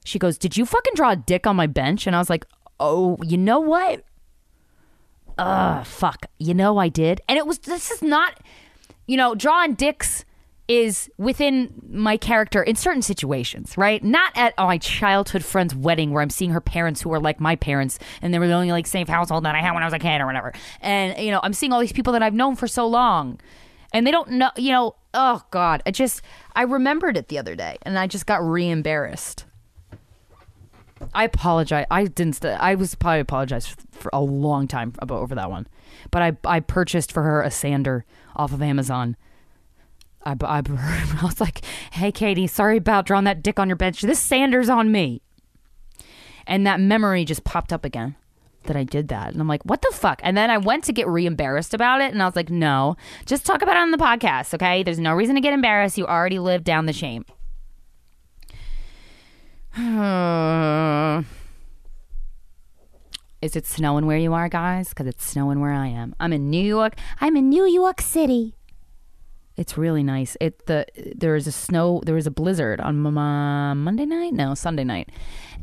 she 0.07 0.19
goes, 0.19 0.39
Did 0.39 0.57
you 0.57 0.67
fucking 0.67 0.95
draw 0.95 1.11
a 1.11 1.17
dick 1.17 1.47
on 1.47 1.57
my 1.57 1.67
bench? 1.67 2.07
And 2.07 2.15
I 2.15 2.19
was 2.19 2.31
like, 2.31 2.47
Oh, 2.79 3.17
you 3.23 3.39
know 3.39 3.61
what? 3.61 4.05
Ugh, 5.39 5.85
fuck. 5.87 6.27
You 6.39 6.55
know 6.55 6.79
I 6.79 6.89
did. 6.89 7.21
And 7.29 7.39
it 7.39 7.47
was 7.47 7.59
this 7.59 7.91
is 7.91 8.03
not 8.03 8.41
you 9.07 9.17
know, 9.17 9.35
drawing 9.35 9.75
dicks 9.75 10.25
is 10.69 11.09
within 11.17 11.73
my 11.89 12.17
character 12.17 12.61
in 12.61 12.75
certain 12.75 13.03
situations, 13.03 13.79
right? 13.79 14.03
Not 14.03 14.33
at 14.35 14.53
oh, 14.59 14.67
my 14.67 14.79
childhood 14.79 15.45
friend's 15.45 15.77
wedding 15.77 16.11
where 16.11 16.23
I'm 16.23 16.31
seeing 16.31 16.51
her 16.51 16.61
parents 16.61 17.01
who 17.01 17.13
are 17.13 17.21
like 17.21 17.39
my 17.39 17.55
parents 17.55 18.01
and 18.21 18.35
they 18.35 18.41
were 18.41 18.49
the 18.49 18.55
only 18.55 18.73
like 18.73 18.87
same 18.87 19.07
household 19.07 19.45
that 19.45 19.55
I 19.55 19.61
had 19.61 19.75
when 19.75 19.85
I 19.85 19.87
was 19.87 19.95
a 19.95 19.99
kid 20.01 20.21
or 20.21 20.27
whatever. 20.27 20.53
And 20.81 21.17
you 21.25 21.31
know, 21.31 21.41
I'm 21.43 21.53
seeing 21.53 21.73
all 21.73 21.81
these 21.81 21.93
people 21.93 22.13
that 22.15 22.23
I've 22.23 22.35
known 22.35 22.57
for 22.57 22.67
so 22.67 22.87
long. 22.87 23.41
And 23.93 24.05
they 24.05 24.11
don't 24.11 24.33
know, 24.33 24.51
you 24.57 24.73
know, 24.73 24.97
oh 25.15 25.43
god, 25.53 25.83
I 25.87 25.93
just 25.93 26.21
I 26.55 26.63
remembered 26.63 27.17
it 27.17 27.29
the 27.29 27.39
other 27.39 27.55
day 27.55 27.79
and 27.83 27.97
I 27.97 28.09
just 28.09 28.27
got 28.27 28.45
re-embarrassed. 28.45 29.45
I 31.14 31.24
apologize. 31.24 31.86
I 31.90 32.05
didn't. 32.05 32.34
St- 32.34 32.61
I 32.61 32.74
was 32.74 32.94
probably 32.94 33.20
apologized 33.20 33.76
for 33.90 34.11
a 34.12 34.20
long 34.20 34.66
time 34.66 34.94
about 34.99 35.18
over 35.18 35.34
that 35.34 35.51
one, 35.51 35.66
but 36.11 36.22
I 36.22 36.36
I 36.44 36.61
purchased 36.61 37.12
for 37.12 37.22
her 37.22 37.42
a 37.42 37.51
sander 37.51 38.05
off 38.34 38.53
of 38.53 38.62
Amazon 38.62 39.16
I, 40.26 40.34
I, 40.42 40.62
I 41.20 41.24
was 41.24 41.40
like, 41.40 41.64
hey, 41.92 42.11
Katie, 42.11 42.49
sorry 42.49 42.76
about 42.78 43.07
drawing 43.07 43.24
that 43.24 43.42
dick 43.42 43.59
on 43.59 43.68
your 43.68 43.76
bench. 43.76 44.03
This 44.03 44.18
Sanders 44.18 44.68
on 44.68 44.90
me. 44.90 45.22
And 46.47 46.66
that 46.66 46.80
memory 46.80 47.24
just 47.24 47.44
popped 47.44 47.72
up 47.72 47.84
again 47.84 48.16
that 48.64 48.76
I 48.76 48.82
did 48.82 49.09
that. 49.09 49.32
And 49.32 49.40
I'm 49.40 49.49
like, 49.49 49.64
what 49.64 49.82
the 49.82 49.92
fuck? 49.92 50.20
And 50.24 50.36
then 50.36 50.51
I 50.51 50.59
went 50.59 50.84
to 50.84 50.92
get 50.92 51.07
re 51.07 51.24
embarrassed 51.24 51.74
about 51.74 52.01
it. 52.01 52.12
And 52.12 52.22
I 52.22 52.26
was 52.26 52.36
like, 52.36 52.51
no, 52.51 52.97
just 53.24 53.47
talk 53.47 53.62
about 53.62 53.76
it 53.76 53.80
on 53.80 53.92
the 53.92 53.97
podcast, 53.97 54.53
okay? 54.55 54.82
There's 54.82 54.99
no 54.99 55.14
reason 55.14 55.36
to 55.36 55.40
get 55.40 55.55
embarrassed. 55.55 55.97
You 55.97 56.07
already 56.07 56.40
lived 56.40 56.64
down 56.64 56.86
the 56.86 56.92
shame. 56.92 57.24
Is 63.43 63.57
it 63.57 63.66
snowing 63.66 64.07
where 64.07 64.16
you 64.16 64.33
are, 64.33 64.49
guys? 64.49 64.89
Because 64.89 65.07
it's 65.07 65.22
snowing 65.22 65.61
where 65.61 65.72
I 65.72 65.89
am. 65.89 66.14
I'm 66.18 66.33
in 66.33 66.49
New 66.49 66.64
York. 66.64 66.95
I'm 67.20 67.37
in 67.37 67.51
New 67.51 67.66
York 67.66 68.01
City. 68.01 68.55
It's 69.59 69.77
really 69.77 70.03
nice. 70.03 70.35
It 70.41 70.64
the 70.64 70.87
there 71.14 71.37
is 71.37 71.47
a 71.47 71.53
snow 71.53 72.01
there 72.07 72.14
was 72.14 72.27
a 72.27 72.31
blizzard 72.31 72.81
on 72.81 73.07
uh, 73.07 73.74
Monday 73.74 74.07
night, 74.07 74.33
no 74.33 74.55
Sunday 74.55 74.85
night, 74.85 75.11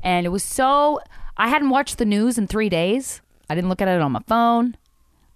and 0.04 0.28
it 0.28 0.30
was 0.30 0.44
so 0.44 1.02
I 1.36 1.48
hadn't 1.48 1.72
watched 1.72 1.98
the 1.98 2.06
news 2.06 2.38
in 2.38 2.46
three 2.46 2.70
days. 2.70 3.22
I 3.50 3.56
didn't 3.56 3.70
look 3.70 3.82
at 3.82 3.88
it 3.88 4.00
on 4.00 4.12
my 4.12 4.22
phone. 4.28 4.78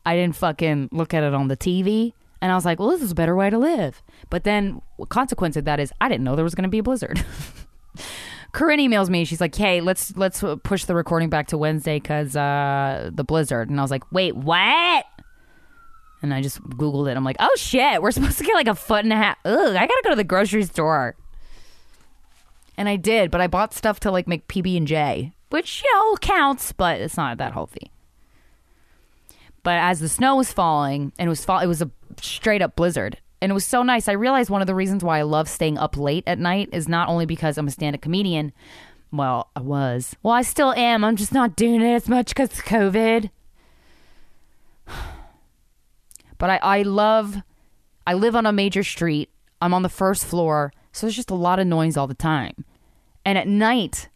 I 0.06 0.16
didn't 0.16 0.36
fucking 0.36 0.90
look 0.92 1.16
at 1.16 1.24
it 1.24 1.34
on 1.34 1.48
the 1.48 1.58
TV. 1.58 2.14
And 2.44 2.52
I 2.52 2.56
was 2.56 2.66
like, 2.66 2.78
well, 2.78 2.92
this 2.92 3.02
is 3.02 3.12
a 3.12 3.16
better 3.16 3.36
way 3.36 3.50
to 3.50 3.58
live. 3.58 4.04
But 4.30 4.44
then, 4.44 4.84
consequence 5.10 5.58
of 5.58 5.66
that 5.66 5.80
is, 5.80 5.92
I 6.00 6.08
didn't 6.08 6.24
know 6.24 6.36
there 6.36 6.44
was 6.44 6.54
going 6.54 6.64
to 6.64 6.70
be 6.70 6.78
a 6.78 6.84
blizzard. 6.84 7.26
Corinne 8.54 8.80
emails 8.80 9.10
me. 9.10 9.26
She's 9.26 9.42
like, 9.42 9.56
"Hey, 9.56 9.82
let's 9.82 10.16
let's 10.16 10.44
push 10.64 10.86
the 10.86 10.96
recording 10.96 11.30
back 11.30 11.48
to 11.48 11.58
Wednesday 11.58 12.00
because 12.00 12.36
uh, 12.36 13.10
the 13.14 13.24
blizzard." 13.24 13.70
And 13.70 13.80
I 13.80 13.84
was 13.84 13.92
like, 13.92 14.12
"Wait, 14.12 14.36
what?" 14.36 15.06
And 16.22 16.34
I 16.34 16.42
just 16.42 16.62
Googled 16.62 17.10
it. 17.10 17.16
I'm 17.16 17.24
like, 17.24 17.36
oh 17.40 17.54
shit, 17.58 18.02
we're 18.02 18.12
supposed 18.12 18.40
to 18.40 18.44
get 18.44 18.56
like 18.56 18.68
a 18.68 18.76
foot 18.76 19.04
and 19.04 19.14
a 19.14 19.18
half. 19.18 19.38
Ugh, 19.46 19.76
I 19.76 19.86
gotta 19.86 20.02
go 20.04 20.10
to 20.12 20.16
the 20.16 20.24
grocery 20.24 20.64
store. 20.64 21.16
And 22.76 22.90
I 22.90 22.96
did, 22.96 23.32
but 23.32 23.42
I 23.42 23.48
bought 23.48 23.74
stuff 23.74 24.00
to 24.02 24.12
like 24.12 24.28
make 24.28 24.48
PB 24.48 24.78
and 24.78 24.88
J, 24.88 25.34
which 25.50 25.84
you 25.84 25.94
know 25.94 26.16
counts, 26.18 26.72
but 26.72 27.02
it's 27.02 27.18
not 27.18 27.38
that 27.38 27.54
healthy. 27.54 27.92
But 29.64 29.78
as 29.78 30.00
the 30.00 30.10
snow 30.10 30.38
was 30.38 30.54
falling, 30.54 31.12
and 31.20 31.28
it 31.28 31.30
was 31.30 31.44
fall, 31.44 31.60
it 31.60 31.68
was 31.68 31.82
a 31.82 31.92
straight 32.22 32.62
up 32.62 32.76
blizzard, 32.76 33.18
and 33.42 33.52
it 33.52 33.54
was 33.54 33.66
so 33.66 33.84
nice. 33.84 34.08
I 34.08 34.14
realized 34.14 34.50
one 34.50 34.62
of 34.62 34.68
the 34.68 34.76
reasons 34.76 35.04
why 35.04 35.20
I 35.20 35.24
love 35.24 35.48
staying 35.48 35.78
up 35.78 35.96
late 35.96 36.24
at 36.26 36.40
night 36.40 36.70
is 36.72 36.88
not 36.88 37.08
only 37.08 37.26
because 37.26 37.58
I'm 37.58 37.68
a 37.68 37.72
stand 37.72 37.96
up 37.96 38.02
comedian. 38.02 38.52
Well, 39.12 39.50
I 39.56 39.62
was. 39.62 40.16
Well, 40.24 40.34
I 40.34 40.42
still 40.42 40.74
am. 40.74 41.04
I'm 41.04 41.16
just 41.16 41.32
not 41.32 41.56
doing 41.56 41.82
it 41.82 41.94
as 41.94 42.08
much 42.08 42.30
because 42.30 42.50
COVID. 42.50 43.30
But 46.40 46.52
I, 46.52 46.60
I 46.62 46.82
love, 46.84 47.38
I 48.06 48.14
live 48.14 48.36
on 48.36 48.46
a 48.46 48.52
major 48.52 48.84
street. 48.84 49.32
I'm 49.60 49.74
on 49.74 49.82
the 49.82 49.90
first 49.90 50.24
floor. 50.24 50.72
So 50.92 51.08
there's 51.08 51.16
just 51.16 51.32
a 51.32 51.36
lot 51.36 51.58
of 51.58 51.66
noise 51.66 51.98
all 51.98 52.06
the 52.06 52.14
time. 52.14 52.64
And 53.26 53.40
at 53.40 53.48
night, 53.48 54.08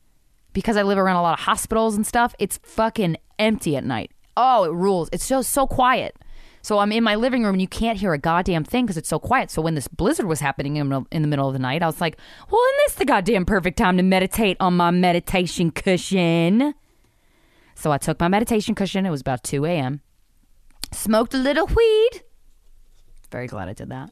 because 0.53 0.77
I 0.77 0.83
live 0.83 0.99
around 0.99 1.15
a 1.15 1.23
lot 1.23 1.39
of 1.39 1.45
hospitals 1.45 1.95
and 1.95 2.05
stuff, 2.05 2.35
it's 2.37 2.59
fucking 2.61 3.17
empty 3.39 3.75
at 3.75 3.83
night. 3.83 4.11
Oh, 4.37 4.65
it 4.65 4.71
rules. 4.71 5.09
It's 5.11 5.27
just 5.27 5.51
so 5.51 5.65
quiet. 5.65 6.15
So 6.61 6.79
I'm 6.79 6.91
in 6.91 7.03
my 7.03 7.15
living 7.15 7.43
room 7.43 7.55
and 7.55 7.61
you 7.61 7.67
can't 7.67 7.99
hear 7.99 8.13
a 8.13 8.17
goddamn 8.17 8.63
thing 8.63 8.85
because 8.85 8.97
it's 8.97 9.09
so 9.09 9.19
quiet. 9.19 9.49
So 9.49 9.61
when 9.61 9.75
this 9.75 9.87
blizzard 9.87 10.27
was 10.27 10.39
happening 10.39 10.75
in, 10.75 10.89
the 10.89 11.27
middle 11.27 11.47
of 11.47 11.53
the 11.53 11.59
night, 11.59 11.81
I 11.81 11.87
was 11.87 11.99
like, 11.99 12.17
well, 12.49 12.61
isn't 12.61 12.81
this 12.85 12.95
the 12.95 13.05
goddamn 13.05 13.45
perfect 13.45 13.77
time 13.77 13.97
to 13.97 14.03
meditate 14.03 14.57
on 14.59 14.77
my 14.77 14.91
meditation 14.91 15.71
cushion? 15.71 16.75
So 17.75 17.91
I 17.91 17.97
took 17.97 18.19
my 18.19 18.27
meditation 18.27 18.75
cushion. 18.75 19.05
It 19.05 19.09
was 19.09 19.21
about 19.21 19.43
2 19.43 19.65
a.m 19.65 20.01
smoked 20.91 21.33
a 21.33 21.37
little 21.37 21.67
weed. 21.67 22.23
Very 23.31 23.47
glad 23.47 23.69
I 23.69 23.73
did 23.73 23.89
that. 23.89 24.11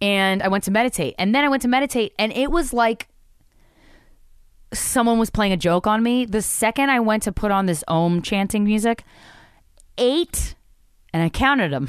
And 0.00 0.42
I 0.42 0.48
went 0.48 0.64
to 0.64 0.70
meditate. 0.70 1.14
And 1.18 1.34
then 1.34 1.44
I 1.44 1.48
went 1.48 1.62
to 1.62 1.68
meditate, 1.68 2.14
and 2.18 2.32
it 2.32 2.50
was 2.50 2.72
like 2.72 3.08
someone 4.72 5.18
was 5.18 5.30
playing 5.30 5.52
a 5.52 5.56
joke 5.56 5.86
on 5.86 6.02
me. 6.02 6.24
The 6.24 6.42
second 6.42 6.90
I 6.90 7.00
went 7.00 7.22
to 7.24 7.32
put 7.32 7.50
on 7.50 7.66
this 7.66 7.84
Om 7.86 8.22
chanting 8.22 8.64
music, 8.64 9.04
eight, 10.00 10.56
and 11.12 11.22
I 11.22 11.28
counted 11.28 11.72
them, 11.72 11.88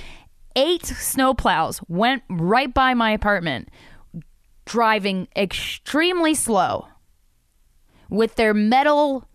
eight 0.56 0.82
snowplows 0.82 1.82
went 1.88 2.22
right 2.28 2.72
by 2.72 2.92
my 2.92 3.12
apartment, 3.12 3.70
driving 4.66 5.28
extremely 5.34 6.34
slow 6.34 6.88
with 8.10 8.34
their 8.34 8.52
metal 8.52 9.26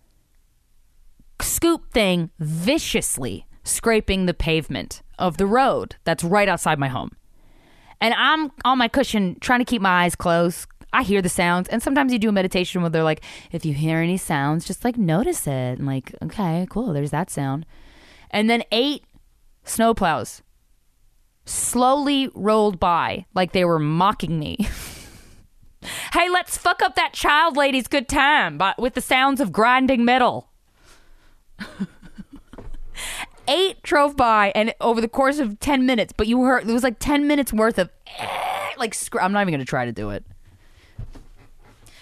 scoop 1.42 1.92
thing 1.92 2.30
viciously 2.40 3.46
scraping 3.64 4.26
the 4.26 4.34
pavement 4.34 5.02
of 5.18 5.38
the 5.38 5.46
road 5.46 5.96
that's 6.04 6.24
right 6.24 6.50
outside 6.50 6.80
my 6.80 6.88
home. 6.88 7.12
And 8.02 8.14
I'm 8.14 8.52
on 8.64 8.78
my 8.78 8.88
cushion 8.88 9.38
trying 9.40 9.60
to 9.60 9.66
keep 9.66 9.82
my 9.82 10.04
eyes 10.06 10.16
closed. 10.16 10.68
I 10.92 11.04
hear 11.04 11.22
the 11.22 11.30
sounds. 11.30 11.68
And 11.70 11.84
sometimes 11.84 12.12
you 12.12 12.20
do 12.20 12.30
a 12.30 12.32
meditation 12.32 12.82
where 12.82 12.90
they're 12.90 13.04
like, 13.04 13.22
if 13.52 13.66
you 13.66 13.74
hear 13.74 13.98
any 14.00 14.18
sounds, 14.18 14.66
just 14.66 14.84
like 14.84 14.98
notice 14.98 15.46
it. 15.46 15.78
And 15.78 15.86
like, 15.86 16.16
okay, 16.24 16.66
cool, 16.70 16.94
there's 16.94 17.12
that 17.12 17.30
sound. 17.30 17.66
And 18.32 18.50
then 18.50 18.64
eight 18.72 19.04
snowplows 19.66 20.42
slowly 21.46 22.30
rolled 22.34 22.80
by 22.80 23.26
like 23.34 23.52
they 23.52 23.66
were 23.66 23.80
mocking 23.80 24.40
me. 24.40 24.58
hey, 26.14 26.30
let's 26.30 26.58
fuck 26.58 26.82
up 26.82 26.96
that 26.96 27.14
child 27.14 27.58
lady's 27.58 27.88
good 27.88 28.08
time 28.08 28.58
but 28.58 28.78
with 28.80 28.94
the 28.94 29.02
sounds 29.02 29.42
of 29.42 29.52
grinding 29.52 30.06
metal. 30.06 30.50
Eight 33.48 33.82
drove 33.82 34.16
by, 34.16 34.52
and 34.54 34.76
over 34.80 35.02
the 35.02 35.08
course 35.08 35.40
of 35.40 35.60
ten 35.60 35.88
minutes, 35.88 36.14
but 36.16 36.28
you 36.28 36.44
heard 36.44 36.70
it 36.70 36.72
was 36.72 36.84
like 36.84 37.00
ten 37.00 37.26
minutes 37.26 37.52
worth 37.52 37.80
of 37.80 37.90
eh, 38.20 38.28
like. 38.78 38.94
Sc- 38.94 39.16
I'm 39.20 39.32
not 39.32 39.42
even 39.42 39.54
gonna 39.54 39.66
try 39.66 39.86
to 39.86 39.92
do 39.92 40.12
it 40.12 40.24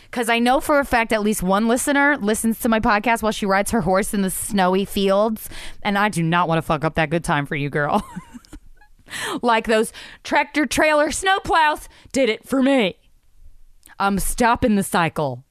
Because 0.10 0.30
I 0.30 0.40
know 0.40 0.60
for 0.60 0.80
a 0.80 0.86
fact 0.86 1.12
at 1.12 1.22
least 1.22 1.44
one 1.44 1.68
listener 1.68 2.18
listens 2.18 2.60
to 2.60 2.70
my 2.70 2.80
podcast 2.80 3.22
while 3.22 3.32
she 3.32 3.46
rides 3.46 3.72
her 3.72 3.82
horse 3.82 4.14
in 4.14 4.22
the 4.22 4.30
snowy 4.30 4.86
fields. 4.86 5.50
And 5.84 5.98
I 5.98 6.10
do 6.10 6.24
not 6.24 6.48
want 6.48 6.58
to 6.58 6.62
fuck 6.62 6.84
up 6.84 6.96
that 6.96 7.10
good 7.10 7.24
time 7.24 7.46
for 7.46 7.56
you, 7.56 7.70
girl. 7.70 8.06
like 9.42 9.68
those 9.68 9.92
tractor 10.24 10.66
trailer 10.66 11.08
snowplows 11.08 11.88
did 12.12 12.30
it 12.30 12.48
for 12.48 12.64
me. 12.64 12.98
I'm 14.00 14.20
stopping 14.20 14.76
the 14.76 14.84
cycle. 14.84 15.44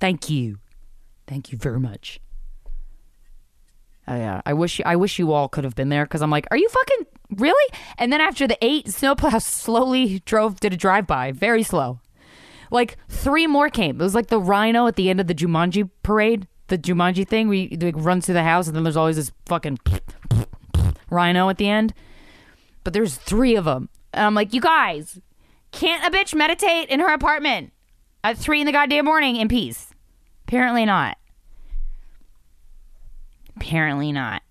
Thank 0.00 0.28
you. 0.30 0.58
Thank 1.26 1.50
you 1.52 1.58
very 1.58 1.80
much. 1.80 2.20
Oh, 4.06 4.14
yeah, 4.14 4.42
I 4.44 4.52
wish 4.52 4.80
I 4.84 4.96
wish 4.96 5.18
you 5.18 5.32
all 5.32 5.48
could 5.48 5.64
have 5.64 5.74
been 5.74 5.88
there 5.88 6.04
because 6.04 6.20
I'm 6.20 6.30
like, 6.30 6.46
are 6.50 6.58
you 6.58 6.68
fucking 6.68 7.06
really? 7.36 7.78
And 7.96 8.12
then 8.12 8.20
after 8.20 8.46
the 8.46 8.58
eight 8.60 8.86
snowplows 8.86 9.42
slowly 9.42 10.20
drove, 10.26 10.60
did 10.60 10.74
a 10.74 10.76
drive 10.76 11.06
by, 11.06 11.32
very 11.32 11.62
slow. 11.62 12.00
Like 12.74 12.98
three 13.08 13.46
more 13.46 13.70
came. 13.70 14.00
It 14.00 14.02
was 14.02 14.16
like 14.16 14.26
the 14.26 14.40
rhino 14.40 14.88
at 14.88 14.96
the 14.96 15.08
end 15.08 15.20
of 15.20 15.28
the 15.28 15.34
Jumanji 15.34 15.88
parade, 16.02 16.48
the 16.66 16.76
Jumanji 16.76 17.26
thing. 17.26 17.46
We 17.46 17.68
like, 17.80 17.94
run 17.96 18.20
through 18.20 18.34
the 18.34 18.42
house 18.42 18.66
and 18.66 18.74
then 18.74 18.82
there's 18.82 18.96
always 18.96 19.14
this 19.14 19.30
fucking 19.46 19.78
rhino 21.08 21.48
at 21.48 21.58
the 21.58 21.68
end. 21.68 21.94
But 22.82 22.92
there's 22.92 23.14
three 23.14 23.54
of 23.54 23.64
them, 23.64 23.88
and 24.12 24.26
I'm 24.26 24.34
like, 24.34 24.52
you 24.52 24.60
guys, 24.60 25.20
can't 25.70 26.04
a 26.04 26.10
bitch 26.14 26.34
meditate 26.34 26.88
in 26.88 26.98
her 26.98 27.14
apartment 27.14 27.72
at 28.24 28.36
three 28.36 28.60
in 28.60 28.66
the 28.66 28.72
goddamn 28.72 29.04
morning 29.04 29.36
in 29.36 29.46
peace? 29.46 29.94
Apparently 30.48 30.84
not. 30.84 31.16
Apparently 33.56 34.10
not. 34.10 34.42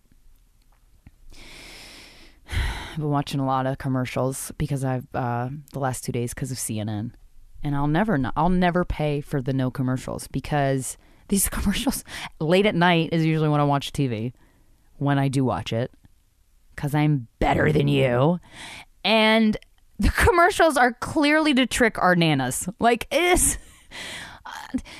I've 2.91 2.97
been 2.97 3.09
watching 3.09 3.41
a 3.41 3.45
lot 3.45 3.67
of 3.67 3.77
commercials 3.79 4.53
because 4.57 4.85
I've 4.85 5.13
uh, 5.13 5.49
the 5.73 5.79
last 5.79 6.05
two 6.05 6.13
days 6.13 6.33
because 6.33 6.51
of 6.51 6.57
CNN, 6.57 7.11
and 7.63 7.75
I'll 7.75 7.87
never 7.87 8.19
I'll 8.35 8.49
never 8.49 8.83
pay 8.83 9.21
for 9.21 9.41
the 9.41 9.53
no 9.53 9.71
commercials 9.71 10.27
because 10.27 10.97
these 11.29 11.49
commercials 11.49 12.03
late 12.39 12.65
at 12.65 12.75
night 12.75 13.09
is 13.11 13.25
usually 13.25 13.49
when 13.49 13.61
I 13.61 13.63
watch 13.63 13.91
TV. 13.93 14.33
When 14.97 15.17
I 15.17 15.27
do 15.27 15.43
watch 15.43 15.73
it, 15.73 15.91
because 16.75 16.93
I'm 16.93 17.27
better 17.39 17.71
than 17.71 17.87
you, 17.87 18.39
and 19.03 19.57
the 19.99 20.09
commercials 20.15 20.77
are 20.77 20.93
clearly 20.93 21.53
to 21.55 21.65
trick 21.65 21.97
our 21.97 22.15
nanas. 22.15 22.71
Like 22.79 23.07
is. 23.11 23.57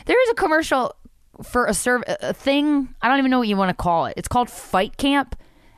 There 0.05 0.21
is 0.21 0.29
a 0.29 0.35
commercial 0.35 0.95
for 1.41 1.65
a 1.65 1.73
serve 1.73 2.03
a 2.07 2.33
thing. 2.33 2.93
I 3.01 3.07
don't 3.07 3.17
even 3.17 3.31
know 3.31 3.39
what 3.39 3.47
you 3.47 3.57
want 3.57 3.69
to 3.69 3.81
call 3.81 4.05
it. 4.05 4.13
It's 4.17 4.27
called 4.27 4.49
Fight 4.49 4.97
Camp, 4.97 5.35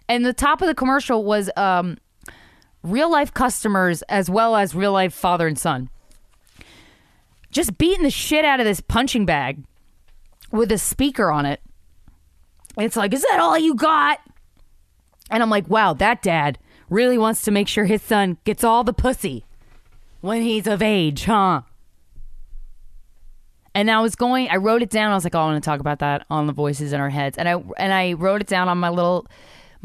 and 0.10 0.26
the 0.26 0.34
top 0.34 0.62
of 0.62 0.68
the 0.68 0.76
commercial 0.76 1.24
was 1.24 1.50
um, 1.56 1.98
real 2.84 3.10
life 3.10 3.34
customers 3.34 4.02
as 4.04 4.30
well 4.30 4.56
as 4.56 4.76
real 4.76 4.92
life 4.92 5.14
father 5.14 5.48
and 5.48 5.58
son, 5.58 5.90
just 7.56 7.78
beating 7.78 8.04
the 8.04 8.10
shit 8.10 8.44
out 8.44 8.60
of 8.60 8.66
this 8.66 8.82
punching 8.82 9.26
bag 9.26 9.64
with 10.52 10.70
a 10.74 10.78
speaker 10.78 11.32
on 11.32 11.46
it. 11.46 11.62
It's 12.78 12.98
like, 12.98 13.14
is 13.14 13.22
that 13.22 13.40
all 13.40 13.58
you 13.58 13.76
got? 13.76 14.20
And 15.32 15.42
I'm 15.42 15.50
like, 15.50 15.70
wow, 15.70 15.94
that 15.94 16.22
dad 16.22 16.60
really 16.90 17.18
wants 17.18 17.44
to 17.44 17.52
make 17.52 17.70
sure 17.70 17.86
his 17.86 18.02
son 18.02 18.38
gets 18.44 18.66
all 18.66 18.84
the 18.84 18.92
pussy 18.92 19.46
when 20.20 20.42
he's 20.42 20.68
of 20.68 20.82
age, 20.82 21.24
huh? 21.24 21.62
And 23.74 23.90
I 23.90 24.02
was 24.02 24.16
going, 24.16 24.50
I 24.50 24.58
wrote 24.58 24.82
it 24.82 24.90
down. 24.90 25.12
I 25.12 25.16
was 25.16 25.24
like, 25.24 25.36
oh, 25.36 25.40
I 25.40 25.46
want 25.46 25.64
to 25.64 25.66
talk 25.66 25.80
about 25.80 26.00
that 26.00 26.26
on 26.30 26.48
the 26.48 26.54
voices 26.54 26.92
in 26.92 27.00
our 27.00 27.10
heads. 27.10 27.38
And 27.38 27.48
I 27.48 27.64
and 27.78 27.94
I 27.94 28.14
wrote 28.14 28.42
it 28.42 28.48
down 28.48 28.68
on 28.68 28.78
my 28.78 28.90
little 28.90 29.28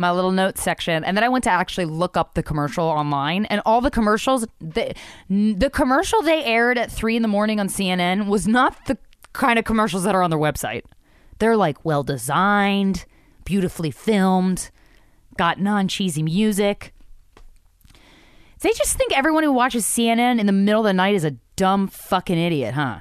my 0.01 0.11
little 0.11 0.33
notes 0.33 0.63
section. 0.63 1.05
And 1.05 1.17
then 1.17 1.23
I 1.23 1.29
went 1.29 1.45
to 1.45 1.51
actually 1.51 1.85
look 1.85 2.17
up 2.17 2.35
the 2.35 2.43
commercial 2.43 2.85
online. 2.85 3.45
And 3.45 3.61
all 3.65 3.81
the 3.81 3.91
commercials, 3.91 4.47
the, 4.59 4.95
the 5.29 5.71
commercial 5.73 6.23
they 6.23 6.43
aired 6.45 6.79
at 6.79 6.91
three 6.91 7.17
in 7.17 7.23
the 7.23 7.29
morning 7.29 7.61
on 7.61 7.69
CNN 7.69 8.27
was 8.27 8.49
not 8.49 8.87
the 8.87 8.99
kind 9.33 9.59
of 9.59 9.65
commercials 9.65 10.03
that 10.05 10.15
are 10.15 10.23
on 10.23 10.31
their 10.31 10.39
website. 10.39 10.83
They're 11.39 11.57
like 11.57 11.85
well 11.85 12.03
designed, 12.03 13.05
beautifully 13.45 13.91
filmed, 13.91 14.71
got 15.37 15.61
non 15.61 15.89
cheesy 15.89 16.23
music. 16.23 16.93
They 18.61 18.71
just 18.73 18.97
think 18.97 19.17
everyone 19.17 19.43
who 19.43 19.53
watches 19.53 19.87
CNN 19.87 20.39
in 20.39 20.47
the 20.47 20.53
middle 20.53 20.83
of 20.83 20.87
the 20.87 20.93
night 20.93 21.15
is 21.15 21.25
a 21.25 21.37
dumb 21.57 21.89
fucking 21.89 22.39
idiot, 22.39 22.75
huh? 22.75 23.01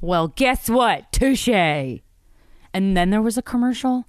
Well, 0.00 0.28
guess 0.28 0.68
what? 0.68 1.10
Touche. 1.10 1.48
And 1.48 2.96
then 2.96 3.08
there 3.08 3.22
was 3.22 3.38
a 3.38 3.42
commercial. 3.42 4.06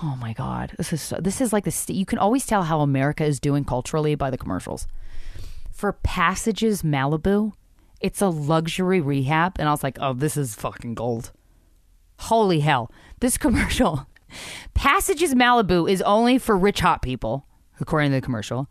Oh 0.00 0.16
my 0.20 0.32
god, 0.32 0.74
this 0.78 0.92
is 0.92 1.02
so, 1.02 1.16
this 1.20 1.40
is 1.40 1.52
like 1.52 1.64
the 1.64 1.92
you 1.92 2.06
can 2.06 2.18
always 2.18 2.46
tell 2.46 2.62
how 2.62 2.80
America 2.80 3.24
is 3.24 3.40
doing 3.40 3.64
culturally 3.64 4.14
by 4.14 4.30
the 4.30 4.38
commercials. 4.38 4.86
For 5.72 5.92
Passages 5.92 6.82
Malibu, 6.82 7.52
it's 8.00 8.22
a 8.22 8.28
luxury 8.28 9.00
rehab, 9.00 9.56
and 9.58 9.68
I 9.68 9.72
was 9.72 9.82
like, 9.82 9.98
oh, 10.00 10.12
this 10.12 10.36
is 10.36 10.54
fucking 10.54 10.94
gold. 10.94 11.32
Holy 12.18 12.60
hell, 12.60 12.92
this 13.20 13.36
commercial. 13.36 14.06
Passages 14.74 15.34
Malibu 15.34 15.90
is 15.90 16.02
only 16.02 16.38
for 16.38 16.56
rich 16.56 16.80
hot 16.80 17.02
people, 17.02 17.46
according 17.80 18.10
to 18.10 18.16
the 18.16 18.24
commercial. 18.24 18.68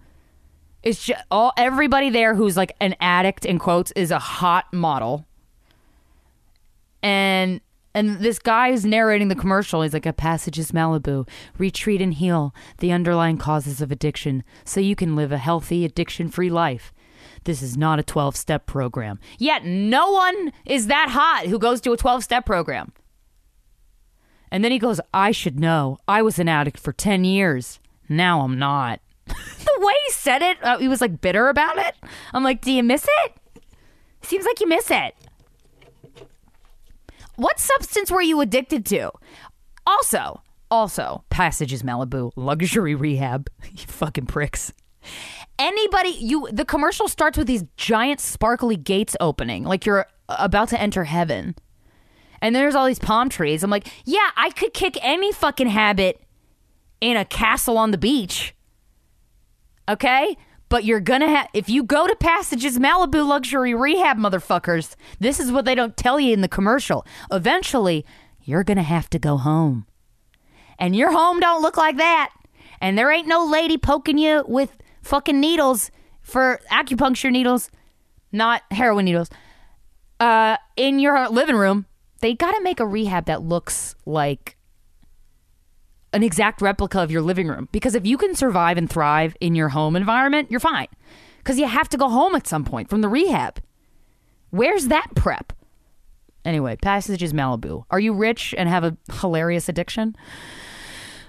It's 0.83 1.03
just 1.03 1.23
all 1.29 1.51
everybody 1.57 2.09
there 2.09 2.35
who's 2.35 2.55
like 2.55 2.73
an 2.79 2.95
addict 3.01 3.45
in 3.45 3.59
quotes 3.59 3.91
is 3.91 4.11
a 4.11 4.19
hot 4.19 4.71
model 4.71 5.25
and 7.03 7.61
and 7.97 8.19
this 8.19 8.37
guy 8.37 8.67
is 8.67 8.85
narrating 8.85 9.27
the 9.27 9.35
commercial. 9.35 9.81
He's 9.81 9.93
like, 9.93 10.05
"A 10.05 10.13
Passages 10.13 10.71
Malibu. 10.71 11.27
Retreat 11.57 11.99
and 12.01 12.13
heal 12.13 12.53
the 12.77 12.91
underlying 12.91 13.37
causes 13.37 13.81
of 13.81 13.91
addiction, 13.91 14.43
so 14.63 14.79
you 14.79 14.95
can 14.95 15.15
live 15.15 15.31
a 15.31 15.39
healthy, 15.39 15.83
addiction-free 15.83 16.51
life." 16.51 16.93
This 17.45 17.63
is 17.63 17.75
not 17.75 17.99
a 17.99 18.03
12-step 18.03 18.67
program. 18.67 19.19
Yet 19.39 19.65
no 19.65 20.11
one 20.11 20.51
is 20.65 20.87
that 20.87 21.09
hot 21.09 21.47
who 21.47 21.57
goes 21.57 21.81
to 21.81 21.91
a 21.91 21.97
12-step 21.97 22.45
program. 22.45 22.93
And 24.51 24.63
then 24.63 24.71
he 24.71 24.79
goes, 24.79 25.01
"I 25.11 25.31
should 25.31 25.59
know. 25.59 25.97
I 26.07 26.21
was 26.21 26.37
an 26.37 26.47
addict 26.47 26.79
for 26.79 26.93
10 26.93 27.25
years. 27.25 27.79
Now 28.07 28.41
I'm 28.41 28.59
not." 28.59 29.01
the 29.25 29.79
way 29.79 29.93
he 30.05 30.11
said 30.11 30.43
it, 30.43 30.57
uh, 30.63 30.77
he 30.77 30.87
was 30.87 31.01
like 31.01 31.19
bitter 31.19 31.49
about 31.49 31.79
it. 31.79 31.95
I'm 32.31 32.43
like, 32.43 32.61
"Do 32.61 32.71
you 32.71 32.83
miss 32.83 33.07
it?" 33.25 33.33
Seems 34.21 34.45
like 34.45 34.59
you 34.59 34.67
miss 34.67 34.91
it. 34.91 35.15
What 37.37 37.59
substance 37.59 38.11
were 38.11 38.21
you 38.21 38.41
addicted 38.41 38.85
to? 38.87 39.11
Also, 39.85 40.41
also, 40.69 41.23
Passages 41.29 41.83
Malibu, 41.83 42.31
luxury 42.35 42.95
rehab. 42.95 43.49
you 43.71 43.85
fucking 43.85 44.25
pricks. 44.25 44.73
Anybody, 45.59 46.09
you, 46.09 46.49
the 46.51 46.65
commercial 46.65 47.07
starts 47.07 47.37
with 47.37 47.47
these 47.47 47.63
giant 47.77 48.19
sparkly 48.19 48.75
gates 48.75 49.15
opening, 49.19 49.63
like 49.63 49.85
you're 49.85 50.07
about 50.27 50.69
to 50.69 50.81
enter 50.81 51.03
heaven. 51.03 51.55
And 52.41 52.55
there's 52.55 52.75
all 52.75 52.85
these 52.85 52.99
palm 52.99 53.29
trees. 53.29 53.63
I'm 53.63 53.69
like, 53.69 53.87
yeah, 54.03 54.29
I 54.35 54.49
could 54.49 54.73
kick 54.73 54.97
any 55.01 55.31
fucking 55.31 55.67
habit 55.67 56.21
in 57.01 57.17
a 57.17 57.25
castle 57.25 57.77
on 57.77 57.91
the 57.91 57.97
beach. 57.97 58.55
Okay? 59.87 60.37
But 60.69 60.83
you're 60.83 60.99
gonna 60.99 61.29
have, 61.29 61.47
if 61.53 61.69
you 61.69 61.83
go 61.83 62.07
to 62.07 62.15
Passages 62.15 62.77
Malibu 62.77 63.25
Luxury 63.25 63.73
Rehab, 63.73 64.17
motherfuckers, 64.17 64.95
this 65.19 65.39
is 65.39 65.51
what 65.51 65.65
they 65.65 65.75
don't 65.75 65.95
tell 65.95 66.19
you 66.19 66.33
in 66.33 66.41
the 66.41 66.47
commercial. 66.49 67.05
Eventually, 67.31 68.05
you're 68.43 68.63
gonna 68.63 68.83
have 68.83 69.09
to 69.11 69.19
go 69.19 69.37
home. 69.37 69.85
And 70.77 70.95
your 70.95 71.11
home 71.11 71.39
don't 71.39 71.61
look 71.61 71.77
like 71.77 71.97
that. 71.97 72.31
And 72.81 72.97
there 72.97 73.11
ain't 73.11 73.27
no 73.27 73.45
lady 73.45 73.77
poking 73.77 74.17
you 74.17 74.43
with 74.47 74.77
fucking 75.01 75.39
needles 75.39 75.89
for 76.21 76.59
acupuncture 76.69 77.31
needles, 77.31 77.71
not 78.31 78.61
heroin 78.71 79.05
needles, 79.05 79.29
uh, 80.19 80.57
in 80.75 80.99
your 80.99 81.29
living 81.29 81.55
room. 81.55 81.85
They 82.19 82.33
gotta 82.33 82.61
make 82.61 82.79
a 82.79 82.85
rehab 82.85 83.25
that 83.25 83.41
looks 83.41 83.95
like 84.05 84.56
an 86.13 86.23
exact 86.23 86.61
replica 86.61 87.01
of 87.01 87.11
your 87.11 87.21
living 87.21 87.47
room. 87.47 87.67
Because 87.71 87.95
if 87.95 88.05
you 88.05 88.17
can 88.17 88.35
survive 88.35 88.77
and 88.77 88.89
thrive 88.89 89.35
in 89.41 89.55
your 89.55 89.69
home 89.69 89.95
environment, 89.95 90.49
you're 90.49 90.59
fine. 90.59 90.87
Because 91.39 91.59
you 91.59 91.67
have 91.67 91.89
to 91.89 91.97
go 91.97 92.09
home 92.09 92.35
at 92.35 92.47
some 92.47 92.65
point 92.65 92.89
from 92.89 93.01
the 93.01 93.09
rehab. 93.09 93.61
Where's 94.49 94.87
that 94.87 95.09
prep? 95.15 95.53
Anyway, 96.45 96.77
Passages 96.77 97.33
Malibu. 97.33 97.83
Are 97.91 97.99
you 97.99 98.13
rich 98.13 98.55
and 98.57 98.69
have 98.69 98.83
a 98.83 98.95
hilarious 99.19 99.67
addiction? 99.67 100.15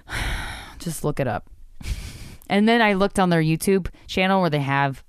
Just 0.79 1.03
look 1.03 1.19
it 1.19 1.27
up. 1.27 1.49
And 2.51 2.67
then 2.67 2.81
I 2.81 2.93
looked 2.93 3.19
on 3.19 3.29
their 3.29 3.43
YouTube 3.43 3.89
channel 4.07 4.41
where 4.41 4.49
they 4.49 4.61
have 4.61 5.03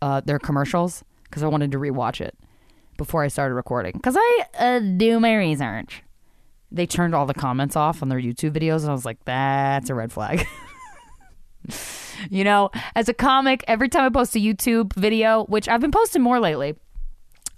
uh, 0.00 0.22
their 0.22 0.38
commercials 0.38 1.04
because 1.24 1.42
I 1.42 1.46
wanted 1.46 1.72
to 1.72 1.78
rewatch 1.78 2.22
it 2.22 2.34
before 2.96 3.22
I 3.22 3.28
started 3.28 3.54
recording 3.54 3.92
because 3.92 4.16
I 4.18 4.44
uh, 4.58 4.78
do 4.78 5.20
my 5.20 5.36
research 5.36 6.02
they 6.72 6.86
turned 6.86 7.14
all 7.14 7.26
the 7.26 7.34
comments 7.34 7.76
off 7.76 8.02
on 8.02 8.08
their 8.08 8.20
YouTube 8.20 8.52
videos, 8.52 8.80
and 8.80 8.90
I 8.90 8.92
was 8.92 9.04
like, 9.04 9.24
that's 9.24 9.90
a 9.90 9.94
red 9.94 10.12
flag. 10.12 10.46
you 12.30 12.44
know, 12.44 12.70
as 12.94 13.08
a 13.08 13.14
comic, 13.14 13.64
every 13.68 13.88
time 13.88 14.04
I 14.04 14.08
post 14.08 14.34
a 14.36 14.38
YouTube 14.38 14.92
video, 14.94 15.44
which 15.44 15.68
I've 15.68 15.80
been 15.80 15.90
posting 15.90 16.22
more 16.22 16.40
lately, 16.40 16.74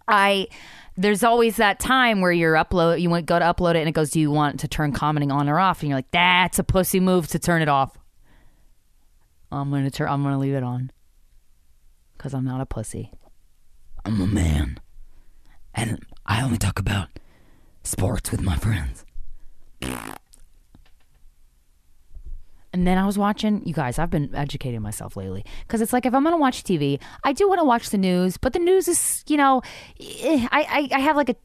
I 0.09 0.49
there's 0.97 1.25
always 1.25 1.57
that 1.57 1.81
time 1.81 2.21
where 2.21 2.31
you're 2.31 2.55
upload 2.55 3.01
you 3.01 3.11
want 3.11 3.27
go 3.27 3.39
to 3.39 3.45
upload 3.45 3.71
it 3.71 3.79
and 3.79 3.89
it 3.89 3.93
goes, 3.93 4.11
Do 4.11 4.21
you 4.21 4.31
want 4.31 4.61
to 4.61 4.69
turn 4.69 4.93
commenting 4.93 5.33
on 5.33 5.49
or 5.49 5.59
off? 5.59 5.81
And 5.81 5.89
you're 5.89 5.99
like, 5.99 6.11
That's 6.11 6.59
a 6.59 6.65
pussy 6.65 7.01
move 7.01 7.27
to 7.29 7.39
turn 7.39 7.63
it 7.63 7.69
off. 7.69 7.99
I'm 9.51 9.71
gonna 9.71 9.91
turn 9.91 10.09
I'm 10.09 10.23
gonna 10.23 10.39
leave 10.39 10.55
it 10.55 10.63
on. 10.63 10.91
Cause 12.19 12.33
I'm 12.33 12.45
not 12.45 12.61
a 12.61 12.67
pussy. 12.67 13.13
I'm 14.05 14.21
a 14.21 14.27
man. 14.27 14.81
and 15.75 16.05
I 16.27 16.43
only 16.43 16.59
talk 16.59 16.79
about 16.79 17.09
sports 17.83 18.31
with 18.31 18.41
my 18.41 18.57
friends. 18.57 19.04
And 22.75 22.89
then 22.89 22.99
I 22.99 23.07
was 23.07 23.17
watching, 23.17 23.65
you 23.65 23.73
guys, 23.73 24.01
I've 24.01 24.11
been 24.11 24.35
educating 24.35 24.83
myself 24.83 25.17
lately. 25.17 25.45
Because 25.63 25.81
it's 25.81 25.93
like 25.93 26.07
if 26.07 26.13
I'm 26.13 26.25
going 26.25 26.35
to 26.35 26.41
watch 26.41 26.65
TV, 26.65 27.01
I 27.23 27.33
do 27.33 27.49
want 27.49 27.61
to 27.61 27.65
watch 27.65 27.91
the 27.91 27.99
news, 27.99 28.37
but 28.37 28.53
the 28.53 28.59
news 28.59 28.89
is, 28.89 29.23
you 29.29 29.37
know, 29.37 29.63
eh, 30.01 30.49
I, 30.51 30.89
I, 30.91 30.97
I 30.97 30.99
have 30.99 31.15
like 31.15 31.29
a 31.29 31.37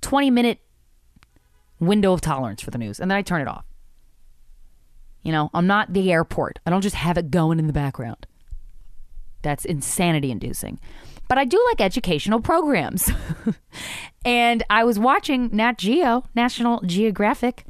20 0.00 0.30
minute 0.30 0.60
window 1.78 2.14
of 2.14 2.22
tolerance 2.22 2.62
for 2.62 2.70
the 2.70 2.78
news, 2.78 3.00
and 3.00 3.10
then 3.10 3.18
I 3.18 3.22
turn 3.22 3.42
it 3.42 3.48
off. 3.48 3.66
You 5.22 5.32
know, 5.32 5.50
I'm 5.52 5.66
not 5.66 5.92
the 5.92 6.10
airport. 6.10 6.58
I 6.64 6.70
don't 6.70 6.80
just 6.80 6.96
have 6.96 7.18
it 7.18 7.30
going 7.30 7.58
in 7.58 7.66
the 7.66 7.72
background. 7.74 8.26
That's 9.42 9.66
insanity 9.66 10.30
inducing. 10.30 10.80
But 11.28 11.36
I 11.36 11.44
do 11.44 11.62
like 11.68 11.82
educational 11.82 12.40
programs. 12.40 13.10
and 14.24 14.62
I 14.70 14.84
was 14.84 14.98
watching 14.98 15.50
Nat 15.52 15.76
Geo, 15.76 16.24
National 16.34 16.80
Geographic, 16.80 17.66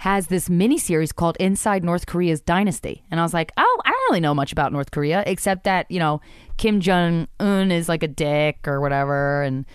has 0.00 0.28
this 0.28 0.48
mini 0.48 0.78
series 0.78 1.12
called 1.12 1.36
Inside 1.38 1.84
North 1.84 2.06
Korea's 2.06 2.40
Dynasty. 2.40 3.04
And 3.10 3.20
I 3.20 3.22
was 3.22 3.34
like, 3.34 3.52
oh, 3.58 3.80
I 3.84 3.90
don't 3.90 4.08
really 4.08 4.20
know 4.20 4.32
much 4.32 4.50
about 4.50 4.72
North 4.72 4.92
Korea, 4.92 5.22
except 5.26 5.64
that, 5.64 5.90
you 5.90 5.98
know, 5.98 6.22
Kim 6.56 6.80
Jong 6.80 7.28
un 7.38 7.70
is 7.70 7.86
like 7.86 8.02
a 8.02 8.08
dick 8.08 8.66
or 8.66 8.80
whatever. 8.80 9.42
And 9.42 9.66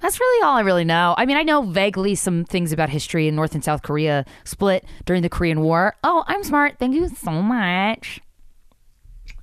that's 0.00 0.18
really 0.18 0.42
all 0.42 0.56
I 0.56 0.62
really 0.62 0.86
know. 0.86 1.14
I 1.18 1.26
mean, 1.26 1.36
I 1.36 1.42
know 1.42 1.64
vaguely 1.64 2.14
some 2.14 2.46
things 2.46 2.72
about 2.72 2.88
history 2.88 3.28
in 3.28 3.34
North 3.34 3.54
and 3.54 3.62
South 3.62 3.82
Korea 3.82 4.24
split 4.44 4.86
during 5.04 5.20
the 5.20 5.28
Korean 5.28 5.60
War. 5.60 5.96
Oh, 6.02 6.24
I'm 6.26 6.44
smart. 6.44 6.78
Thank 6.78 6.94
you 6.94 7.10
so 7.10 7.32
much. 7.42 8.20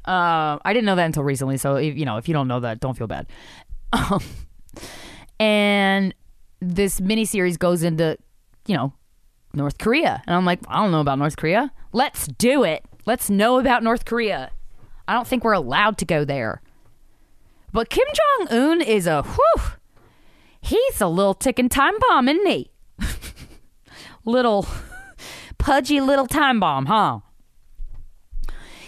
Uh, 0.06 0.58
I 0.66 0.74
didn't 0.74 0.86
know 0.86 0.96
that 0.96 1.06
until 1.06 1.24
recently. 1.24 1.58
So, 1.58 1.76
if, 1.76 1.96
you 1.96 2.06
know, 2.06 2.18
if 2.18 2.28
you 2.28 2.34
don't 2.34 2.48
know 2.48 2.62
that, 2.62 2.80
don't 2.80 2.98
feel 2.98 3.08
bad. 3.08 3.28
Um, 3.92 4.22
and 5.40 6.14
this 6.60 7.00
miniseries 7.00 7.58
goes 7.58 7.82
into, 7.82 8.18
you 8.68 8.76
know, 8.76 8.94
North 9.54 9.78
Korea. 9.78 10.22
And 10.28 10.36
I'm 10.36 10.46
like, 10.46 10.60
I 10.68 10.78
don't 10.78 10.92
know 10.92 11.02
about 11.02 11.20
North 11.20 11.38
Korea. 11.38 11.72
Let's 11.92 12.28
do 12.28 12.64
it. 12.64 12.84
Let's 13.06 13.30
know 13.30 13.60
about 13.60 13.84
North 13.84 14.06
Korea. 14.06 14.52
I 15.08 15.14
don't 15.14 15.28
think 15.28 15.44
we're 15.44 15.54
allowed 15.54 15.98
to 16.00 16.06
go 16.06 16.24
there. 16.24 16.62
But 17.72 17.90
Kim 17.90 18.06
Jong 18.14 18.48
un 18.50 18.82
is 18.82 19.08
a 19.08 19.24
whew. 19.24 19.64
He's 20.62 21.02
a 21.02 21.08
little 21.08 21.34
ticking 21.34 21.70
time 21.70 21.96
bomb, 22.00 22.28
isn't 22.30 22.46
he? 22.46 22.72
little 24.26 24.68
pudgy 25.58 26.02
little 26.02 26.28
time 26.28 26.60
bomb, 26.60 26.88
huh? 26.88 27.20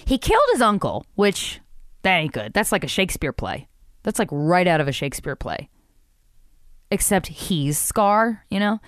He 0.06 0.18
killed 0.18 0.44
his 0.52 0.62
uncle, 0.62 1.06
which 1.16 1.62
that 2.02 2.18
ain't 2.18 2.34
good. 2.34 2.54
That's 2.54 2.72
like 2.72 2.84
a 2.84 2.88
Shakespeare 2.88 3.32
play. 3.32 3.68
That's 4.04 4.20
like 4.20 4.30
right 4.32 4.68
out 4.68 4.82
of 4.82 4.88
a 4.88 4.92
Shakespeare 4.92 5.36
play. 5.36 5.70
Except 6.90 7.28
he's 7.28 7.78
Scar, 7.78 8.44
you 8.50 8.60
know? 8.60 8.80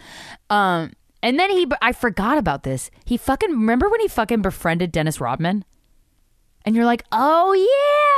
Um, 0.50 0.92
and 1.24 1.40
then 1.40 1.50
he, 1.50 1.66
I 1.82 1.94
forgot 1.94 2.38
about 2.38 2.64
this. 2.64 2.92
He 3.06 3.16
fucking, 3.16 3.50
remember 3.50 3.90
when 3.90 4.02
he 4.02 4.10
fucking 4.10 4.42
befriended 4.42 4.92
Dennis 4.92 5.22
Rodman? 5.22 5.64
And 6.66 6.76
you're 6.76 6.86
like, 6.86 7.04
oh 7.14 7.54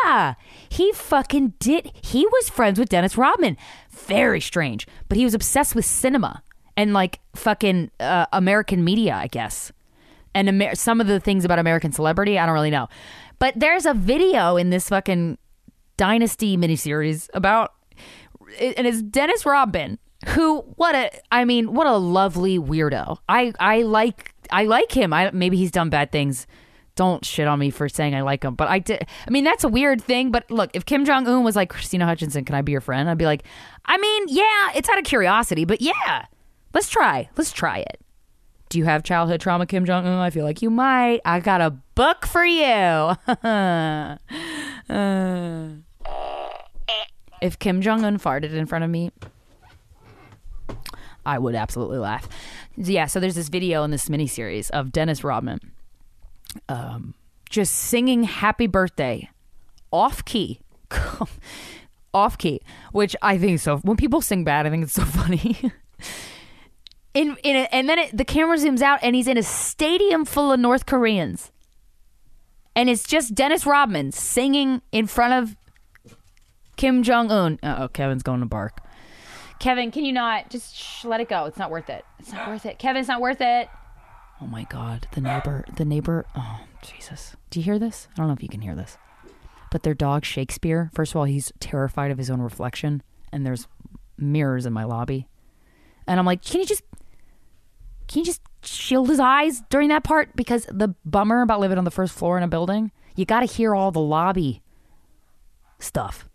yeah, 0.03 0.33
he 0.69 0.91
fucking 0.91 1.53
did. 1.59 1.91
He 2.01 2.25
was 2.25 2.49
friends 2.49 2.79
with 2.79 2.89
Dennis 2.89 3.17
Rodman. 3.17 3.57
Very 3.91 4.41
strange. 4.41 4.87
But 5.07 5.17
he 5.17 5.23
was 5.23 5.35
obsessed 5.35 5.75
with 5.75 5.85
cinema 5.85 6.43
and 6.75 6.93
like 6.93 7.19
fucking 7.35 7.91
uh, 7.99 8.25
American 8.33 8.83
media, 8.83 9.15
I 9.15 9.27
guess. 9.27 9.71
And 10.33 10.49
Amer- 10.49 10.75
some 10.75 10.99
of 10.99 11.07
the 11.07 11.19
things 11.19 11.45
about 11.45 11.59
American 11.59 11.91
celebrity, 11.91 12.37
I 12.39 12.45
don't 12.45 12.53
really 12.53 12.71
know. 12.71 12.89
But 13.37 13.53
there's 13.55 13.85
a 13.85 13.93
video 13.93 14.57
in 14.57 14.71
this 14.71 14.89
fucking 14.89 15.37
Dynasty 15.97 16.57
miniseries 16.57 17.29
about, 17.33 17.73
and 18.59 18.85
it's 18.85 19.01
Dennis 19.01 19.45
Rodman 19.45 19.99
who 20.27 20.61
what 20.75 20.95
a 20.95 21.11
I 21.31 21.45
mean 21.45 21.73
what 21.73 21.87
a 21.87 21.95
lovely 21.95 22.59
weirdo. 22.59 23.17
I 23.29 23.53
I 23.59 23.83
like 23.83 24.33
I 24.51 24.65
like 24.65 24.91
him. 24.91 25.13
I 25.13 25.31
maybe 25.31 25.57
he's 25.57 25.71
done 25.71 25.89
bad 25.89 26.11
things. 26.11 26.47
Don't 26.95 27.25
shit 27.25 27.47
on 27.47 27.59
me 27.59 27.69
for 27.71 27.89
saying 27.89 28.15
I 28.15 28.21
like 28.21 28.43
him, 28.43 28.55
but 28.55 28.69
I 28.69 28.79
did. 28.79 29.05
I 29.27 29.31
mean 29.31 29.43
that's 29.43 29.63
a 29.63 29.67
weird 29.67 30.01
thing. 30.01 30.31
But 30.31 30.49
look, 30.49 30.71
if 30.73 30.85
Kim 30.85 31.05
Jong 31.05 31.27
Un 31.27 31.43
was 31.43 31.55
like 31.55 31.71
Krystyna 31.71 32.05
Hutchinson, 32.05 32.45
can 32.45 32.55
I 32.55 32.61
be 32.61 32.71
your 32.71 32.81
friend? 32.81 33.09
I'd 33.09 33.17
be 33.17 33.25
like, 33.25 33.43
I 33.85 33.97
mean, 33.97 34.25
yeah, 34.27 34.71
it's 34.75 34.89
out 34.89 34.97
of 34.97 35.05
curiosity, 35.05 35.65
but 35.65 35.81
yeah, 35.81 36.25
let's 36.73 36.89
try. 36.89 37.29
Let's 37.35 37.51
try 37.51 37.79
it. 37.79 37.99
Do 38.69 38.79
you 38.79 38.85
have 38.85 39.03
childhood 39.03 39.41
trauma, 39.41 39.65
Kim 39.67 39.85
Jong 39.85 40.07
Un? 40.07 40.17
I 40.17 40.31
feel 40.31 40.43
like 40.43 40.61
you 40.61 40.69
might. 40.69 41.21
I 41.23 41.39
got 41.39 41.61
a 41.61 41.69
book 41.93 42.25
for 42.25 42.43
you. 42.43 42.63
uh, 42.65 44.17
if 47.41 47.59
Kim 47.59 47.81
Jong 47.81 48.03
Un 48.03 48.17
farted 48.17 48.53
in 48.53 48.65
front 48.65 48.83
of 48.83 48.89
me, 48.89 49.11
I 51.25 51.39
would 51.39 51.55
absolutely 51.55 51.97
laugh. 51.97 52.27
Yeah, 52.77 53.05
so 53.05 53.19
there's 53.19 53.35
this 53.35 53.49
video 53.49 53.83
in 53.83 53.91
this 53.91 54.09
miniseries 54.09 54.69
of 54.71 54.91
Dennis 54.91 55.23
Rodman 55.23 55.59
um, 56.69 57.13
just 57.49 57.73
singing 57.73 58.23
happy 58.23 58.67
birthday 58.67 59.29
off 59.91 60.25
key. 60.25 60.59
off 62.13 62.37
key, 62.37 62.61
which 62.91 63.15
I 63.21 63.37
think 63.37 63.59
so. 63.59 63.77
When 63.77 63.97
people 63.97 64.21
sing 64.21 64.43
bad, 64.43 64.65
I 64.65 64.69
think 64.69 64.83
it's 64.83 64.93
so 64.93 65.03
funny. 65.05 65.57
in 67.13 67.37
in 67.43 67.55
a, 67.55 67.73
and 67.73 67.89
then 67.89 67.99
it, 67.99 68.15
the 68.15 68.25
camera 68.25 68.57
zooms 68.57 68.81
out, 68.81 68.99
and 69.01 69.15
he's 69.15 69.27
in 69.27 69.37
a 69.37 69.43
stadium 69.43 70.25
full 70.25 70.51
of 70.51 70.59
North 70.59 70.85
Koreans, 70.85 71.51
and 72.75 72.89
it's 72.89 73.03
just 73.03 73.35
Dennis 73.35 73.65
Rodman 73.65 74.11
singing 74.11 74.81
in 74.91 75.07
front 75.07 75.33
of 75.33 75.55
Kim 76.77 77.03
Jong 77.03 77.31
Un. 77.31 77.59
Oh, 77.63 77.87
Kevin's 77.89 78.23
going 78.23 78.39
to 78.39 78.45
bark. 78.45 78.81
Kevin, 79.59 79.91
can 79.91 80.05
you 80.05 80.13
not 80.13 80.49
just 80.49 80.75
shh, 80.75 81.05
let 81.05 81.21
it 81.21 81.29
go? 81.29 81.45
It's 81.45 81.57
not 81.57 81.71
worth 81.71 81.89
it. 81.89 82.05
It's 82.19 82.31
not 82.31 82.47
worth 82.47 82.65
it. 82.65 82.77
Kevin, 82.77 82.99
it's 82.99 83.09
not 83.09 83.21
worth 83.21 83.41
it. 83.41 83.69
Oh 84.41 84.47
my 84.47 84.63
God, 84.63 85.07
the 85.13 85.21
neighbor, 85.21 85.63
the 85.75 85.85
neighbor. 85.85 86.25
Oh 86.35 86.59
Jesus, 86.81 87.35
do 87.49 87.59
you 87.59 87.63
hear 87.63 87.79
this? 87.79 88.07
I 88.13 88.17
don't 88.17 88.27
know 88.27 88.33
if 88.33 88.43
you 88.43 88.49
can 88.49 88.61
hear 88.61 88.75
this, 88.75 88.97
but 89.71 89.83
their 89.83 89.93
dog 89.93 90.25
Shakespeare. 90.25 90.91
First 90.93 91.13
of 91.13 91.17
all, 91.17 91.23
he's 91.23 91.53
terrified 91.59 92.11
of 92.11 92.17
his 92.17 92.29
own 92.29 92.41
reflection, 92.41 93.01
and 93.31 93.45
there's 93.45 93.67
mirrors 94.17 94.65
in 94.65 94.73
my 94.73 94.83
lobby, 94.83 95.27
and 96.05 96.19
I'm 96.19 96.25
like, 96.25 96.43
can 96.43 96.59
you 96.59 96.67
just, 96.67 96.83
can 98.07 98.19
you 98.19 98.25
just 98.25 98.41
shield 98.61 99.09
his 99.09 99.19
eyes 99.21 99.61
during 99.69 99.87
that 99.89 100.03
part? 100.03 100.35
Because 100.35 100.65
the 100.65 100.93
bummer 101.05 101.41
about 101.41 101.61
living 101.61 101.77
on 101.77 101.85
the 101.85 101.91
first 101.91 102.13
floor 102.13 102.37
in 102.37 102.43
a 102.43 102.47
building, 102.47 102.91
you 103.15 103.25
got 103.25 103.39
to 103.39 103.45
hear 103.45 103.73
all 103.73 103.91
the 103.91 104.01
lobby 104.01 104.61
stuff. 105.79 106.27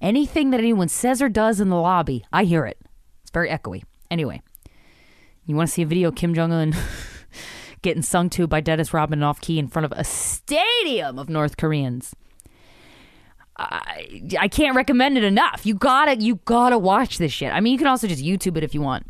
Anything 0.00 0.50
that 0.50 0.60
anyone 0.60 0.88
says 0.88 1.22
or 1.22 1.28
does 1.28 1.60
in 1.60 1.70
the 1.70 1.76
lobby, 1.76 2.24
I 2.32 2.44
hear 2.44 2.66
it. 2.66 2.78
It's 3.22 3.30
very 3.30 3.48
echoey. 3.48 3.82
Anyway, 4.10 4.42
you 5.44 5.56
want 5.56 5.68
to 5.68 5.72
see 5.72 5.82
a 5.82 5.86
video 5.86 6.08
of 6.08 6.16
Kim 6.16 6.34
Jong 6.34 6.52
Un 6.52 6.74
getting 7.82 8.02
sung 8.02 8.28
to 8.30 8.46
by 8.46 8.60
Dennis 8.60 8.92
Rodman 8.92 9.22
off 9.22 9.40
key 9.40 9.58
in 9.58 9.68
front 9.68 9.86
of 9.86 9.92
a 9.92 10.04
stadium 10.04 11.18
of 11.18 11.28
North 11.28 11.56
Koreans? 11.56 12.14
I, 13.58 14.22
I 14.38 14.48
can't 14.48 14.76
recommend 14.76 15.16
it 15.16 15.24
enough. 15.24 15.64
You 15.64 15.74
gotta 15.74 16.16
you 16.16 16.36
gotta 16.44 16.76
watch 16.76 17.18
this 17.18 17.32
shit. 17.32 17.52
I 17.52 17.60
mean, 17.60 17.72
you 17.72 17.78
can 17.78 17.86
also 17.86 18.06
just 18.06 18.22
YouTube 18.22 18.56
it 18.56 18.64
if 18.64 18.74
you 18.74 18.82
want. 18.82 19.06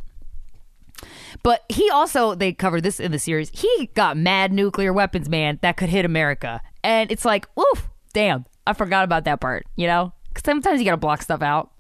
But 1.43 1.65
he 1.69 1.91
also 1.91 2.35
they 2.35 2.53
covered 2.53 2.83
this 2.83 3.01
in 3.01 3.13
the 3.13 3.19
series. 3.19 3.51
He 3.53 3.91
got 3.95 4.17
mad 4.17 4.53
nuclear 4.53 4.93
weapons, 4.93 5.29
man, 5.29 5.59
that 5.63 5.77
could 5.77 5.89
hit 5.89 6.05
America, 6.05 6.63
and 6.85 7.11
it's 7.11 7.25
like, 7.25 7.49
oof, 7.59 7.89
damn, 8.13 8.47
I 8.67 8.73
forgot 8.73 9.05
about 9.05 9.25
that 9.25 9.41
part. 9.41 9.67
You 9.75 9.89
know, 9.89 10.13
sometimes 10.45 10.81
you 10.81 10.85
gotta 10.85 10.97
block 10.97 11.23
stuff 11.23 11.43
out. 11.43 11.71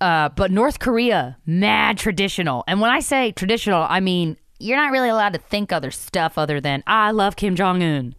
Uh, 0.00 0.28
but 0.28 0.52
North 0.52 0.78
Korea, 0.78 1.36
mad 1.44 1.98
traditional. 1.98 2.62
And 2.68 2.80
when 2.80 2.90
I 2.90 3.00
say 3.00 3.32
traditional, 3.32 3.84
I 3.88 4.00
mean 4.00 4.36
you're 4.58 4.76
not 4.76 4.92
really 4.92 5.08
allowed 5.08 5.32
to 5.32 5.38
think 5.38 5.72
other 5.72 5.90
stuff 5.90 6.36
other 6.36 6.60
than 6.60 6.82
I 6.86 7.10
love 7.10 7.36
Kim 7.36 7.54
Jong 7.54 7.82
Un. 7.82 8.14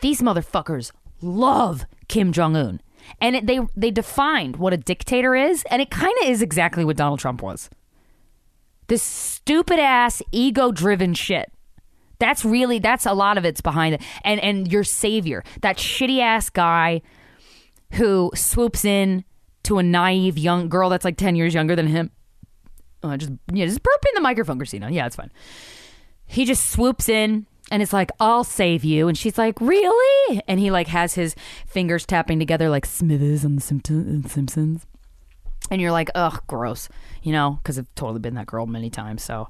These 0.00 0.22
motherfuckers 0.22 0.92
love 1.20 1.84
Kim 2.08 2.32
Jong 2.32 2.56
Un, 2.56 2.80
and 3.20 3.36
it, 3.36 3.46
they 3.46 3.60
they 3.76 3.90
defined 3.90 4.56
what 4.56 4.72
a 4.72 4.76
dictator 4.76 5.34
is, 5.34 5.64
and 5.70 5.82
it 5.82 5.90
kind 5.90 6.14
of 6.22 6.28
is 6.28 6.42
exactly 6.42 6.84
what 6.84 6.96
Donald 6.96 7.18
Trump 7.20 7.42
was. 7.42 7.68
This 8.86 9.02
stupid 9.02 9.78
ass 9.78 10.22
ego 10.32 10.72
driven 10.72 11.12
shit. 11.12 11.52
That's 12.18 12.44
really 12.44 12.78
that's 12.78 13.06
a 13.06 13.12
lot 13.12 13.36
of 13.36 13.44
it's 13.44 13.60
behind 13.60 13.96
it, 13.96 14.02
and 14.24 14.40
and 14.40 14.70
your 14.72 14.84
savior, 14.84 15.44
that 15.60 15.76
shitty 15.76 16.20
ass 16.20 16.48
guy 16.48 17.02
who 17.92 18.30
swoops 18.34 18.84
in 18.84 19.24
to 19.64 19.78
a 19.78 19.82
naive 19.82 20.38
young 20.38 20.68
girl 20.68 20.88
that's 20.88 21.04
like 21.04 21.16
10 21.16 21.36
years 21.36 21.54
younger 21.54 21.76
than 21.76 21.86
him. 21.86 22.10
Uh, 23.02 23.16
just 23.16 23.32
yeah, 23.52 23.66
just 23.66 23.82
burp 23.82 24.04
in 24.08 24.14
the 24.14 24.20
microphone, 24.20 24.58
Krystyna. 24.58 24.92
Yeah, 24.92 25.06
it's 25.06 25.16
fine. 25.16 25.30
He 26.26 26.44
just 26.44 26.70
swoops 26.70 27.08
in 27.08 27.46
and 27.70 27.82
it's 27.82 27.92
like, 27.92 28.10
I'll 28.18 28.44
save 28.44 28.84
you. 28.84 29.08
And 29.08 29.16
she's 29.16 29.38
like, 29.38 29.60
Really? 29.60 30.42
And 30.48 30.58
he 30.58 30.70
like 30.70 30.88
has 30.88 31.14
his 31.14 31.34
fingers 31.66 32.06
tapping 32.06 32.38
together 32.38 32.68
like 32.68 32.86
Smithers 32.86 33.44
on 33.44 33.56
the 33.56 33.60
Simpsons. 33.60 34.86
And 35.70 35.82
you're 35.82 35.92
like, 35.92 36.08
ugh, 36.14 36.42
gross. 36.46 36.88
You 37.22 37.32
know, 37.32 37.58
because 37.62 37.78
I've 37.78 37.94
totally 37.94 38.20
been 38.20 38.34
that 38.34 38.46
girl 38.46 38.66
many 38.66 38.90
times. 38.90 39.22
So 39.22 39.48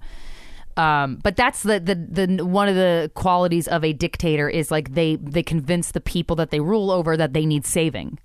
um, 0.78 1.16
but 1.24 1.34
that's 1.34 1.64
the, 1.64 1.80
the 1.80 1.96
the 1.96 2.46
one 2.46 2.68
of 2.68 2.76
the 2.76 3.10
qualities 3.14 3.66
of 3.66 3.84
a 3.84 3.92
dictator 3.92 4.48
is 4.48 4.70
like 4.70 4.94
they 4.94 5.16
they 5.16 5.42
convince 5.42 5.90
the 5.90 6.00
people 6.00 6.36
that 6.36 6.50
they 6.50 6.60
rule 6.60 6.92
over 6.92 7.16
that 7.16 7.32
they 7.32 7.44
need 7.44 7.66
saving 7.66 8.20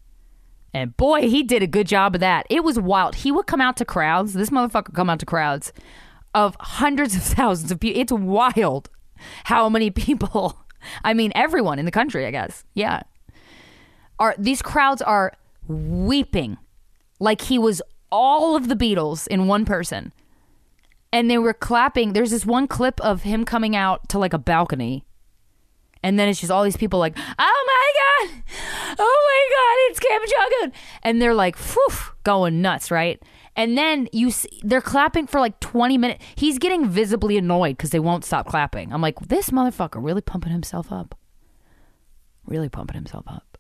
And 0.74 0.98
boy, 0.98 1.30
he 1.30 1.44
did 1.44 1.62
a 1.62 1.68
good 1.68 1.88
job 1.88 2.16
of 2.16 2.22
that. 2.22 2.48
It 2.50 2.64
was 2.64 2.80
wild. 2.80 3.16
He 3.16 3.32
would 3.32 3.48
come 3.48 3.62
out 3.62 3.78
to 3.78 3.86
crowds. 3.86 4.34
This 4.34 4.50
motherfucker 4.50 4.94
come 4.94 5.10
out 5.10 5.20
to 5.20 5.26
crowds 5.26 5.72
of 6.34 6.58
hundreds 6.60 7.16
of 7.16 7.22
thousands 7.24 7.72
of 7.72 7.80
people. 7.80 8.02
It's 8.02 8.12
wild 8.12 8.90
how 9.46 9.70
many 9.70 9.92
people. 9.92 10.60
I 11.04 11.14
mean, 11.14 11.32
everyone 11.36 11.80
in 11.80 11.86
the 11.86 11.92
country, 11.92 12.26
I 12.26 12.32
guess. 12.32 12.66
Yeah, 12.74 13.04
are 14.20 14.36
these 14.38 14.62
crowds 14.62 15.02
are 15.02 15.34
weeping 15.68 16.58
like 17.20 17.42
he 17.42 17.58
was 17.58 17.82
all 18.12 18.56
of 18.56 18.68
the 18.68 18.76
Beatles 18.76 19.28
in 19.28 19.48
one 19.48 19.66
person. 19.66 20.12
And 21.12 21.30
they 21.30 21.38
were 21.38 21.54
clapping. 21.54 22.14
There's 22.14 22.32
this 22.32 22.46
one 22.46 22.68
clip 22.68 23.00
of 23.02 23.24
him 23.24 23.46
coming 23.46 23.76
out 23.76 24.10
to 24.10 24.20
like 24.20 24.34
a 24.34 24.40
balcony. 24.40 25.06
And 26.04 26.20
then 26.20 26.28
it's 26.28 26.40
just 26.40 26.52
all 26.52 26.64
these 26.64 26.78
people 26.78 27.00
like, 27.00 27.18
oh 27.18 27.24
my 27.40 28.30
God, 28.30 28.44
oh 29.00 29.28
my 29.30 29.56
God, 29.56 29.90
it's 29.90 30.00
Kim 30.00 30.22
Jong 30.22 30.64
Un. 30.64 30.74
And 31.02 31.22
they're 31.22 31.34
like, 31.34 31.58
whew, 31.58 32.14
going 32.24 32.62
nuts, 32.62 32.92
right? 32.92 33.22
And 33.56 33.78
then 33.78 34.10
you 34.12 34.32
see, 34.32 34.60
they're 34.64 34.82
clapping 34.82 35.28
for 35.28 35.40
like 35.40 35.60
20 35.60 35.98
minutes. 35.98 36.24
He's 36.36 36.58
getting 36.58 36.90
visibly 36.90 37.38
annoyed 37.38 37.78
because 37.78 37.92
they 37.92 38.00
won't 38.00 38.26
stop 38.26 38.48
clapping. 38.48 38.92
I'm 38.92 39.02
like, 39.02 39.20
this 39.20 39.52
motherfucker 39.52 40.04
really 40.04 40.22
pumping 40.22 40.52
himself 40.52 40.92
up. 40.92 41.18
Really 42.46 42.70
pumping 42.70 42.96
himself 42.96 43.26
up. 43.28 43.58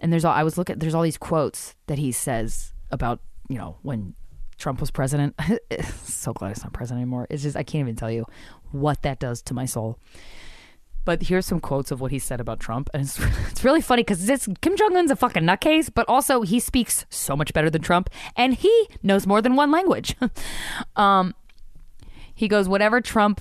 And 0.00 0.12
there's 0.12 0.24
all 0.24 0.32
I 0.32 0.44
was 0.44 0.56
looking 0.56 0.78
there's 0.78 0.94
all 0.94 1.02
these 1.02 1.18
quotes 1.18 1.74
that 1.86 1.98
he 1.98 2.10
says 2.10 2.72
about, 2.90 3.20
you 3.50 3.58
know, 3.58 3.76
when 3.82 4.14
Trump 4.60 4.80
was 4.80 4.90
president. 4.90 5.34
so 6.04 6.32
glad 6.32 6.50
he's 6.50 6.62
not 6.62 6.72
president 6.72 7.02
anymore. 7.02 7.26
It's 7.30 7.42
just 7.42 7.56
I 7.56 7.62
can't 7.62 7.80
even 7.80 7.96
tell 7.96 8.10
you 8.10 8.26
what 8.70 9.02
that 9.02 9.18
does 9.18 9.42
to 9.42 9.54
my 9.54 9.64
soul. 9.64 9.98
But 11.04 11.22
here's 11.22 11.46
some 11.46 11.60
quotes 11.60 11.90
of 11.90 12.00
what 12.00 12.12
he 12.12 12.18
said 12.18 12.40
about 12.40 12.60
Trump, 12.60 12.90
and 12.92 13.02
it's, 13.02 13.18
it's 13.50 13.64
really 13.64 13.80
funny 13.80 14.02
because 14.02 14.48
Kim 14.60 14.76
Jong 14.76 14.96
Un's 14.96 15.10
a 15.10 15.16
fucking 15.16 15.42
nutcase, 15.42 15.90
but 15.92 16.06
also 16.08 16.42
he 16.42 16.60
speaks 16.60 17.06
so 17.08 17.34
much 17.34 17.52
better 17.52 17.70
than 17.70 17.82
Trump, 17.82 18.10
and 18.36 18.54
he 18.54 18.88
knows 19.02 19.26
more 19.26 19.40
than 19.40 19.56
one 19.56 19.70
language. 19.70 20.14
um, 20.96 21.34
he 22.34 22.48
goes, 22.48 22.68
whatever 22.68 23.00
Trump 23.00 23.40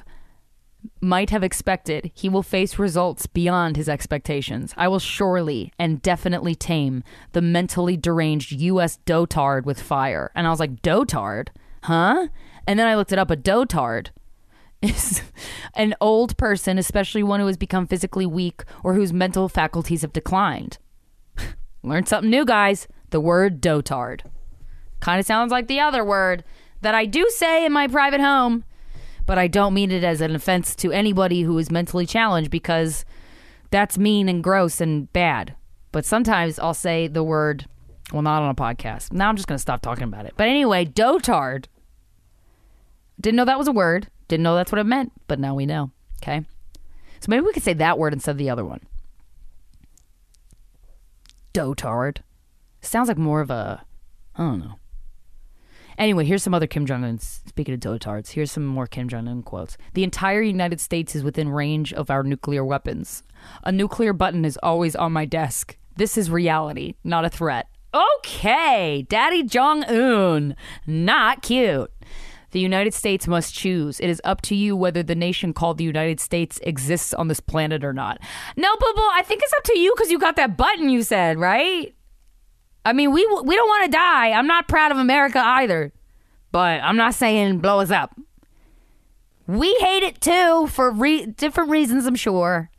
might 1.02 1.30
have 1.30 1.44
expected, 1.44 2.12
he 2.14 2.30
will 2.30 2.44
face 2.44 2.80
results 2.80 3.26
beyond 3.28 3.76
his 3.76 3.90
expectations. 3.90 4.74
I 4.78 4.88
will 4.88 5.00
surely 5.00 5.74
and 5.78 6.02
definitely 6.02 6.56
tame 6.56 7.04
the 7.32 7.42
mentally 7.42 7.98
deranged 7.98 8.52
U.S. 8.52 9.00
dotard 9.06 9.66
with 9.66 9.82
fire. 9.82 10.32
And 10.36 10.48
I 10.48 10.50
was 10.50 10.60
like, 10.60 10.82
dotard? 10.82 11.50
Huh? 11.84 12.28
And 12.68 12.80
then 12.80 12.88
I 12.88 12.96
looked 12.96 13.12
it 13.12 13.20
up. 13.20 13.32
A 13.32 13.38
dotard 13.38 14.10
is 14.82 15.22
an 15.74 15.96
old 16.00 16.38
person, 16.38 16.78
especially 16.78 17.24
one 17.24 17.40
who 17.40 17.48
has 17.48 17.58
become 17.58 17.88
physically 17.88 18.26
weak 18.26 18.64
or 18.84 18.94
whose 18.94 19.14
mental 19.14 19.50
faculties 19.50 20.02
have 20.02 20.14
declined. 20.14 20.78
Learn 21.84 22.06
something 22.06 22.30
new, 22.30 22.46
guys. 22.46 22.88
The 23.10 23.20
word 23.20 23.62
dotard. 23.62 24.22
Kind 25.00 25.20
of 25.20 25.26
sounds 25.26 25.52
like 25.52 25.68
the 25.68 25.80
other 25.80 26.04
word 26.04 26.44
that 26.82 26.96
I 26.96 27.06
do 27.06 27.30
say 27.30 27.66
in 27.66 27.72
my 27.72 27.88
private 27.88 28.22
home 28.22 28.64
but 29.30 29.38
I 29.38 29.48
don't 29.48 29.76
mean 29.76 29.92
it 29.92 30.04
as 30.04 30.22
an 30.22 30.34
offense 30.34 30.76
to 30.78 30.92
anybody 30.92 31.44
who 31.44 31.56
is 31.60 31.70
mentally 31.70 32.08
challenged 32.08 32.50
because 32.50 33.06
that's 33.70 33.96
mean 33.96 34.28
and 34.28 34.44
gross 34.44 34.82
and 34.82 35.14
bad. 35.14 35.56
But 35.92 36.04
sometimes 36.04 36.58
I'll 36.58 36.74
say 36.74 37.08
the 37.08 37.24
word, 37.24 37.68
well, 38.12 38.24
not 38.24 38.42
on 38.42 38.50
a 38.50 38.56
podcast. 38.56 39.14
Now 39.14 39.30
I'm 39.30 39.36
just 39.36 39.48
going 39.48 39.58
to 39.58 39.62
stop 39.62 39.84
talking 39.84 40.06
about 40.06 40.26
it. 40.26 40.34
But 40.36 40.48
anyway, 40.48 40.84
dotard. 40.84 41.66
Didn't 43.22 43.36
know 43.36 43.46
that 43.46 43.60
was 43.60 43.68
a 43.68 43.72
word. 43.72 44.08
Didn't 44.30 44.42
know 44.42 44.56
that's 44.56 44.72
what 44.72 44.80
it 44.80 44.86
meant, 44.86 45.12
but 45.28 45.38
now 45.38 45.54
we 45.54 45.68
know. 45.68 45.92
Okay. 46.24 46.44
So 47.20 47.28
maybe 47.28 47.46
we 47.46 47.54
could 47.54 47.62
say 47.62 47.74
that 47.76 48.00
word 48.00 48.14
instead 48.14 48.32
of 48.32 48.40
the 48.40 48.50
other 48.50 48.66
one. 48.66 48.82
Dotard. 51.54 52.24
Sounds 52.82 53.08
like 53.08 53.20
more 53.20 53.42
of 53.42 53.52
a, 53.52 53.86
I 54.36 54.40
don't 54.40 54.60
know. 54.62 54.80
Anyway, 56.00 56.24
here's 56.24 56.42
some 56.42 56.54
other 56.54 56.66
Kim 56.66 56.86
Jong 56.86 57.04
Un. 57.04 57.20
Speaking 57.20 57.74
of 57.74 57.82
dotards, 57.82 58.32
here's 58.32 58.54
some 58.54 58.66
more 58.66 58.88
Kim 58.88 59.10
Jong 59.10 59.28
Un 59.28 59.44
quotes. 59.44 59.78
The 59.94 60.06
entire 60.06 60.42
United 60.42 60.80
States 60.80 61.14
is 61.14 61.26
within 61.26 61.50
range 61.50 61.92
of 61.92 62.10
our 62.10 62.24
nuclear 62.24 62.64
weapons. 62.64 63.22
A 63.66 63.72
nuclear 63.74 64.14
button 64.14 64.46
is 64.46 64.58
always 64.64 64.96
on 64.96 65.12
my 65.12 65.26
desk. 65.26 65.78
This 65.98 66.18
is 66.18 66.32
reality, 66.32 66.96
not 67.04 67.26
a 67.26 67.30
threat. 67.30 67.68
Okay, 67.94 69.06
Daddy 69.10 69.44
Jong 69.44 69.84
Un. 69.84 70.56
Not 70.88 71.42
cute. 71.42 71.92
The 72.52 72.62
United 72.62 72.94
States 72.94 73.28
must 73.28 73.54
choose. 73.54 74.00
It 74.00 74.10
is 74.10 74.22
up 74.24 74.42
to 74.44 74.56
you 74.56 74.78
whether 74.78 75.04
the 75.04 75.16
nation 75.16 75.52
called 75.52 75.78
the 75.78 75.84
United 75.84 76.22
States 76.22 76.60
exists 76.64 77.14
on 77.14 77.28
this 77.28 77.42
planet 77.42 77.84
or 77.84 77.92
not. 77.92 78.20
No, 78.56 78.74
Boo, 78.78 78.86
I 79.14 79.22
think 79.26 79.42
it's 79.44 79.54
up 79.54 79.64
to 79.66 79.78
you 79.78 79.94
because 79.96 80.10
you 80.10 80.18
got 80.18 80.38
that 80.38 80.56
button 80.56 80.90
you 80.90 81.04
said, 81.04 81.38
right? 81.38 81.94
I 82.90 82.94
mean, 82.94 83.12
we 83.12 83.24
we 83.44 83.56
don't 83.56 83.70
want 83.70 83.86
to 83.86 83.92
die. 83.92 84.32
I'm 84.32 84.48
not 84.48 84.68
proud 84.68 84.92
of 84.92 84.98
America 84.98 85.38
either, 85.40 85.94
but 86.52 86.82
I'm 86.82 86.98
not 86.98 87.14
saying 87.14 87.60
blow 87.60 87.82
us 87.82 87.92
up. 87.92 88.20
We 89.46 89.72
hate 89.76 90.02
it 90.02 90.20
too 90.20 90.66
for 90.72 90.90
re- 90.90 91.28
different 91.28 91.70
reasons, 91.70 92.08
I'm 92.08 92.16
sure. 92.16 92.72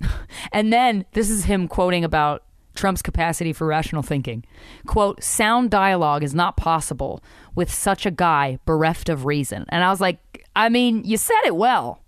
and 0.52 0.72
then 0.72 1.04
this 1.14 1.30
is 1.30 1.46
him 1.46 1.66
quoting 1.66 2.04
about 2.04 2.44
Trump's 2.76 3.02
capacity 3.02 3.52
for 3.52 3.66
rational 3.66 4.02
thinking. 4.02 4.44
Quote, 4.86 5.20
sound 5.24 5.72
dialogue 5.72 6.22
is 6.22 6.32
not 6.32 6.56
possible 6.56 7.24
with 7.56 7.72
such 7.72 8.06
a 8.06 8.12
guy 8.12 8.60
bereft 8.66 9.08
of 9.08 9.24
reason. 9.24 9.66
And 9.68 9.82
I 9.82 9.90
was 9.90 10.00
like, 10.00 10.46
I 10.54 10.68
mean, 10.68 11.02
you 11.04 11.16
said 11.16 11.42
it 11.44 11.56
well, 11.56 12.04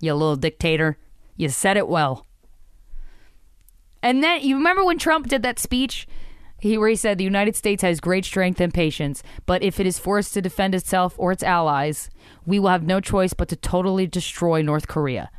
you 0.00 0.14
little 0.14 0.34
dictator. 0.34 0.98
You 1.36 1.48
said 1.48 1.76
it 1.76 1.86
well. 1.86 2.26
And 4.02 4.22
then 4.22 4.42
you 4.42 4.56
remember 4.56 4.84
when 4.84 4.98
Trump 4.98 5.28
did 5.28 5.42
that 5.42 5.58
speech? 5.58 6.06
He, 6.58 6.78
where 6.78 6.88
he 6.88 6.96
said 6.96 7.18
the 7.18 7.24
United 7.24 7.56
States 7.56 7.82
has 7.82 7.98
great 7.98 8.24
strength 8.24 8.60
and 8.60 8.72
patience, 8.72 9.22
but 9.46 9.64
if 9.64 9.80
it 9.80 9.86
is 9.86 9.98
forced 9.98 10.32
to 10.34 10.42
defend 10.42 10.76
itself 10.76 11.14
or 11.18 11.32
its 11.32 11.42
allies, 11.42 12.08
we 12.46 12.60
will 12.60 12.68
have 12.68 12.84
no 12.84 13.00
choice 13.00 13.32
but 13.32 13.48
to 13.48 13.56
totally 13.56 14.06
destroy 14.06 14.62
North 14.62 14.86
Korea. 14.86 15.30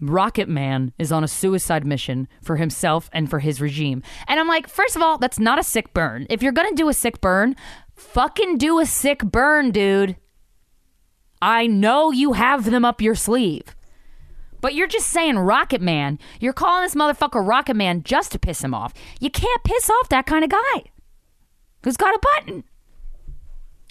Rocket 0.00 0.48
Man 0.48 0.92
is 0.98 1.10
on 1.12 1.24
a 1.24 1.28
suicide 1.28 1.86
mission 1.86 2.28
for 2.42 2.56
himself 2.56 3.08
and 3.12 3.30
for 3.30 3.38
his 3.38 3.60
regime. 3.60 4.02
And 4.28 4.38
I'm 4.38 4.48
like, 4.48 4.68
first 4.68 4.96
of 4.96 5.02
all, 5.02 5.18
that's 5.18 5.38
not 5.38 5.58
a 5.58 5.64
sick 5.64 5.94
burn. 5.94 6.26
If 6.28 6.42
you're 6.42 6.52
going 6.52 6.68
to 6.68 6.74
do 6.74 6.88
a 6.88 6.94
sick 6.94 7.20
burn, 7.20 7.56
fucking 7.94 8.58
do 8.58 8.78
a 8.78 8.86
sick 8.86 9.20
burn, 9.24 9.70
dude. 9.70 10.16
I 11.40 11.66
know 11.66 12.10
you 12.10 12.34
have 12.34 12.70
them 12.70 12.84
up 12.84 13.00
your 13.00 13.14
sleeve. 13.14 13.75
But 14.66 14.74
you're 14.74 14.88
just 14.88 15.06
saying 15.06 15.38
Rocket 15.38 15.80
Man. 15.80 16.18
You're 16.40 16.52
calling 16.52 16.82
this 16.82 16.96
motherfucker 16.96 17.46
Rocket 17.46 17.76
Man 17.76 18.02
just 18.02 18.32
to 18.32 18.38
piss 18.40 18.64
him 18.64 18.74
off. 18.74 18.92
You 19.20 19.30
can't 19.30 19.62
piss 19.62 19.88
off 19.88 20.08
that 20.08 20.26
kind 20.26 20.42
of 20.42 20.50
guy 20.50 20.82
who's 21.84 21.96
got 21.96 22.16
a 22.16 22.18
button. 22.34 22.64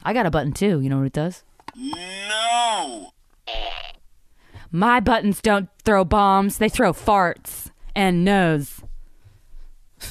I 0.04 0.12
got 0.12 0.26
a 0.26 0.30
button 0.30 0.52
too. 0.52 0.82
You 0.82 0.90
know 0.90 0.98
what 0.98 1.06
it 1.06 1.14
does? 1.14 1.46
No. 1.78 3.12
My 4.70 5.00
buttons 5.00 5.42
don't 5.42 5.70
throw 5.86 6.04
bombs, 6.04 6.58
they 6.58 6.68
throw 6.68 6.92
farts 6.92 7.72
and 7.96 8.26
nose. 8.26 8.82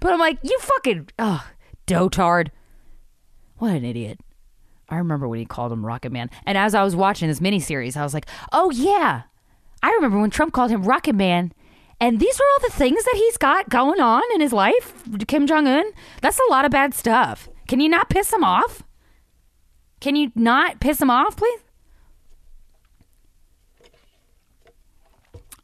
but 0.00 0.12
I'm 0.12 0.18
like, 0.18 0.38
you 0.42 0.58
fucking, 0.58 1.10
oh, 1.20 1.48
dotard. 1.86 2.48
What 3.58 3.76
an 3.76 3.84
idiot. 3.84 4.18
I 4.88 4.96
remember 4.96 5.28
when 5.28 5.38
he 5.38 5.44
called 5.44 5.70
him 5.70 5.86
Rocket 5.86 6.10
Man. 6.10 6.30
And 6.44 6.58
as 6.58 6.74
I 6.74 6.82
was 6.82 6.96
watching 6.96 7.28
this 7.28 7.38
miniseries, 7.38 7.96
I 7.96 8.02
was 8.02 8.12
like, 8.12 8.26
oh, 8.50 8.72
yeah. 8.72 9.22
I 9.86 9.90
remember 9.92 10.18
when 10.18 10.30
Trump 10.30 10.52
called 10.52 10.72
him 10.72 10.82
Rocket 10.82 11.14
Man. 11.14 11.52
And 12.00 12.18
these 12.18 12.40
are 12.40 12.44
all 12.44 12.68
the 12.68 12.74
things 12.74 13.04
that 13.04 13.14
he's 13.14 13.36
got 13.36 13.68
going 13.68 14.00
on 14.00 14.22
in 14.34 14.40
his 14.40 14.52
life, 14.52 15.04
Kim 15.28 15.46
Jong 15.46 15.68
un. 15.68 15.92
That's 16.22 16.40
a 16.40 16.50
lot 16.50 16.64
of 16.64 16.72
bad 16.72 16.92
stuff. 16.92 17.48
Can 17.68 17.78
you 17.78 17.88
not 17.88 18.10
piss 18.10 18.32
him 18.32 18.42
off? 18.42 18.82
Can 20.00 20.16
you 20.16 20.32
not 20.34 20.80
piss 20.80 21.00
him 21.00 21.08
off, 21.08 21.36
please? 21.36 21.60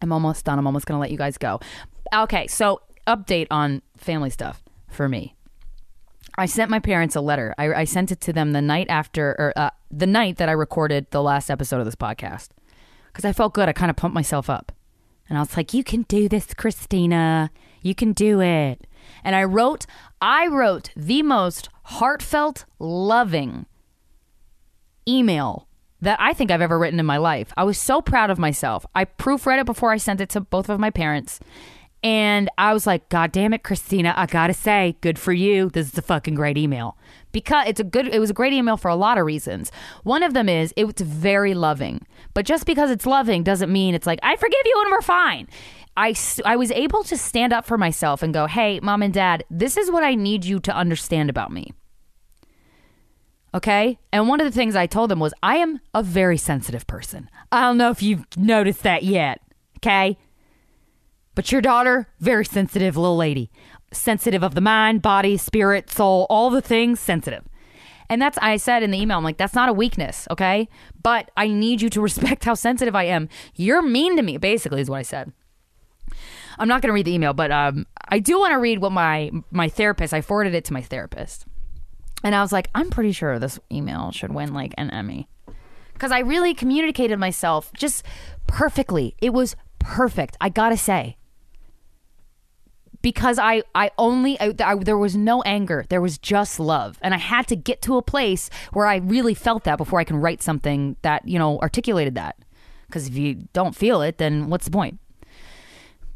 I'm 0.00 0.12
almost 0.12 0.44
done. 0.44 0.56
I'm 0.56 0.68
almost 0.68 0.86
going 0.86 0.96
to 0.96 1.00
let 1.00 1.10
you 1.10 1.18
guys 1.18 1.36
go. 1.36 1.58
Okay, 2.14 2.46
so 2.46 2.80
update 3.08 3.48
on 3.50 3.82
family 3.96 4.30
stuff 4.30 4.62
for 4.88 5.08
me. 5.08 5.34
I 6.38 6.46
sent 6.46 6.70
my 6.70 6.78
parents 6.78 7.16
a 7.16 7.20
letter. 7.20 7.56
I, 7.58 7.74
I 7.74 7.84
sent 7.84 8.12
it 8.12 8.20
to 8.20 8.32
them 8.32 8.52
the 8.52 8.62
night 8.62 8.86
after, 8.88 9.30
or 9.36 9.52
uh, 9.56 9.70
the 9.90 10.06
night 10.06 10.36
that 10.36 10.48
I 10.48 10.52
recorded 10.52 11.10
the 11.10 11.22
last 11.22 11.50
episode 11.50 11.80
of 11.80 11.86
this 11.86 11.96
podcast, 11.96 12.50
because 13.12 13.24
I 13.24 13.32
felt 13.32 13.54
good. 13.54 13.68
I 13.68 13.72
kind 13.72 13.90
of 13.90 13.96
pumped 13.96 14.14
myself 14.14 14.48
up, 14.48 14.72
and 15.28 15.36
I 15.36 15.40
was 15.40 15.56
like, 15.56 15.74
"You 15.74 15.84
can 15.84 16.02
do 16.02 16.28
this, 16.28 16.46
Krystyna. 16.54 17.50
You 17.82 17.94
can 17.94 18.12
do 18.12 18.40
it." 18.40 18.86
And 19.24 19.34
I 19.34 19.44
wrote, 19.44 19.86
I 20.20 20.46
wrote 20.46 20.90
the 20.96 21.22
most 21.22 21.68
heartfelt, 21.84 22.64
loving 22.78 23.66
email 25.06 25.66
that 26.00 26.20
I 26.20 26.32
think 26.32 26.50
I've 26.50 26.60
ever 26.60 26.78
written 26.78 27.00
in 27.00 27.06
my 27.06 27.16
life. 27.16 27.52
I 27.56 27.64
was 27.64 27.78
so 27.78 28.00
proud 28.00 28.30
of 28.30 28.38
myself. 28.38 28.84
I 28.94 29.04
proofread 29.04 29.60
it 29.60 29.66
before 29.66 29.92
I 29.92 29.96
sent 29.96 30.20
it 30.20 30.28
to 30.30 30.40
both 30.40 30.68
of 30.68 30.80
my 30.80 30.90
parents. 30.90 31.38
And 32.02 32.50
I 32.58 32.74
was 32.74 32.86
like, 32.86 33.08
God 33.08 33.30
damn 33.30 33.52
it, 33.52 33.62
Krystyna, 33.62 34.12
I 34.16 34.26
gotta 34.26 34.54
say, 34.54 34.96
good 35.00 35.18
for 35.18 35.32
you. 35.32 35.70
This 35.70 35.92
is 35.92 35.98
a 35.98 36.02
fucking 36.02 36.34
great 36.34 36.58
email. 36.58 36.96
Because 37.32 37.66
it's 37.66 37.80
a 37.80 37.84
good 37.84 38.06
it 38.06 38.18
was 38.20 38.30
a 38.30 38.34
great 38.34 38.52
email 38.52 38.76
for 38.76 38.88
a 38.88 38.96
lot 38.96 39.18
of 39.18 39.26
reasons. 39.26 39.72
One 40.04 40.22
of 40.22 40.34
them 40.34 40.48
is 40.48 40.72
it's 40.76 41.02
very 41.02 41.54
loving. 41.54 42.06
But 42.34 42.46
just 42.46 42.66
because 42.66 42.90
it's 42.90 43.06
loving 43.06 43.42
doesn't 43.42 43.72
mean 43.72 43.94
it's 43.94 44.06
like 44.06 44.20
i 44.22 44.36
forgive 44.36 44.60
you 44.64 44.82
and 44.84 44.92
we're 44.92 45.02
fine. 45.02 45.48
I, 45.94 46.14
I 46.46 46.56
was 46.56 46.70
able 46.70 47.04
to 47.04 47.18
stand 47.18 47.52
up 47.52 47.66
for 47.66 47.76
myself 47.76 48.22
and 48.22 48.32
go 48.32 48.46
hey 48.46 48.80
mom 48.80 49.02
and 49.02 49.12
dad 49.12 49.44
this 49.50 49.76
is 49.76 49.90
what 49.90 50.02
i 50.02 50.14
need 50.14 50.44
you 50.44 50.60
to 50.60 50.74
understand 50.74 51.30
about 51.30 51.52
me. 51.52 51.72
Okay? 53.54 53.98
And 54.12 54.28
one 54.28 54.40
of 54.40 54.46
the 54.46 54.52
things 54.52 54.76
i 54.76 54.86
told 54.86 55.10
them 55.10 55.20
was 55.20 55.34
i 55.42 55.56
am 55.56 55.80
a 55.94 56.02
very 56.02 56.38
sensitive 56.38 56.86
person. 56.86 57.28
I 57.50 57.62
don't 57.62 57.78
know 57.78 57.90
if 57.90 58.02
you've 58.02 58.24
noticed 58.36 58.82
that 58.82 59.02
yet. 59.02 59.40
Okay? 59.78 60.16
But 61.34 61.50
your 61.50 61.62
daughter, 61.62 62.08
very 62.20 62.44
sensitive 62.44 62.96
little 62.96 63.16
lady. 63.16 63.50
Sensitive 63.92 64.42
of 64.42 64.54
the 64.54 64.60
mind, 64.60 65.02
body, 65.02 65.36
spirit, 65.36 65.90
soul, 65.90 66.26
all 66.30 66.50
the 66.50 66.62
things, 66.62 66.98
sensitive. 67.00 67.44
And 68.08 68.20
that's, 68.20 68.38
I 68.38 68.56
said 68.56 68.82
in 68.82 68.90
the 68.90 69.00
email, 69.00 69.16
I'm 69.18 69.24
like, 69.24 69.38
that's 69.38 69.54
not 69.54 69.68
a 69.68 69.72
weakness, 69.72 70.26
okay? 70.30 70.68
But 71.02 71.30
I 71.36 71.48
need 71.48 71.80
you 71.80 71.88
to 71.90 72.00
respect 72.08 72.44
how 72.44 72.54
sensitive 72.54 72.94
I 72.94 73.04
am. 73.04 73.28
You're 73.54 73.82
mean 73.82 74.16
to 74.16 74.22
me, 74.22 74.36
basically, 74.36 74.80
is 74.80 74.90
what 74.90 74.98
I 74.98 75.02
said. 75.02 75.32
I'm 76.58 76.68
not 76.68 76.82
going 76.82 76.88
to 76.88 76.94
read 76.94 77.06
the 77.06 77.14
email, 77.14 77.32
but 77.32 77.50
um, 77.50 77.86
I 78.08 78.18
do 78.18 78.38
want 78.38 78.52
to 78.52 78.58
read 78.58 78.80
what 78.80 78.92
my 78.92 79.30
my 79.50 79.68
therapist. 79.68 80.12
I 80.12 80.20
forwarded 80.20 80.54
it 80.54 80.64
to 80.66 80.72
my 80.72 80.82
therapist, 80.82 81.46
and 82.22 82.34
I 82.34 82.42
was 82.42 82.52
like, 82.52 82.68
I'm 82.74 82.90
pretty 82.90 83.12
sure 83.12 83.38
this 83.38 83.58
email 83.70 84.12
should 84.12 84.32
win 84.32 84.52
like 84.52 84.74
an 84.76 84.90
Emmy 84.90 85.28
because 85.94 86.12
I 86.12 86.18
really 86.18 86.54
communicated 86.54 87.18
myself 87.18 87.72
just 87.72 88.04
perfectly. 88.46 89.14
It 89.22 89.32
was 89.32 89.56
perfect. 89.78 90.36
I 90.40 90.48
gotta 90.48 90.76
say, 90.76 91.16
because 93.02 93.38
I 93.38 93.62
I 93.74 93.90
only 93.98 94.40
I, 94.40 94.54
I, 94.64 94.76
there 94.76 94.96
was 94.96 95.16
no 95.16 95.42
anger. 95.42 95.84
There 95.88 96.00
was 96.00 96.16
just 96.16 96.58
love, 96.58 96.98
and 97.02 97.12
I 97.12 97.18
had 97.18 97.46
to 97.48 97.56
get 97.56 97.82
to 97.82 97.96
a 97.96 98.02
place 98.02 98.48
where 98.72 98.86
I 98.86 98.96
really 98.96 99.34
felt 99.34 99.64
that 99.64 99.76
before 99.76 99.98
I 99.98 100.04
can 100.04 100.16
write 100.16 100.42
something 100.42 100.96
that 101.02 101.26
you 101.26 101.38
know 101.38 101.58
articulated 101.58 102.14
that. 102.14 102.36
Because 102.86 103.08
if 103.08 103.14
you 103.14 103.48
don't 103.52 103.74
feel 103.74 104.02
it, 104.02 104.18
then 104.18 104.48
what's 104.48 104.66
the 104.66 104.70
point? 104.70 104.98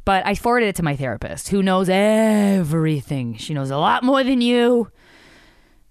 But 0.04 0.24
I 0.24 0.34
forwarded 0.34 0.68
it 0.68 0.76
to 0.76 0.82
my 0.82 0.94
therapist, 0.94 1.48
who 1.48 1.62
knows 1.62 1.88
everything. 1.88 3.36
She 3.36 3.54
knows 3.54 3.70
a 3.70 3.78
lot 3.78 4.04
more 4.04 4.22
than 4.22 4.40
you. 4.40 4.90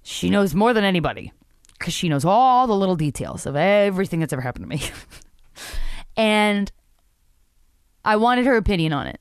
She 0.03 0.29
knows 0.29 0.55
more 0.55 0.73
than 0.73 0.83
anybody 0.83 1.33
because 1.77 1.93
she 1.93 2.07
knows 2.07 2.23
all 2.23 2.67
the 2.67 2.75
little 2.75 2.95
details 2.95 3.45
of 3.45 3.55
everything 3.55 4.19
that's 4.19 4.31
ever 4.31 4.41
happened 4.41 4.63
to 4.63 4.69
me. 4.69 4.83
and 6.15 6.71
I 8.05 8.15
wanted 8.15 8.45
her 8.45 8.55
opinion 8.55 8.93
on 8.93 9.07
it 9.07 9.19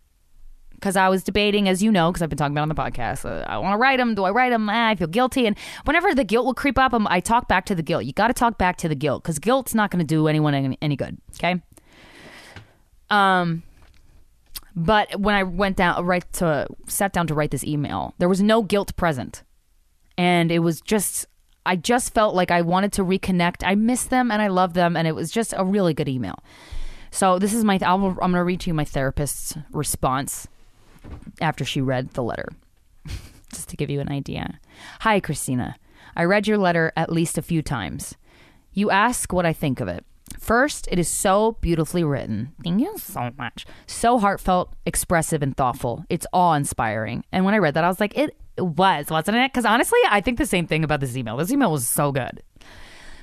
because 0.84 0.96
I 0.96 1.08
was 1.08 1.24
debating, 1.24 1.66
as 1.66 1.82
you 1.82 1.90
know, 1.90 2.12
because 2.12 2.20
I've 2.20 2.28
been 2.28 2.36
talking 2.36 2.52
about 2.52 2.64
on 2.64 2.68
the 2.68 2.74
podcast. 2.74 3.24
Uh, 3.24 3.42
I 3.48 3.56
want 3.56 3.72
to 3.72 3.78
write 3.78 3.96
them. 3.96 4.14
Do 4.14 4.24
I 4.24 4.30
write 4.30 4.50
them? 4.50 4.68
Ah, 4.68 4.88
I 4.88 4.94
feel 4.94 5.06
guilty. 5.06 5.46
And 5.46 5.56
whenever 5.86 6.14
the 6.14 6.24
guilt 6.24 6.44
will 6.44 6.52
creep 6.52 6.76
up, 6.76 6.92
I'm, 6.92 7.06
I 7.06 7.20
talk 7.20 7.48
back 7.48 7.64
to 7.66 7.74
the 7.74 7.82
guilt. 7.82 8.04
You 8.04 8.12
got 8.12 8.26
to 8.28 8.34
talk 8.34 8.58
back 8.58 8.76
to 8.78 8.88
the 8.88 8.94
guilt 8.94 9.22
because 9.22 9.38
guilt's 9.38 9.74
not 9.74 9.90
going 9.90 10.00
to 10.00 10.06
do 10.06 10.28
anyone 10.28 10.52
any, 10.52 10.76
any 10.82 10.94
good. 10.94 11.16
Okay. 11.36 11.62
Um, 13.08 13.62
but 14.76 15.18
when 15.18 15.34
I 15.34 15.42
went 15.42 15.78
down, 15.78 16.04
right 16.04 16.30
to 16.34 16.66
sat 16.86 17.14
down 17.14 17.28
to 17.28 17.34
write 17.34 17.50
this 17.50 17.64
email, 17.64 18.12
there 18.18 18.28
was 18.28 18.42
no 18.42 18.60
guilt 18.62 18.94
present, 18.94 19.42
and 20.18 20.52
it 20.52 20.58
was 20.58 20.82
just. 20.82 21.26
I 21.64 21.76
just 21.76 22.12
felt 22.12 22.34
like 22.34 22.50
I 22.50 22.60
wanted 22.60 22.92
to 22.92 23.02
reconnect. 23.02 23.62
I 23.64 23.74
miss 23.74 24.04
them 24.04 24.30
and 24.30 24.42
I 24.42 24.48
love 24.48 24.74
them, 24.74 24.98
and 24.98 25.08
it 25.08 25.14
was 25.14 25.30
just 25.30 25.54
a 25.56 25.64
really 25.64 25.94
good 25.94 26.10
email. 26.10 26.40
So 27.10 27.38
this 27.38 27.54
is 27.54 27.64
my. 27.64 27.78
I'll, 27.80 28.04
I'm 28.04 28.16
going 28.16 28.32
to 28.34 28.44
read 28.44 28.60
to 28.60 28.70
you 28.70 28.74
my 28.74 28.84
therapist's 28.84 29.56
response 29.72 30.46
after 31.40 31.64
she 31.64 31.80
read 31.80 32.10
the 32.10 32.22
letter, 32.22 32.48
just 33.52 33.68
to 33.68 33.76
give 33.76 33.90
you 33.90 34.00
an 34.00 34.10
idea. 34.10 34.58
Hi, 35.00 35.20
Krystyna. 35.20 35.74
I 36.16 36.24
read 36.24 36.46
your 36.46 36.58
letter 36.58 36.92
at 36.96 37.12
least 37.12 37.38
a 37.38 37.42
few 37.42 37.62
times. 37.62 38.16
You 38.72 38.90
ask 38.90 39.32
what 39.32 39.46
I 39.46 39.52
think 39.52 39.80
of 39.80 39.88
it. 39.88 40.04
First, 40.38 40.88
it 40.90 40.98
is 40.98 41.08
so 41.08 41.52
beautifully 41.60 42.04
written. 42.04 42.52
Thank 42.62 42.80
you 42.80 42.96
so 42.98 43.30
much. 43.38 43.66
So 43.86 44.18
heartfelt, 44.18 44.74
expressive, 44.84 45.42
and 45.42 45.56
thoughtful. 45.56 46.04
It's 46.08 46.26
awe 46.32 46.54
inspiring. 46.54 47.24
And 47.32 47.44
when 47.44 47.54
I 47.54 47.58
read 47.58 47.74
that, 47.74 47.84
I 47.84 47.88
was 47.88 48.00
like, 48.00 48.16
it 48.16 48.36
was, 48.58 49.06
wasn't 49.10 49.36
it? 49.36 49.52
Because 49.52 49.64
honestly, 49.64 49.98
I 50.08 50.20
think 50.20 50.38
the 50.38 50.46
same 50.46 50.66
thing 50.66 50.84
about 50.84 51.00
this 51.00 51.16
email. 51.16 51.36
This 51.36 51.52
email 51.52 51.70
was 51.70 51.88
so 51.88 52.12
good. 52.12 52.42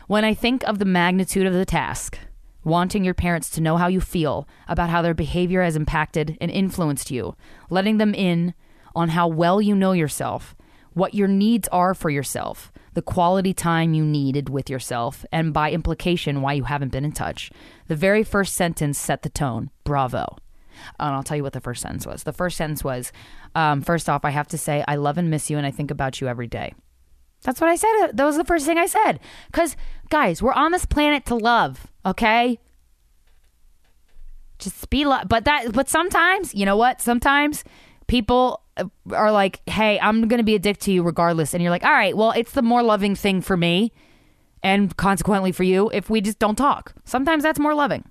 When 0.07 0.25
I 0.25 0.33
think 0.33 0.63
of 0.63 0.79
the 0.79 0.85
magnitude 0.85 1.47
of 1.47 1.53
the 1.53 1.65
task, 1.65 2.17
wanting 2.63 3.03
your 3.03 3.13
parents 3.13 3.49
to 3.51 3.61
know 3.61 3.77
how 3.77 3.87
you 3.87 4.01
feel 4.01 4.47
about 4.67 4.89
how 4.89 5.01
their 5.01 5.13
behavior 5.13 5.63
has 5.63 5.75
impacted 5.75 6.37
and 6.39 6.51
influenced 6.51 7.11
you, 7.11 7.35
letting 7.69 7.97
them 7.97 8.13
in 8.13 8.53
on 8.95 9.09
how 9.09 9.27
well 9.27 9.61
you 9.61 9.75
know 9.75 9.93
yourself, 9.93 10.55
what 10.93 11.13
your 11.13 11.27
needs 11.27 11.67
are 11.69 11.93
for 11.93 12.09
yourself, 12.09 12.71
the 12.93 13.01
quality 13.01 13.53
time 13.53 13.93
you 13.93 14.03
needed 14.03 14.49
with 14.49 14.69
yourself, 14.69 15.25
and 15.31 15.53
by 15.53 15.71
implication, 15.71 16.41
why 16.41 16.53
you 16.53 16.63
haven't 16.63 16.91
been 16.91 17.05
in 17.05 17.11
touch. 17.11 17.51
The 17.87 17.95
very 17.95 18.23
first 18.23 18.55
sentence 18.55 18.97
set 18.97 19.21
the 19.21 19.29
tone. 19.29 19.69
Bravo. 19.83 20.37
And 20.99 21.15
I'll 21.15 21.23
tell 21.23 21.37
you 21.37 21.43
what 21.43 21.53
the 21.53 21.61
first 21.61 21.81
sentence 21.81 22.05
was. 22.05 22.23
The 22.23 22.33
first 22.33 22.57
sentence 22.57 22.83
was 22.83 23.11
um, 23.55 23.81
First 23.81 24.09
off, 24.09 24.25
I 24.25 24.31
have 24.31 24.47
to 24.49 24.57
say, 24.57 24.83
I 24.87 24.95
love 24.95 25.17
and 25.17 25.29
miss 25.29 25.49
you, 25.49 25.57
and 25.57 25.65
I 25.65 25.71
think 25.71 25.91
about 25.91 26.21
you 26.21 26.27
every 26.27 26.47
day. 26.47 26.73
That's 27.43 27.59
what 27.59 27.69
I 27.69 27.75
said. 27.75 28.11
That 28.13 28.25
was 28.25 28.37
the 28.37 28.45
first 28.45 28.65
thing 28.65 28.77
I 28.77 28.85
said. 28.85 29.19
Because, 29.47 29.75
guys, 30.09 30.41
we're 30.41 30.53
on 30.53 30.71
this 30.71 30.85
planet 30.85 31.25
to 31.25 31.35
love, 31.35 31.87
okay? 32.05 32.59
Just 34.59 34.89
be 34.89 35.05
love. 35.05 35.27
But 35.27 35.45
that, 35.45 35.73
but 35.73 35.89
sometimes, 35.89 36.53
you 36.53 36.65
know 36.65 36.77
what? 36.77 37.01
Sometimes 37.01 37.63
people 38.07 38.61
uh, 38.77 38.85
are 39.11 39.31
like, 39.31 39.61
hey, 39.69 39.99
I'm 39.99 40.27
going 40.27 40.39
to 40.39 40.43
be 40.43 40.55
a 40.55 40.59
dick 40.59 40.77
to 40.79 40.91
you 40.91 41.03
regardless. 41.03 41.53
And 41.53 41.63
you're 41.63 41.71
like, 41.71 41.83
all 41.83 41.91
right, 41.91 42.15
well, 42.15 42.31
it's 42.31 42.51
the 42.51 42.61
more 42.61 42.83
loving 42.83 43.15
thing 43.15 43.41
for 43.41 43.57
me 43.57 43.91
and 44.63 44.95
consequently 44.97 45.51
for 45.51 45.63
you 45.63 45.89
if 45.93 46.09
we 46.09 46.21
just 46.21 46.39
don't 46.39 46.57
talk. 46.57 46.93
Sometimes 47.05 47.43
that's 47.43 47.59
more 47.59 47.73
loving. 47.73 48.03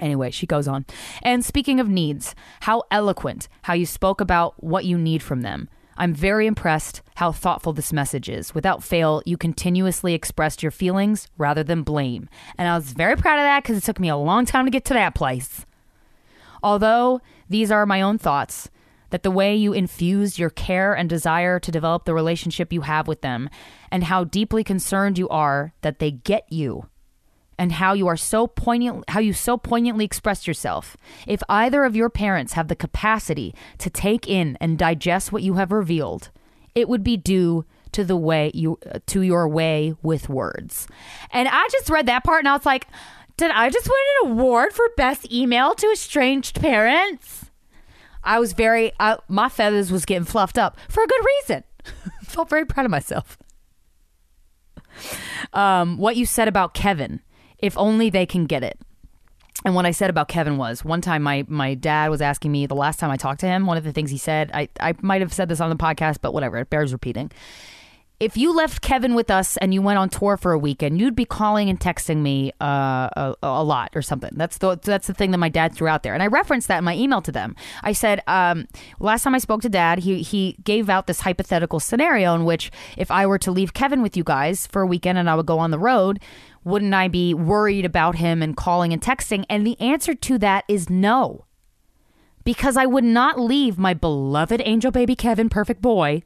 Anyway, 0.00 0.30
she 0.30 0.46
goes 0.46 0.66
on. 0.66 0.84
And 1.22 1.44
speaking 1.44 1.78
of 1.78 1.88
needs, 1.88 2.34
how 2.60 2.82
eloquent 2.90 3.48
how 3.62 3.74
you 3.74 3.86
spoke 3.86 4.20
about 4.20 4.62
what 4.62 4.84
you 4.84 4.98
need 4.98 5.22
from 5.22 5.42
them. 5.42 5.68
I'm 5.96 6.14
very 6.14 6.46
impressed 6.46 7.02
how 7.16 7.32
thoughtful 7.32 7.72
this 7.72 7.92
message 7.92 8.28
is. 8.28 8.54
Without 8.54 8.82
fail, 8.82 9.22
you 9.24 9.36
continuously 9.36 10.14
expressed 10.14 10.62
your 10.62 10.72
feelings 10.72 11.28
rather 11.38 11.62
than 11.62 11.82
blame. 11.82 12.28
And 12.58 12.68
I 12.68 12.76
was 12.76 12.92
very 12.92 13.16
proud 13.16 13.38
of 13.38 13.44
that 13.44 13.62
because 13.62 13.78
it 13.78 13.84
took 13.84 14.00
me 14.00 14.08
a 14.08 14.16
long 14.16 14.44
time 14.44 14.64
to 14.64 14.70
get 14.70 14.84
to 14.86 14.94
that 14.94 15.14
place. 15.14 15.64
Although 16.62 17.20
these 17.48 17.70
are 17.70 17.86
my 17.86 18.00
own 18.00 18.18
thoughts, 18.18 18.70
that 19.10 19.22
the 19.22 19.30
way 19.30 19.54
you 19.54 19.72
infused 19.72 20.38
your 20.38 20.50
care 20.50 20.94
and 20.94 21.08
desire 21.08 21.60
to 21.60 21.70
develop 21.70 22.04
the 22.04 22.14
relationship 22.14 22.72
you 22.72 22.80
have 22.80 23.06
with 23.06 23.20
them, 23.20 23.48
and 23.92 24.04
how 24.04 24.24
deeply 24.24 24.64
concerned 24.64 25.18
you 25.18 25.28
are 25.28 25.72
that 25.82 26.00
they 26.00 26.10
get 26.10 26.44
you 26.50 26.88
and 27.58 27.72
how 27.72 27.92
you 27.92 28.06
are 28.06 28.16
so 28.16 28.46
poignant 28.46 29.04
how 29.08 29.20
you 29.20 29.32
so 29.32 29.56
poignantly 29.56 30.04
expressed 30.04 30.46
yourself. 30.46 30.96
If 31.26 31.42
either 31.48 31.84
of 31.84 31.96
your 31.96 32.10
parents 32.10 32.54
have 32.54 32.68
the 32.68 32.76
capacity 32.76 33.54
to 33.78 33.90
take 33.90 34.28
in 34.28 34.56
and 34.60 34.78
digest 34.78 35.32
what 35.32 35.42
you 35.42 35.54
have 35.54 35.72
revealed, 35.72 36.30
it 36.74 36.88
would 36.88 37.04
be 37.04 37.16
due 37.16 37.64
to 37.92 38.04
the 38.04 38.16
way 38.16 38.50
you 38.54 38.78
to 39.06 39.22
your 39.22 39.48
way 39.48 39.94
with 40.02 40.28
words. 40.28 40.88
And 41.30 41.48
I 41.48 41.68
just 41.70 41.88
read 41.88 42.06
that 42.06 42.24
part 42.24 42.40
and 42.40 42.48
I 42.48 42.52
was 42.56 42.66
like, 42.66 42.88
did 43.36 43.50
I 43.50 43.70
just 43.70 43.86
win 43.86 43.96
an 44.24 44.30
award 44.32 44.72
for 44.72 44.84
best 44.96 45.32
email 45.32 45.74
to 45.74 45.86
estranged 45.90 46.60
parents? 46.60 47.46
I 48.22 48.38
was 48.40 48.52
very 48.52 48.92
uh, 48.98 49.18
my 49.28 49.48
feathers 49.48 49.92
was 49.92 50.04
getting 50.04 50.24
fluffed 50.24 50.58
up 50.58 50.78
for 50.88 51.02
a 51.02 51.06
good 51.06 51.24
reason. 51.24 51.64
Felt 52.24 52.48
very 52.50 52.64
proud 52.64 52.84
of 52.84 52.90
myself. 52.90 53.38
Um, 55.52 55.98
what 55.98 56.16
you 56.16 56.26
said 56.26 56.48
about 56.48 56.74
Kevin 56.74 57.20
if 57.58 57.76
only 57.78 58.10
they 58.10 58.26
can 58.26 58.46
get 58.46 58.62
it. 58.62 58.78
And 59.64 59.74
what 59.74 59.86
I 59.86 59.92
said 59.92 60.10
about 60.10 60.28
Kevin 60.28 60.58
was 60.58 60.84
one 60.84 61.00
time 61.00 61.22
my 61.22 61.44
my 61.48 61.74
dad 61.74 62.10
was 62.10 62.20
asking 62.20 62.52
me 62.52 62.66
the 62.66 62.74
last 62.74 62.98
time 62.98 63.10
I 63.10 63.16
talked 63.16 63.40
to 63.40 63.46
him, 63.46 63.66
one 63.66 63.78
of 63.78 63.84
the 63.84 63.92
things 63.92 64.10
he 64.10 64.18
said, 64.18 64.50
I, 64.52 64.68
I 64.78 64.94
might 65.00 65.22
have 65.22 65.32
said 65.32 65.48
this 65.48 65.60
on 65.60 65.70
the 65.70 65.76
podcast, 65.76 66.18
but 66.20 66.34
whatever, 66.34 66.58
it 66.58 66.70
bears 66.70 66.92
repeating. 66.92 67.30
If 68.20 68.36
you 68.36 68.54
left 68.54 68.80
Kevin 68.80 69.14
with 69.14 69.28
us 69.28 69.56
and 69.56 69.74
you 69.74 69.82
went 69.82 69.98
on 69.98 70.08
tour 70.08 70.36
for 70.36 70.52
a 70.52 70.58
weekend, 70.58 71.00
you'd 71.00 71.16
be 71.16 71.24
calling 71.24 71.68
and 71.68 71.80
texting 71.80 72.18
me 72.18 72.52
uh, 72.60 73.08
a, 73.16 73.34
a 73.42 73.64
lot 73.64 73.90
or 73.94 74.02
something. 74.02 74.30
That's 74.34 74.58
the 74.58 74.76
that's 74.76 75.06
the 75.06 75.14
thing 75.14 75.30
that 75.32 75.38
my 75.38 75.48
dad 75.48 75.74
threw 75.74 75.88
out 75.88 76.02
there, 76.02 76.14
and 76.14 76.22
I 76.22 76.26
referenced 76.26 76.68
that 76.68 76.78
in 76.78 76.84
my 76.84 76.94
email 76.94 77.22
to 77.22 77.32
them. 77.32 77.56
I 77.82 77.92
said 77.92 78.22
um, 78.26 78.68
last 79.00 79.22
time 79.22 79.34
I 79.34 79.38
spoke 79.38 79.62
to 79.62 79.68
Dad, 79.68 80.00
he 80.00 80.22
he 80.22 80.56
gave 80.62 80.90
out 80.90 81.06
this 81.06 81.20
hypothetical 81.20 81.80
scenario 81.80 82.34
in 82.34 82.44
which 82.44 82.70
if 82.96 83.10
I 83.10 83.26
were 83.26 83.38
to 83.38 83.50
leave 83.50 83.72
Kevin 83.72 84.02
with 84.02 84.16
you 84.16 84.24
guys 84.24 84.66
for 84.66 84.82
a 84.82 84.86
weekend 84.86 85.18
and 85.18 85.28
I 85.28 85.34
would 85.34 85.46
go 85.46 85.58
on 85.58 85.70
the 85.70 85.78
road, 85.78 86.20
wouldn't 86.64 86.94
I 86.94 87.08
be 87.08 87.34
worried 87.34 87.84
about 87.84 88.16
him 88.16 88.42
and 88.42 88.56
calling 88.56 88.92
and 88.92 89.02
texting? 89.02 89.44
And 89.48 89.66
the 89.66 89.78
answer 89.80 90.14
to 90.14 90.38
that 90.38 90.64
is 90.66 90.88
no. 90.90 91.44
Because 92.42 92.76
I 92.76 92.86
would 92.86 93.04
not 93.04 93.38
leave 93.38 93.78
my 93.78 93.94
beloved 93.94 94.60
angel 94.64 94.90
baby 94.90 95.14
Kevin, 95.14 95.48
perfect 95.48 95.80
boy, 95.80 96.22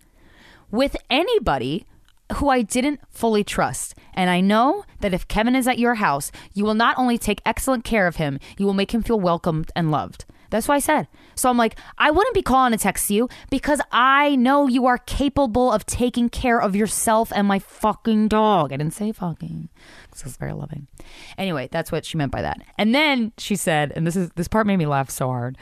with 0.70 0.97
anybody 1.11 1.86
who 2.34 2.49
I 2.49 2.62
didn't 2.62 3.01
fully 3.11 3.43
trust. 3.43 3.95
And 4.14 4.28
I 4.28 4.41
know 4.41 4.84
that 5.01 5.14
if 5.14 5.28
Kevin 5.28 5.57
is 5.57 5.66
at 5.66 5.78
your 5.78 5.95
house, 5.95 6.30
you 6.53 6.64
will 6.64 6.74
not 6.74 6.99
only 6.99 7.18
take 7.18 7.41
excellent 7.45 7.84
care 7.84 8.07
of 8.07 8.16
him, 8.16 8.39
you 8.59 8.66
will 8.66 8.74
make 8.74 8.93
him 8.93 9.03
feel 9.03 9.18
welcomed 9.18 9.70
and 9.74 9.91
loved. 9.91 10.24
That's 10.51 10.67
what 10.69 10.75
I 10.75 10.79
said. 10.79 11.09
So 11.35 11.51
I'm 11.51 11.57
like, 11.57 11.79
I 11.99 12.11
wouldn't 12.11 12.35
be 12.35 12.43
calling 12.43 12.73
to 12.73 12.79
text 12.79 13.11
you 13.11 13.29
because 13.51 13.81
I 13.93 14.37
know 14.37 14.67
you 14.67 14.87
are 14.87 14.99
capable 14.99 15.71
of 15.71 15.87
taking 15.87 16.29
care 16.29 16.61
of 16.61 16.75
yourself 16.75 17.33
and 17.35 17.47
my 17.47 17.59
fucking 17.59 18.29
dog. 18.29 18.73
I 18.73 18.77
didn't 18.77 18.95
say 18.95 19.13
fucking 19.13 19.69
because 20.05 20.27
it's 20.27 20.37
very 20.37 20.53
loving. 20.53 20.89
Anyway, 21.37 21.69
that's 21.71 21.93
what 21.93 22.05
she 22.05 22.17
meant 22.17 22.33
by 22.33 22.43
that. 22.43 22.63
And 22.77 22.95
then 22.95 23.33
she 23.39 23.57
said, 23.57 23.93
and 23.95 24.07
this 24.07 24.17
is 24.17 24.31
this 24.37 24.49
part 24.49 24.67
made 24.67 24.79
me 24.79 24.87
laugh 24.87 25.11
so 25.11 25.29
hard. 25.29 25.57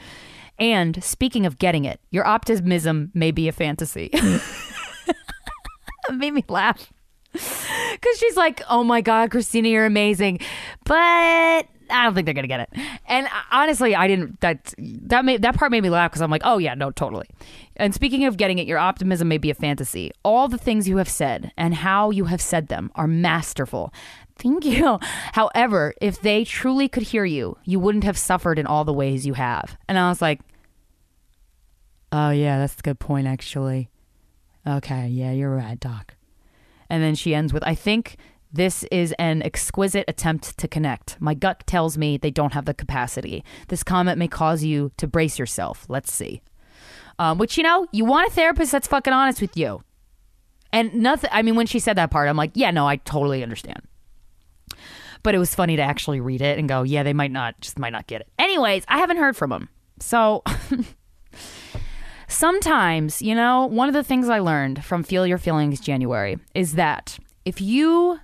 And 0.59 1.03
speaking 1.03 1.45
of 1.45 1.59
getting 1.59 1.85
it, 1.85 1.99
your 2.09 2.25
optimism 2.25 3.11
may 3.13 3.31
be 3.31 3.47
a 3.47 3.51
fantasy. 3.51 4.09
made 6.11 6.31
me 6.31 6.43
laugh. 6.47 6.91
Because 7.31 8.17
she's 8.17 8.35
like, 8.35 8.61
oh 8.69 8.83
my 8.83 9.01
God, 9.01 9.29
Krystyna, 9.29 9.69
you're 9.69 9.85
amazing. 9.85 10.39
But 10.85 11.67
I 11.89 12.03
don't 12.03 12.13
think 12.13 12.25
they're 12.25 12.33
gonna 12.33 12.47
get 12.47 12.61
it. 12.61 12.69
And 13.07 13.27
uh, 13.27 13.29
honestly, 13.51 13.95
I 13.95 14.07
didn't. 14.07 14.39
That 14.41 14.73
that 14.77 15.25
made 15.25 15.41
that 15.41 15.55
part 15.55 15.71
made 15.71 15.81
me 15.81 15.89
laugh 15.89 16.11
because 16.11 16.21
I'm 16.21 16.31
like, 16.31 16.41
oh 16.45 16.57
yeah, 16.57 16.73
no, 16.73 16.91
totally. 16.91 17.27
And 17.75 17.93
speaking 17.93 18.25
of 18.25 18.37
getting 18.37 18.59
it, 18.59 18.67
your 18.67 18.79
optimism 18.79 19.27
may 19.27 19.37
be 19.37 19.49
a 19.49 19.55
fantasy. 19.55 20.11
All 20.23 20.47
the 20.47 20.57
things 20.57 20.87
you 20.87 20.97
have 20.97 21.09
said 21.09 21.51
and 21.57 21.75
how 21.75 22.09
you 22.09 22.25
have 22.25 22.41
said 22.41 22.67
them 22.67 22.91
are 22.95 23.07
masterful. 23.07 23.93
Thank 24.37 24.65
you. 24.65 24.99
However, 25.33 25.93
if 26.01 26.21
they 26.21 26.43
truly 26.43 26.87
could 26.87 27.03
hear 27.03 27.25
you, 27.25 27.57
you 27.65 27.79
wouldn't 27.79 28.03
have 28.03 28.17
suffered 28.17 28.59
in 28.59 28.65
all 28.65 28.85
the 28.85 28.93
ways 28.93 29.25
you 29.25 29.33
have. 29.33 29.77
And 29.87 29.97
I 29.97 30.09
was 30.09 30.21
like, 30.21 30.41
oh 32.11 32.29
yeah, 32.31 32.59
that's 32.59 32.75
a 32.79 32.81
good 32.81 32.99
point, 32.99 33.27
actually. 33.27 33.89
Okay, 34.65 35.07
yeah, 35.07 35.31
you're 35.31 35.55
right, 35.55 35.79
Doc. 35.79 36.15
And 36.89 37.01
then 37.01 37.15
she 37.15 37.33
ends 37.33 37.53
with, 37.53 37.63
I 37.65 37.75
think 37.75 38.17
this 38.51 38.83
is 38.91 39.13
an 39.19 39.41
exquisite 39.43 40.05
attempt 40.07 40.57
to 40.57 40.67
connect. 40.67 41.19
My 41.19 41.33
gut 41.33 41.63
tells 41.67 41.97
me 41.97 42.17
they 42.17 42.31
don't 42.31 42.53
have 42.53 42.65
the 42.65 42.73
capacity. 42.73 43.43
This 43.67 43.83
comment 43.83 44.17
may 44.17 44.27
cause 44.27 44.63
you 44.63 44.91
to 44.97 45.07
brace 45.07 45.37
yourself. 45.37 45.85
Let's 45.89 46.11
see. 46.11 46.41
Um, 47.19 47.37
which, 47.37 47.57
you 47.57 47.63
know, 47.63 47.87
you 47.91 48.05
want 48.05 48.27
a 48.29 48.31
therapist 48.31 48.71
that's 48.71 48.87
fucking 48.87 49.13
honest 49.13 49.41
with 49.41 49.57
you. 49.57 49.81
And 50.71 50.93
nothing, 50.95 51.29
I 51.33 51.41
mean, 51.41 51.55
when 51.55 51.65
she 51.65 51.79
said 51.79 51.97
that 51.97 52.11
part, 52.11 52.29
I'm 52.29 52.37
like, 52.37 52.51
yeah, 52.53 52.71
no, 52.71 52.87
I 52.87 52.97
totally 52.97 53.41
understand. 53.41 53.81
But 55.23 55.33
it 55.33 55.39
was 55.39 55.55
funny 55.55 55.75
to 55.75 55.81
actually 55.81 56.19
read 56.19 56.41
it 56.41 56.59
and 56.59 56.69
go, 56.69 56.83
yeah, 56.83 57.03
they 57.03 57.13
might 57.13 57.31
not, 57.31 57.59
just 57.61 57.79
might 57.79 57.91
not 57.91 58.07
get 58.07 58.21
it. 58.21 58.27
Anyways, 58.37 58.83
I 58.87 58.99
haven't 58.99 59.17
heard 59.17 59.35
from 59.35 59.49
them. 59.49 59.69
So 59.99 60.43
sometimes, 62.27 63.21
you 63.21 63.33
know, 63.33 63.65
one 63.65 63.87
of 63.87 63.93
the 63.93 64.03
things 64.03 64.29
I 64.29 64.39
learned 64.39 64.85
from 64.85 65.03
Feel 65.03 65.25
Your 65.25 65.37
Feelings 65.37 65.79
January 65.79 66.37
is 66.53 66.73
that 66.73 67.17
if 67.45 67.59
you 67.59 68.19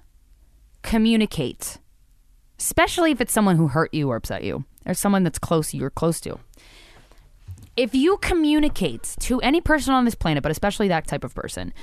communicate, 0.84 1.80
especially 2.60 3.12
if 3.12 3.20
it's 3.20 3.34
someone 3.34 3.56
who 3.56 3.70
hurt 3.70 3.94
you 3.94 4.10
or 4.10 4.16
upset 4.18 4.44
you, 4.44 4.66
or 4.86 4.94
someone 4.94 5.24
that's 5.24 5.40
close 5.40 5.74
you're 5.74 5.90
close 5.90 6.22
to. 6.22 6.40
If 7.76 7.96
you 7.96 8.18
communicate 8.18 9.16
to 9.22 9.42
any 9.42 9.60
person 9.60 9.94
on 9.94 10.06
this 10.06 10.14
planet, 10.14 10.44
but 10.44 10.52
especially 10.52 10.88
that 10.90 11.08
type 11.08 11.24
of 11.24 11.34
person, 11.34 11.74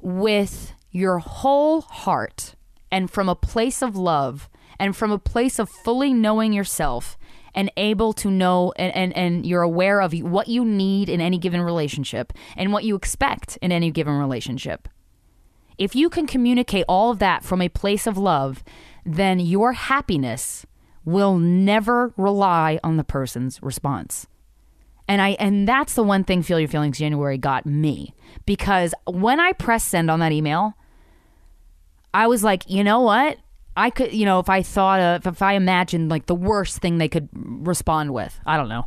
with 0.00 0.72
your 0.90 1.20
whole 1.20 1.82
heart 1.82 2.54
and 2.90 3.10
from 3.10 3.28
a 3.28 3.36
place 3.36 3.82
of 3.82 3.96
love 3.96 4.48
and 4.80 4.96
from 4.96 5.12
a 5.12 5.18
place 5.18 5.60
of 5.60 5.68
fully 5.68 6.12
knowing 6.12 6.52
yourself 6.52 7.16
and 7.54 7.70
able 7.76 8.12
to 8.14 8.30
know 8.30 8.72
and, 8.76 8.94
and, 8.94 9.16
and 9.16 9.46
you're 9.46 9.62
aware 9.62 10.00
of 10.00 10.12
what 10.12 10.48
you 10.48 10.64
need 10.64 11.08
in 11.08 11.20
any 11.20 11.38
given 11.38 11.60
relationship 11.60 12.32
and 12.56 12.72
what 12.72 12.84
you 12.84 12.96
expect 12.96 13.58
in 13.62 13.70
any 13.70 13.90
given 13.90 14.14
relationship 14.14 14.88
if 15.78 15.94
you 15.94 16.08
can 16.08 16.26
communicate 16.26 16.84
all 16.88 17.10
of 17.10 17.18
that 17.18 17.44
from 17.44 17.60
a 17.62 17.68
place 17.68 18.06
of 18.06 18.18
love, 18.18 18.62
then 19.04 19.40
your 19.40 19.72
happiness 19.72 20.66
will 21.04 21.38
never 21.38 22.12
rely 22.16 22.78
on 22.84 22.96
the 22.96 23.04
person's 23.04 23.62
response. 23.62 24.26
And 25.08 25.20
I 25.20 25.30
and 25.40 25.66
that's 25.66 25.94
the 25.94 26.04
one 26.04 26.24
thing 26.24 26.42
Feel 26.42 26.60
Your 26.60 26.68
Feelings 26.68 26.98
January 26.98 27.36
got 27.36 27.66
me 27.66 28.14
because 28.46 28.94
when 29.06 29.40
I 29.40 29.52
pressed 29.52 29.88
send 29.88 30.10
on 30.10 30.20
that 30.20 30.32
email, 30.32 30.74
I 32.14 32.28
was 32.28 32.44
like, 32.44 32.62
you 32.68 32.84
know 32.84 33.00
what? 33.00 33.38
I 33.76 33.90
could, 33.90 34.12
you 34.12 34.26
know, 34.26 34.38
if 34.38 34.48
I 34.48 34.62
thought 34.62 35.00
of, 35.00 35.26
if 35.26 35.42
I 35.42 35.54
imagined 35.54 36.10
like 36.10 36.26
the 36.26 36.34
worst 36.34 36.78
thing 36.78 36.98
they 36.98 37.08
could 37.08 37.28
respond 37.32 38.12
with, 38.12 38.38
I 38.46 38.56
don't 38.56 38.68
know, 38.68 38.84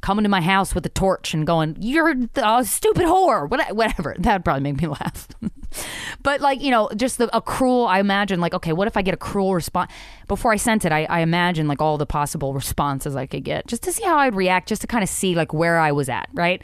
coming 0.00 0.22
to 0.22 0.28
my 0.28 0.40
house 0.40 0.74
with 0.74 0.84
a 0.86 0.88
torch 0.88 1.34
and 1.34 1.46
going, 1.46 1.76
"You're 1.80 2.14
a 2.36 2.64
stupid 2.64 3.04
whore," 3.04 3.48
whatever. 3.48 4.14
That'd 4.18 4.44
probably 4.44 4.62
make 4.62 4.80
me 4.80 4.88
laugh. 4.88 5.28
but 6.22 6.40
like 6.40 6.60
you 6.60 6.70
know, 6.70 6.88
just 6.96 7.18
the, 7.18 7.34
a 7.36 7.40
cruel. 7.40 7.86
I 7.86 8.00
imagine 8.00 8.40
like, 8.40 8.54
okay, 8.54 8.72
what 8.72 8.86
if 8.86 8.96
I 8.96 9.02
get 9.02 9.14
a 9.14 9.18
cruel 9.18 9.54
response? 9.54 9.90
Before 10.28 10.52
I 10.52 10.56
sent 10.56 10.84
it, 10.84 10.92
I, 10.92 11.04
I 11.04 11.20
imagine 11.20 11.68
like 11.68 11.80
all 11.80 11.98
the 11.98 12.06
possible 12.06 12.54
responses 12.54 13.16
I 13.16 13.26
could 13.26 13.44
get, 13.44 13.66
just 13.66 13.82
to 13.84 13.92
see 13.92 14.04
how 14.04 14.18
I'd 14.18 14.34
react, 14.34 14.68
just 14.68 14.82
to 14.82 14.86
kind 14.86 15.02
of 15.02 15.08
see 15.08 15.34
like 15.34 15.52
where 15.52 15.78
I 15.78 15.92
was 15.92 16.08
at, 16.08 16.28
right? 16.34 16.62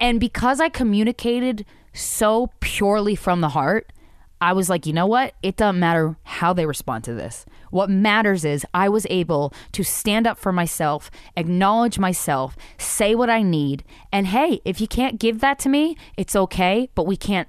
And 0.00 0.20
because 0.20 0.60
I 0.60 0.68
communicated 0.68 1.64
so 1.92 2.50
purely 2.60 3.14
from 3.14 3.40
the 3.40 3.48
heart 3.50 3.92
I 4.40 4.52
was 4.52 4.70
like, 4.70 4.86
you 4.86 4.92
know 4.92 5.06
what? 5.06 5.34
It 5.42 5.56
doesn't 5.56 5.80
matter 5.80 6.16
how 6.22 6.52
they 6.52 6.66
respond 6.66 7.04
to 7.04 7.14
this. 7.14 7.44
What 7.70 7.90
matters 7.90 8.44
is 8.44 8.64
I 8.72 8.88
was 8.88 9.06
able 9.10 9.52
to 9.72 9.82
stand 9.82 10.26
up 10.26 10.38
for 10.38 10.52
myself, 10.52 11.10
acknowledge 11.36 11.98
myself, 11.98 12.56
say 12.78 13.14
what 13.14 13.30
I 13.30 13.42
need. 13.42 13.84
And 14.12 14.28
hey, 14.28 14.60
if 14.64 14.80
you 14.80 14.86
can't 14.86 15.18
give 15.18 15.40
that 15.40 15.58
to 15.60 15.68
me, 15.68 15.96
it's 16.16 16.36
okay, 16.36 16.88
but 16.94 17.06
we 17.06 17.16
can't, 17.16 17.48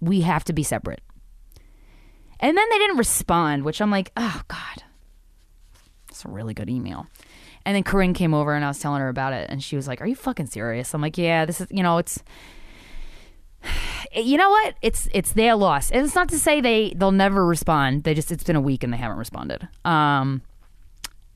we 0.00 0.22
have 0.22 0.44
to 0.44 0.52
be 0.52 0.62
separate. 0.62 1.00
And 2.40 2.56
then 2.56 2.66
they 2.70 2.78
didn't 2.78 2.98
respond, 2.98 3.64
which 3.64 3.80
I'm 3.80 3.90
like, 3.90 4.10
oh 4.16 4.42
God, 4.48 4.82
it's 6.08 6.24
a 6.24 6.28
really 6.28 6.54
good 6.54 6.68
email. 6.68 7.06
And 7.64 7.74
then 7.74 7.82
Corinne 7.82 8.14
came 8.14 8.32
over 8.32 8.54
and 8.54 8.64
I 8.64 8.68
was 8.68 8.78
telling 8.78 9.00
her 9.00 9.08
about 9.08 9.32
it. 9.32 9.48
And 9.50 9.62
she 9.62 9.74
was 9.74 9.88
like, 9.88 10.00
Are 10.00 10.06
you 10.06 10.14
fucking 10.14 10.46
serious? 10.46 10.94
I'm 10.94 11.02
like, 11.02 11.18
Yeah, 11.18 11.44
this 11.44 11.60
is, 11.60 11.66
you 11.68 11.82
know, 11.82 11.98
it's, 11.98 12.22
you 14.14 14.36
know 14.36 14.50
what? 14.50 14.74
It's 14.82 15.08
it's 15.12 15.32
their 15.32 15.54
loss. 15.54 15.90
And 15.90 16.04
it's 16.04 16.14
not 16.14 16.28
to 16.30 16.38
say 16.38 16.60
they 16.60 16.92
they'll 16.96 17.12
never 17.12 17.44
respond. 17.46 18.04
They 18.04 18.14
just 18.14 18.30
it's 18.30 18.44
been 18.44 18.56
a 18.56 18.60
week 18.60 18.84
and 18.84 18.92
they 18.92 18.96
haven't 18.98 19.18
responded. 19.18 19.68
Um, 19.84 20.42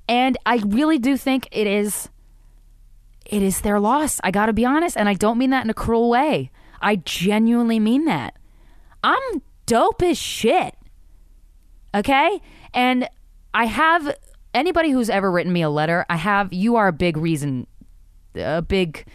and 0.09 0.37
I 0.45 0.57
really 0.67 0.99
do 0.99 1.17
think 1.17 1.49
it 1.53 1.67
is 1.67 2.09
it 3.27 3.43
is 3.43 3.61
their 3.61 3.79
loss. 3.79 4.21
I 4.25 4.31
got 4.31 4.47
to 4.47 4.53
be 4.53 4.65
honest, 4.65 4.97
and 4.97 5.09
I 5.09 5.15
don't 5.15 5.39
mean 5.39 5.51
that 5.51 5.65
in 5.65 5.71
a 5.71 5.75
cruel 5.75 6.11
way. 6.11 6.51
I 6.83 6.97
genuinely 6.97 7.79
mean 7.79 8.07
that. 8.07 8.37
I'm 9.05 9.43
dope 9.67 10.03
as 10.03 10.19
shit. 10.19 10.75
Okay? 11.95 12.41
And 12.75 13.09
I 13.55 13.67
have 13.67 14.17
anybody 14.55 14.91
who's 14.91 15.11
ever 15.11 15.31
written 15.31 15.53
me 15.53 15.63
a 15.63 15.71
letter, 15.71 16.07
I 16.09 16.17
have 16.17 16.53
you 16.53 16.77
are 16.77 16.89
a 16.89 16.93
big 16.93 17.17
reason 17.17 17.67
a 18.35 18.63
big 18.63 19.07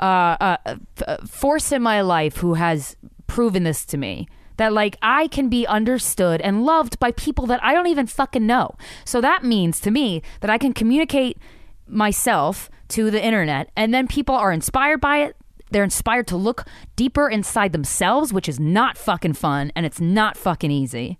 uh, 0.00 0.56
uh, 0.66 1.26
force 1.26 1.72
in 1.72 1.82
my 1.82 2.00
life 2.00 2.38
who 2.38 2.54
has 2.54 2.96
proven 3.26 3.64
this 3.64 3.84
to 3.86 3.96
me 3.96 4.28
that 4.58 4.72
like 4.72 4.96
I 5.00 5.28
can 5.28 5.48
be 5.48 5.66
understood 5.66 6.40
and 6.40 6.64
loved 6.64 6.98
by 6.98 7.12
people 7.12 7.46
that 7.46 7.62
I 7.62 7.72
don't 7.72 7.86
even 7.86 8.06
fucking 8.06 8.46
know. 8.46 8.76
So 9.04 9.20
that 9.20 9.44
means 9.44 9.80
to 9.80 9.90
me 9.90 10.22
that 10.40 10.50
I 10.50 10.58
can 10.58 10.72
communicate 10.72 11.38
myself 11.86 12.68
to 12.88 13.10
the 13.10 13.24
internet 13.24 13.70
and 13.76 13.94
then 13.94 14.06
people 14.06 14.34
are 14.34 14.52
inspired 14.52 15.00
by 15.00 15.18
it. 15.18 15.36
They're 15.70 15.84
inspired 15.84 16.26
to 16.28 16.36
look 16.36 16.64
deeper 16.96 17.28
inside 17.28 17.72
themselves, 17.72 18.32
which 18.32 18.48
is 18.48 18.58
not 18.58 18.98
fucking 18.98 19.34
fun 19.34 19.70
and 19.76 19.86
it's 19.86 20.00
not 20.00 20.36
fucking 20.36 20.70
easy. 20.70 21.18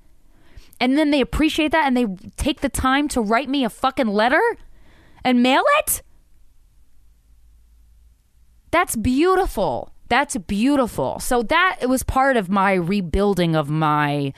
And 0.80 0.96
then 0.96 1.10
they 1.10 1.20
appreciate 1.20 1.72
that 1.72 1.86
and 1.86 1.96
they 1.96 2.06
take 2.36 2.60
the 2.60 2.68
time 2.68 3.08
to 3.08 3.20
write 3.20 3.48
me 3.48 3.64
a 3.64 3.70
fucking 3.70 4.08
letter 4.08 4.42
and 5.24 5.42
mail 5.42 5.64
it? 5.78 6.02
That's 8.70 8.96
beautiful. 8.96 9.92
That's 10.08 10.36
beautiful. 10.36 11.20
So 11.20 11.42
that 11.44 11.78
it 11.80 11.88
was 11.88 12.02
part 12.02 12.36
of 12.36 12.48
my 12.48 12.72
rebuilding 12.72 13.54
of 13.54 13.68
my 13.68 14.32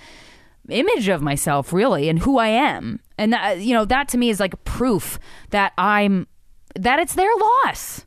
image 0.69 1.09
of 1.09 1.23
myself 1.23 1.73
really 1.73 2.09
and 2.09 2.19
who 2.21 2.39
I 2.39 2.49
am. 2.49 3.01
And 3.19 3.33
that, 3.33 3.61
you 3.61 3.75
know, 3.75 3.85
that 3.85 4.09
to 4.09 4.19
me 4.19 4.31
is 4.31 4.41
like 4.41 4.65
proof 4.65 5.19
that 5.51 5.73
I'm 5.79 6.27
that 6.75 6.99
it's 6.99 7.15
their 7.15 7.31
loss. 7.37 8.07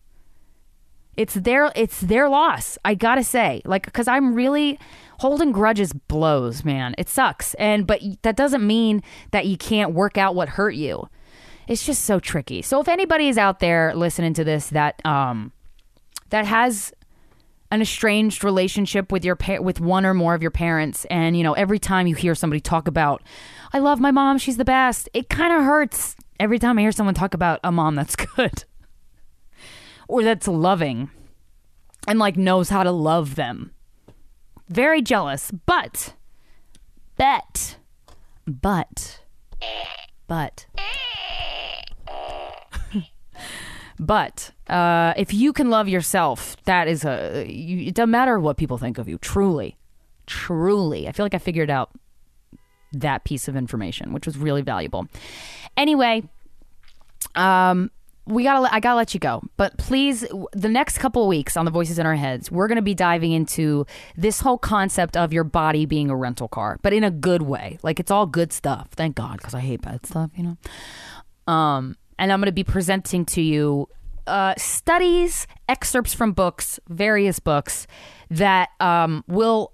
It's 1.15 1.35
their 1.35 1.71
it's 1.75 2.01
their 2.01 2.29
loss. 2.29 2.77
I 2.83 2.95
got 2.95 3.15
to 3.15 3.23
say. 3.23 3.61
Like 3.65 3.91
cuz 3.93 4.07
I'm 4.07 4.33
really 4.33 4.79
holding 5.19 5.51
grudges 5.51 5.93
blows, 5.93 6.65
man. 6.65 6.95
It 6.97 7.07
sucks. 7.07 7.53
And 7.55 7.87
but 7.87 8.01
that 8.23 8.35
doesn't 8.35 8.65
mean 8.65 9.03
that 9.31 9.45
you 9.45 9.57
can't 9.57 9.93
work 9.93 10.17
out 10.17 10.35
what 10.35 10.49
hurt 10.49 10.75
you. 10.75 11.07
It's 11.67 11.85
just 11.85 12.03
so 12.03 12.19
tricky. 12.19 12.61
So 12.61 12.81
if 12.81 12.89
anybody 12.89 13.29
is 13.29 13.37
out 13.37 13.59
there 13.59 13.95
listening 13.95 14.33
to 14.33 14.43
this 14.43 14.67
that 14.69 15.05
um 15.05 15.53
that 16.33 16.47
has 16.47 16.91
an 17.69 17.79
estranged 17.79 18.43
relationship 18.43 19.11
with 19.11 19.23
your 19.23 19.35
pa- 19.35 19.59
with 19.61 19.79
one 19.79 20.03
or 20.03 20.15
more 20.15 20.33
of 20.33 20.41
your 20.41 20.49
parents 20.49 21.05
and 21.11 21.37
you 21.37 21.43
know 21.43 21.53
every 21.53 21.77
time 21.77 22.07
you 22.07 22.15
hear 22.15 22.33
somebody 22.33 22.59
talk 22.59 22.87
about 22.87 23.21
I 23.71 23.77
love 23.77 23.99
my 23.99 24.09
mom 24.09 24.39
she's 24.39 24.57
the 24.57 24.65
best 24.65 25.07
it 25.13 25.29
kind 25.29 25.53
of 25.53 25.61
hurts 25.61 26.15
every 26.39 26.57
time 26.57 26.79
I 26.79 26.81
hear 26.81 26.91
someone 26.91 27.13
talk 27.13 27.35
about 27.35 27.59
a 27.63 27.71
mom 27.71 27.93
that's 27.93 28.15
good 28.35 28.63
or 30.07 30.23
that's 30.23 30.47
loving 30.47 31.11
and 32.07 32.17
like 32.17 32.35
knows 32.35 32.69
how 32.69 32.81
to 32.81 32.91
love 32.91 33.35
them. 33.35 33.69
Very 34.67 35.03
jealous 35.03 35.51
but 35.67 36.15
bet 37.15 37.77
but 38.47 39.21
but 40.27 40.65
But 44.05 44.51
uh, 44.67 45.13
if 45.15 45.33
you 45.33 45.53
can 45.53 45.69
love 45.69 45.87
yourself, 45.87 46.57
that 46.65 46.89
is 46.89 47.05
a. 47.05 47.45
You, 47.47 47.87
it 47.87 47.95
doesn't 47.95 48.11
matter 48.11 48.37
what 48.37 48.57
people 48.57 48.77
think 48.77 48.97
of 48.97 49.07
you. 49.07 49.17
Truly, 49.17 49.77
truly, 50.25 51.07
I 51.07 51.13
feel 51.13 51.25
like 51.25 51.33
I 51.33 51.37
figured 51.37 51.69
out 51.69 51.91
that 52.91 53.23
piece 53.23 53.47
of 53.47 53.55
information, 53.55 54.11
which 54.11 54.25
was 54.25 54.37
really 54.37 54.61
valuable. 54.61 55.07
Anyway, 55.77 56.23
um, 57.35 57.91
we 58.25 58.43
gotta. 58.43 58.73
I 58.73 58.81
gotta 58.81 58.97
let 58.97 59.13
you 59.13 59.21
go, 59.21 59.41
but 59.55 59.77
please, 59.77 60.25
the 60.51 60.69
next 60.69 60.97
couple 60.97 61.25
weeks 61.29 61.55
on 61.55 61.63
the 61.63 61.71
Voices 61.71 61.97
in 61.97 62.05
Our 62.05 62.15
Heads, 62.15 62.51
we're 62.51 62.67
gonna 62.67 62.81
be 62.81 62.93
diving 62.93 63.31
into 63.31 63.85
this 64.17 64.41
whole 64.41 64.57
concept 64.57 65.15
of 65.15 65.31
your 65.31 65.45
body 65.45 65.85
being 65.85 66.09
a 66.09 66.15
rental 66.15 66.49
car, 66.49 66.77
but 66.81 66.91
in 66.91 67.05
a 67.05 67.11
good 67.11 67.43
way. 67.43 67.79
Like 67.83 68.01
it's 68.01 68.11
all 68.11 68.25
good 68.25 68.51
stuff. 68.51 68.89
Thank 68.91 69.15
God, 69.15 69.37
because 69.37 69.53
I 69.53 69.61
hate 69.61 69.81
bad 69.81 70.05
stuff. 70.05 70.31
You 70.35 70.43
know. 70.43 71.53
Um, 71.53 71.95
and 72.17 72.31
I'm 72.31 72.39
gonna 72.39 72.51
be 72.51 72.63
presenting 72.63 73.25
to 73.25 73.41
you 73.41 73.89
uh, 74.25 74.53
studies, 74.57 75.47
excerpts 75.67 76.13
from 76.13 76.31
books, 76.33 76.79
various 76.87 77.39
books 77.39 77.87
that 78.29 78.69
um 78.79 79.23
will 79.27 79.73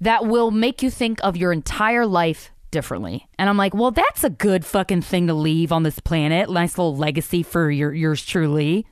that 0.00 0.26
will 0.26 0.50
make 0.50 0.82
you 0.82 0.90
think 0.90 1.20
of 1.22 1.36
your 1.36 1.52
entire 1.52 2.04
life 2.04 2.50
differently. 2.72 3.28
And 3.38 3.48
I'm 3.48 3.56
like, 3.56 3.72
well, 3.72 3.92
that's 3.92 4.24
a 4.24 4.30
good 4.30 4.64
fucking 4.64 5.02
thing 5.02 5.28
to 5.28 5.34
leave 5.34 5.70
on 5.70 5.84
this 5.84 6.00
planet. 6.00 6.50
Nice 6.50 6.76
little 6.76 6.96
legacy 6.96 7.44
for 7.44 7.70
your 7.70 7.94
yours 7.94 8.24
truly. 8.24 8.86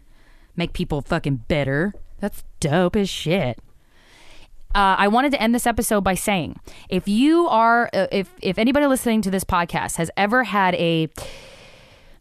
Make 0.54 0.72
people 0.72 1.00
fucking 1.00 1.44
better. 1.48 1.92
That's 2.20 2.44
dope 2.60 2.94
as 2.94 3.08
shit. 3.08 3.58
Uh, 4.72 4.94
I 4.98 5.08
wanted 5.08 5.32
to 5.32 5.42
end 5.42 5.52
this 5.52 5.66
episode 5.66 6.02
by 6.02 6.14
saying, 6.14 6.60
if 6.88 7.08
you 7.08 7.48
are, 7.48 7.90
uh, 7.92 8.06
if 8.12 8.32
if 8.40 8.56
anybody 8.56 8.86
listening 8.86 9.20
to 9.22 9.30
this 9.30 9.42
podcast 9.42 9.96
has 9.96 10.12
ever 10.16 10.44
had 10.44 10.76
a 10.76 11.08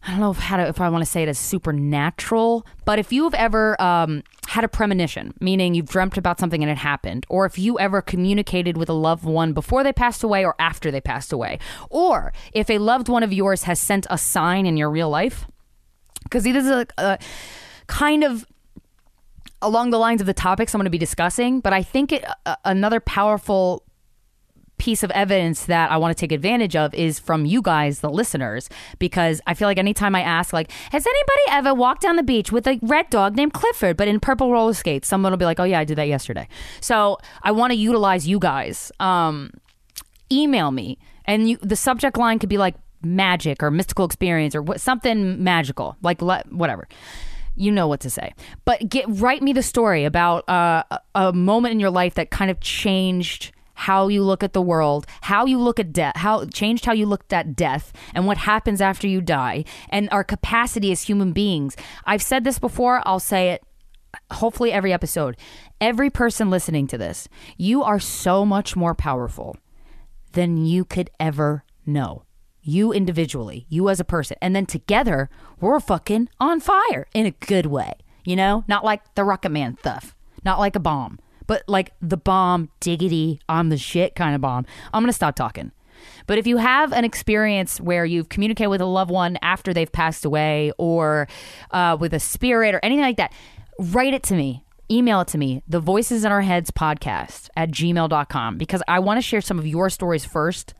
I 0.02 0.12
don't 0.12 0.20
know 0.20 0.30
if 0.30 0.38
how 0.38 0.56
to, 0.56 0.66
if 0.66 0.80
I 0.80 0.88
want 0.88 1.04
to 1.04 1.10
say 1.10 1.22
it 1.22 1.28
as 1.28 1.38
supernatural, 1.38 2.66
but 2.86 2.98
if 2.98 3.12
you've 3.12 3.34
ever 3.34 3.80
um, 3.80 4.22
had 4.48 4.64
a 4.64 4.68
premonition, 4.68 5.34
meaning 5.40 5.74
you've 5.74 5.90
dreamt 5.90 6.16
about 6.16 6.40
something 6.40 6.62
and 6.62 6.70
it 6.70 6.78
happened, 6.78 7.26
or 7.28 7.44
if 7.44 7.58
you 7.58 7.78
ever 7.78 8.00
communicated 8.00 8.78
with 8.78 8.88
a 8.88 8.94
loved 8.94 9.24
one 9.24 9.52
before 9.52 9.84
they 9.84 9.92
passed 9.92 10.22
away 10.22 10.44
or 10.44 10.54
after 10.58 10.90
they 10.90 11.02
passed 11.02 11.32
away, 11.32 11.58
or 11.90 12.32
if 12.52 12.70
a 12.70 12.78
loved 12.78 13.10
one 13.10 13.22
of 13.22 13.32
yours 13.32 13.64
has 13.64 13.78
sent 13.78 14.06
a 14.08 14.16
sign 14.16 14.64
in 14.64 14.78
your 14.78 14.90
real 14.90 15.10
life, 15.10 15.46
because 16.24 16.44
this 16.44 16.64
is 16.64 16.70
a, 16.70 16.86
a 16.96 17.18
kind 17.86 18.24
of 18.24 18.46
along 19.62 19.90
the 19.90 19.98
lines 19.98 20.22
of 20.22 20.26
the 20.26 20.32
topics 20.32 20.74
I'm 20.74 20.78
going 20.78 20.86
to 20.86 20.90
be 20.90 20.96
discussing, 20.96 21.60
but 21.60 21.74
I 21.74 21.82
think 21.82 22.12
it, 22.12 22.24
a, 22.46 22.56
another 22.64 23.00
powerful 23.00 23.84
piece 24.80 25.02
of 25.02 25.10
evidence 25.10 25.66
that 25.66 25.90
I 25.90 25.98
want 25.98 26.16
to 26.16 26.20
take 26.20 26.32
advantage 26.32 26.74
of 26.74 26.94
is 26.94 27.18
from 27.18 27.44
you 27.44 27.60
guys, 27.60 28.00
the 28.00 28.08
listeners, 28.08 28.70
because 28.98 29.42
I 29.46 29.52
feel 29.52 29.68
like 29.68 29.76
anytime 29.76 30.14
I 30.14 30.22
ask, 30.22 30.54
like, 30.54 30.72
has 30.90 31.06
anybody 31.06 31.42
ever 31.50 31.74
walked 31.74 32.00
down 32.00 32.16
the 32.16 32.22
beach 32.22 32.50
with 32.50 32.66
a 32.66 32.78
red 32.80 33.10
dog 33.10 33.36
named 33.36 33.52
Clifford, 33.52 33.98
but 33.98 34.08
in 34.08 34.18
purple 34.20 34.50
roller 34.50 34.72
skates? 34.72 35.06
Someone 35.06 35.32
will 35.32 35.36
be 35.36 35.44
like, 35.44 35.60
oh, 35.60 35.64
yeah, 35.64 35.80
I 35.80 35.84
did 35.84 35.98
that 35.98 36.08
yesterday. 36.08 36.48
So 36.80 37.18
I 37.42 37.52
want 37.52 37.72
to 37.72 37.76
utilize 37.76 38.26
you 38.26 38.38
guys. 38.38 38.90
Um, 38.98 39.52
email 40.32 40.70
me, 40.70 40.98
and 41.26 41.50
you, 41.50 41.58
the 41.58 41.76
subject 41.76 42.16
line 42.16 42.38
could 42.38 42.48
be 42.48 42.58
like 42.58 42.74
magic 43.02 43.62
or 43.62 43.70
mystical 43.70 44.06
experience 44.06 44.54
or 44.54 44.62
what, 44.62 44.80
something 44.80 45.44
magical, 45.44 45.96
like 46.00 46.22
le- 46.22 46.44
whatever 46.48 46.88
you 47.56 47.70
know 47.70 47.86
what 47.86 48.00
to 48.00 48.08
say. 48.08 48.32
But 48.64 48.88
get 48.88 49.04
write 49.06 49.42
me 49.42 49.52
the 49.52 49.62
story 49.62 50.04
about 50.04 50.48
uh, 50.48 50.84
a, 50.90 51.00
a 51.16 51.32
moment 51.34 51.72
in 51.72 51.80
your 51.80 51.90
life 51.90 52.14
that 52.14 52.30
kind 52.30 52.50
of 52.50 52.60
changed 52.60 53.52
how 53.80 54.08
you 54.08 54.22
look 54.22 54.42
at 54.42 54.52
the 54.52 54.60
world, 54.60 55.06
how 55.22 55.46
you 55.46 55.58
look 55.58 55.80
at 55.80 55.90
death, 55.92 56.16
how 56.16 56.44
changed 56.46 56.84
how 56.84 56.92
you 56.92 57.06
looked 57.06 57.32
at 57.32 57.56
death 57.56 57.92
and 58.14 58.26
what 58.26 58.36
happens 58.36 58.80
after 58.80 59.08
you 59.08 59.22
die 59.22 59.64
and 59.88 60.06
our 60.10 60.22
capacity 60.22 60.92
as 60.92 61.02
human 61.02 61.32
beings. 61.32 61.76
I've 62.04 62.22
said 62.22 62.44
this 62.44 62.58
before, 62.58 63.02
I'll 63.06 63.20
say 63.20 63.50
it 63.50 63.62
hopefully 64.32 64.70
every 64.70 64.92
episode. 64.92 65.36
Every 65.80 66.10
person 66.10 66.50
listening 66.50 66.88
to 66.88 66.98
this, 66.98 67.26
you 67.56 67.82
are 67.82 67.98
so 67.98 68.44
much 68.44 68.76
more 68.76 68.94
powerful 68.94 69.56
than 70.32 70.58
you 70.58 70.84
could 70.84 71.08
ever 71.18 71.64
know. 71.86 72.24
You 72.62 72.92
individually, 72.92 73.64
you 73.70 73.88
as 73.88 73.98
a 73.98 74.04
person. 74.04 74.36
And 74.42 74.54
then 74.54 74.66
together, 74.66 75.30
we're 75.58 75.80
fucking 75.80 76.28
on 76.38 76.60
fire 76.60 77.06
in 77.14 77.24
a 77.24 77.30
good 77.30 77.66
way. 77.66 77.94
You 78.26 78.36
know? 78.36 78.64
Not 78.68 78.84
like 78.84 79.14
the 79.14 79.24
Rocket 79.24 79.48
Man 79.48 79.78
stuff. 79.78 80.14
Not 80.44 80.58
like 80.58 80.76
a 80.76 80.80
bomb. 80.80 81.18
But 81.50 81.64
like 81.66 81.92
the 82.00 82.16
bomb, 82.16 82.68
diggity, 82.78 83.40
I'm 83.48 83.70
the 83.70 83.76
shit 83.76 84.14
kind 84.14 84.36
of 84.36 84.40
bomb. 84.40 84.66
I'm 84.94 85.02
gonna 85.02 85.12
stop 85.12 85.34
talking. 85.34 85.72
But 86.28 86.38
if 86.38 86.46
you 86.46 86.58
have 86.58 86.92
an 86.92 87.04
experience 87.04 87.80
where 87.80 88.04
you've 88.04 88.28
communicated 88.28 88.68
with 88.68 88.80
a 88.80 88.86
loved 88.86 89.10
one 89.10 89.36
after 89.42 89.74
they've 89.74 89.90
passed 89.90 90.24
away 90.24 90.70
or 90.78 91.26
uh, 91.72 91.96
with 91.98 92.14
a 92.14 92.20
spirit 92.20 92.76
or 92.76 92.78
anything 92.84 93.02
like 93.02 93.16
that, 93.16 93.32
write 93.80 94.14
it 94.14 94.22
to 94.22 94.36
me. 94.36 94.64
Email 94.92 95.22
it 95.22 95.26
to 95.28 95.38
me, 95.38 95.64
the 95.66 95.80
Voices 95.80 96.24
in 96.24 96.30
Our 96.30 96.42
Heads 96.42 96.70
podcast 96.70 97.48
at 97.56 97.72
gmail.com, 97.72 98.56
because 98.56 98.84
I 98.86 99.00
want 99.00 99.18
to 99.18 99.22
share 99.22 99.40
some 99.40 99.58
of 99.58 99.66
your 99.66 99.90
stories 99.90 100.24
first 100.24 100.74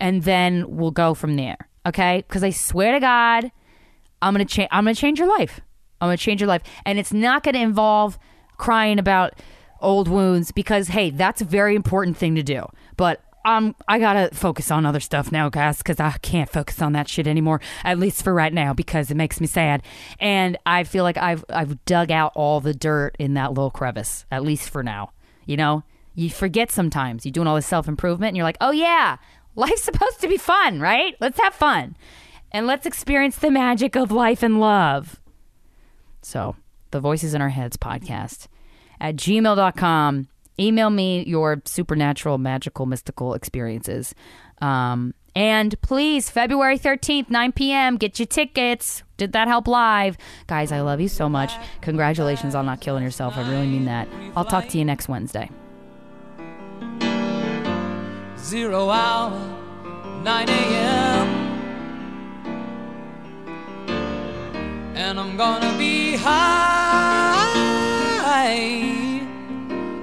and 0.00 0.24
then 0.24 0.64
we'll 0.68 0.90
go 0.90 1.14
from 1.14 1.36
there. 1.36 1.68
Okay? 1.86 2.24
Because 2.26 2.42
I 2.42 2.50
swear 2.50 2.90
to 2.90 2.98
God, 2.98 3.52
I'm 4.20 4.34
gonna 4.34 4.46
change. 4.46 4.68
I'm 4.72 4.82
gonna 4.82 4.96
change 4.96 5.20
your 5.20 5.28
life. 5.28 5.60
I'm 6.00 6.08
gonna 6.08 6.16
change 6.16 6.40
your 6.40 6.48
life, 6.48 6.64
and 6.84 6.98
it's 6.98 7.12
not 7.12 7.44
gonna 7.44 7.60
involve 7.60 8.18
crying 8.56 8.98
about 8.98 9.34
old 9.80 10.08
wounds 10.08 10.52
because 10.52 10.88
hey, 10.88 11.10
that's 11.10 11.40
a 11.40 11.44
very 11.44 11.74
important 11.74 12.16
thing 12.16 12.34
to 12.34 12.42
do. 12.42 12.66
But 12.96 13.22
um, 13.44 13.74
I 13.86 13.98
gotta 13.98 14.34
focus 14.34 14.70
on 14.70 14.84
other 14.84 15.00
stuff 15.00 15.32
now, 15.32 15.48
guys, 15.48 15.78
because 15.78 16.00
I 16.00 16.10
can't 16.18 16.50
focus 16.50 16.82
on 16.82 16.92
that 16.92 17.08
shit 17.08 17.26
anymore. 17.26 17.60
At 17.84 17.98
least 17.98 18.22
for 18.22 18.34
right 18.34 18.52
now, 18.52 18.74
because 18.74 19.10
it 19.10 19.16
makes 19.16 19.40
me 19.40 19.46
sad, 19.46 19.82
and 20.20 20.58
I 20.66 20.84
feel 20.84 21.04
like 21.04 21.16
I've 21.16 21.44
I've 21.48 21.84
dug 21.84 22.10
out 22.10 22.32
all 22.34 22.60
the 22.60 22.74
dirt 22.74 23.16
in 23.18 23.34
that 23.34 23.52
little 23.52 23.70
crevice. 23.70 24.26
At 24.30 24.42
least 24.42 24.70
for 24.70 24.82
now, 24.82 25.12
you 25.46 25.56
know. 25.56 25.84
You 26.14 26.28
forget 26.30 26.72
sometimes. 26.72 27.24
You're 27.24 27.32
doing 27.32 27.46
all 27.46 27.54
this 27.54 27.66
self 27.66 27.86
improvement, 27.86 28.30
and 28.30 28.36
you're 28.36 28.44
like, 28.44 28.58
oh 28.60 28.72
yeah, 28.72 29.18
life's 29.54 29.84
supposed 29.84 30.20
to 30.20 30.28
be 30.28 30.36
fun, 30.36 30.80
right? 30.80 31.14
Let's 31.20 31.40
have 31.40 31.54
fun. 31.54 31.96
And 32.50 32.66
let's 32.66 32.86
experience 32.86 33.36
the 33.36 33.50
magic 33.50 33.94
of 33.94 34.10
life 34.10 34.42
and 34.42 34.58
love. 34.58 35.20
So, 36.22 36.56
the 36.90 37.00
Voices 37.00 37.34
in 37.34 37.40
Our 37.40 37.50
Heads 37.50 37.76
podcast 37.76 38.48
at 39.00 39.16
gmail.com. 39.16 40.28
Email 40.60 40.90
me 40.90 41.24
your 41.24 41.62
supernatural, 41.64 42.38
magical, 42.38 42.86
mystical 42.86 43.34
experiences. 43.34 44.14
Um, 44.60 45.14
and 45.36 45.80
please, 45.82 46.30
February 46.30 46.78
13th, 46.78 47.30
9 47.30 47.52
p.m., 47.52 47.96
get 47.96 48.18
your 48.18 48.26
tickets. 48.26 49.04
Did 49.18 49.32
that 49.32 49.46
help 49.46 49.68
live? 49.68 50.16
Guys, 50.48 50.72
I 50.72 50.80
love 50.80 51.00
you 51.00 51.08
so 51.08 51.28
much. 51.28 51.52
Congratulations 51.80 52.56
on 52.56 52.66
not 52.66 52.80
killing 52.80 53.04
yourself. 53.04 53.36
I 53.36 53.48
really 53.48 53.68
mean 53.68 53.84
that. 53.84 54.08
I'll 54.34 54.44
talk 54.44 54.66
to 54.68 54.78
you 54.78 54.84
next 54.84 55.08
Wednesday. 55.08 55.48
zero 58.48 58.88
hour, 58.88 59.38
9 60.24 60.48
a.m. 60.48 61.28
And 64.96 65.20
I'm 65.20 65.36
gonna 65.36 65.76
be 65.76 66.16
high 66.16 67.48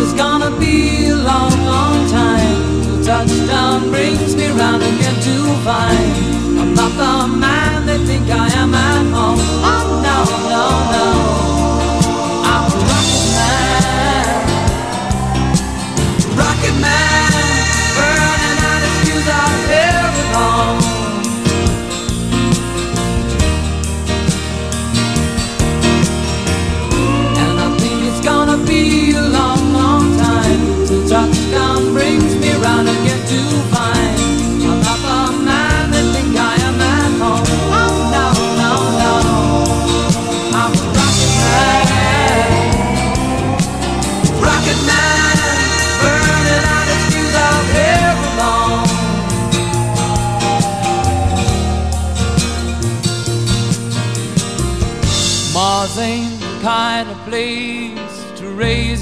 It's 0.00 0.14
gonna 0.14 0.50
be 0.58 1.08
a 1.08 1.14
long, 1.14 1.52
long 1.64 2.08
time 2.08 2.82
till 2.82 3.04
touchdown 3.04 3.90
brings 3.90 4.34
me 4.34 4.48
round 4.48 4.82
again 4.82 5.16
to 5.26 5.36
find 5.64 6.60
I'm 6.60 6.74
not 6.74 6.92
the 7.00 7.36
man 7.36 7.86
they 7.86 7.98
think 8.06 8.28
I 8.30 8.48
am 8.62 8.74
at 8.74 9.14
home. 9.14 9.99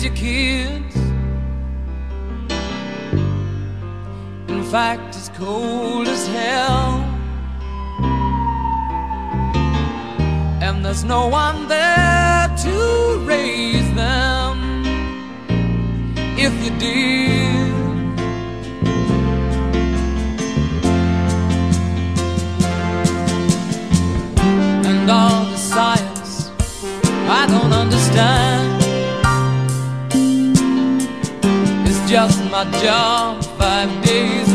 Your 0.08 0.16
kids. 0.16 0.96
In 4.48 4.62
fact, 4.70 5.16
it's 5.16 5.28
cold 5.30 6.06
as 6.08 6.26
hell. 6.28 7.04
And 10.62 10.84
there's 10.84 11.04
no 11.04 11.28
one 11.28 11.68
there 11.68 12.48
to 12.64 13.24
raise 13.26 13.94
them 13.94 14.84
if 16.38 16.52
you 16.64 16.70
did. 16.78 17.72
And 24.86 25.10
all 25.10 25.44
the 25.44 25.56
science 25.56 26.50
I 27.30 27.46
don't 27.46 27.72
understand. 27.72 28.47
Just 32.08 32.42
my 32.50 32.64
job 32.80 33.44
five 33.58 33.90
days 34.02 34.47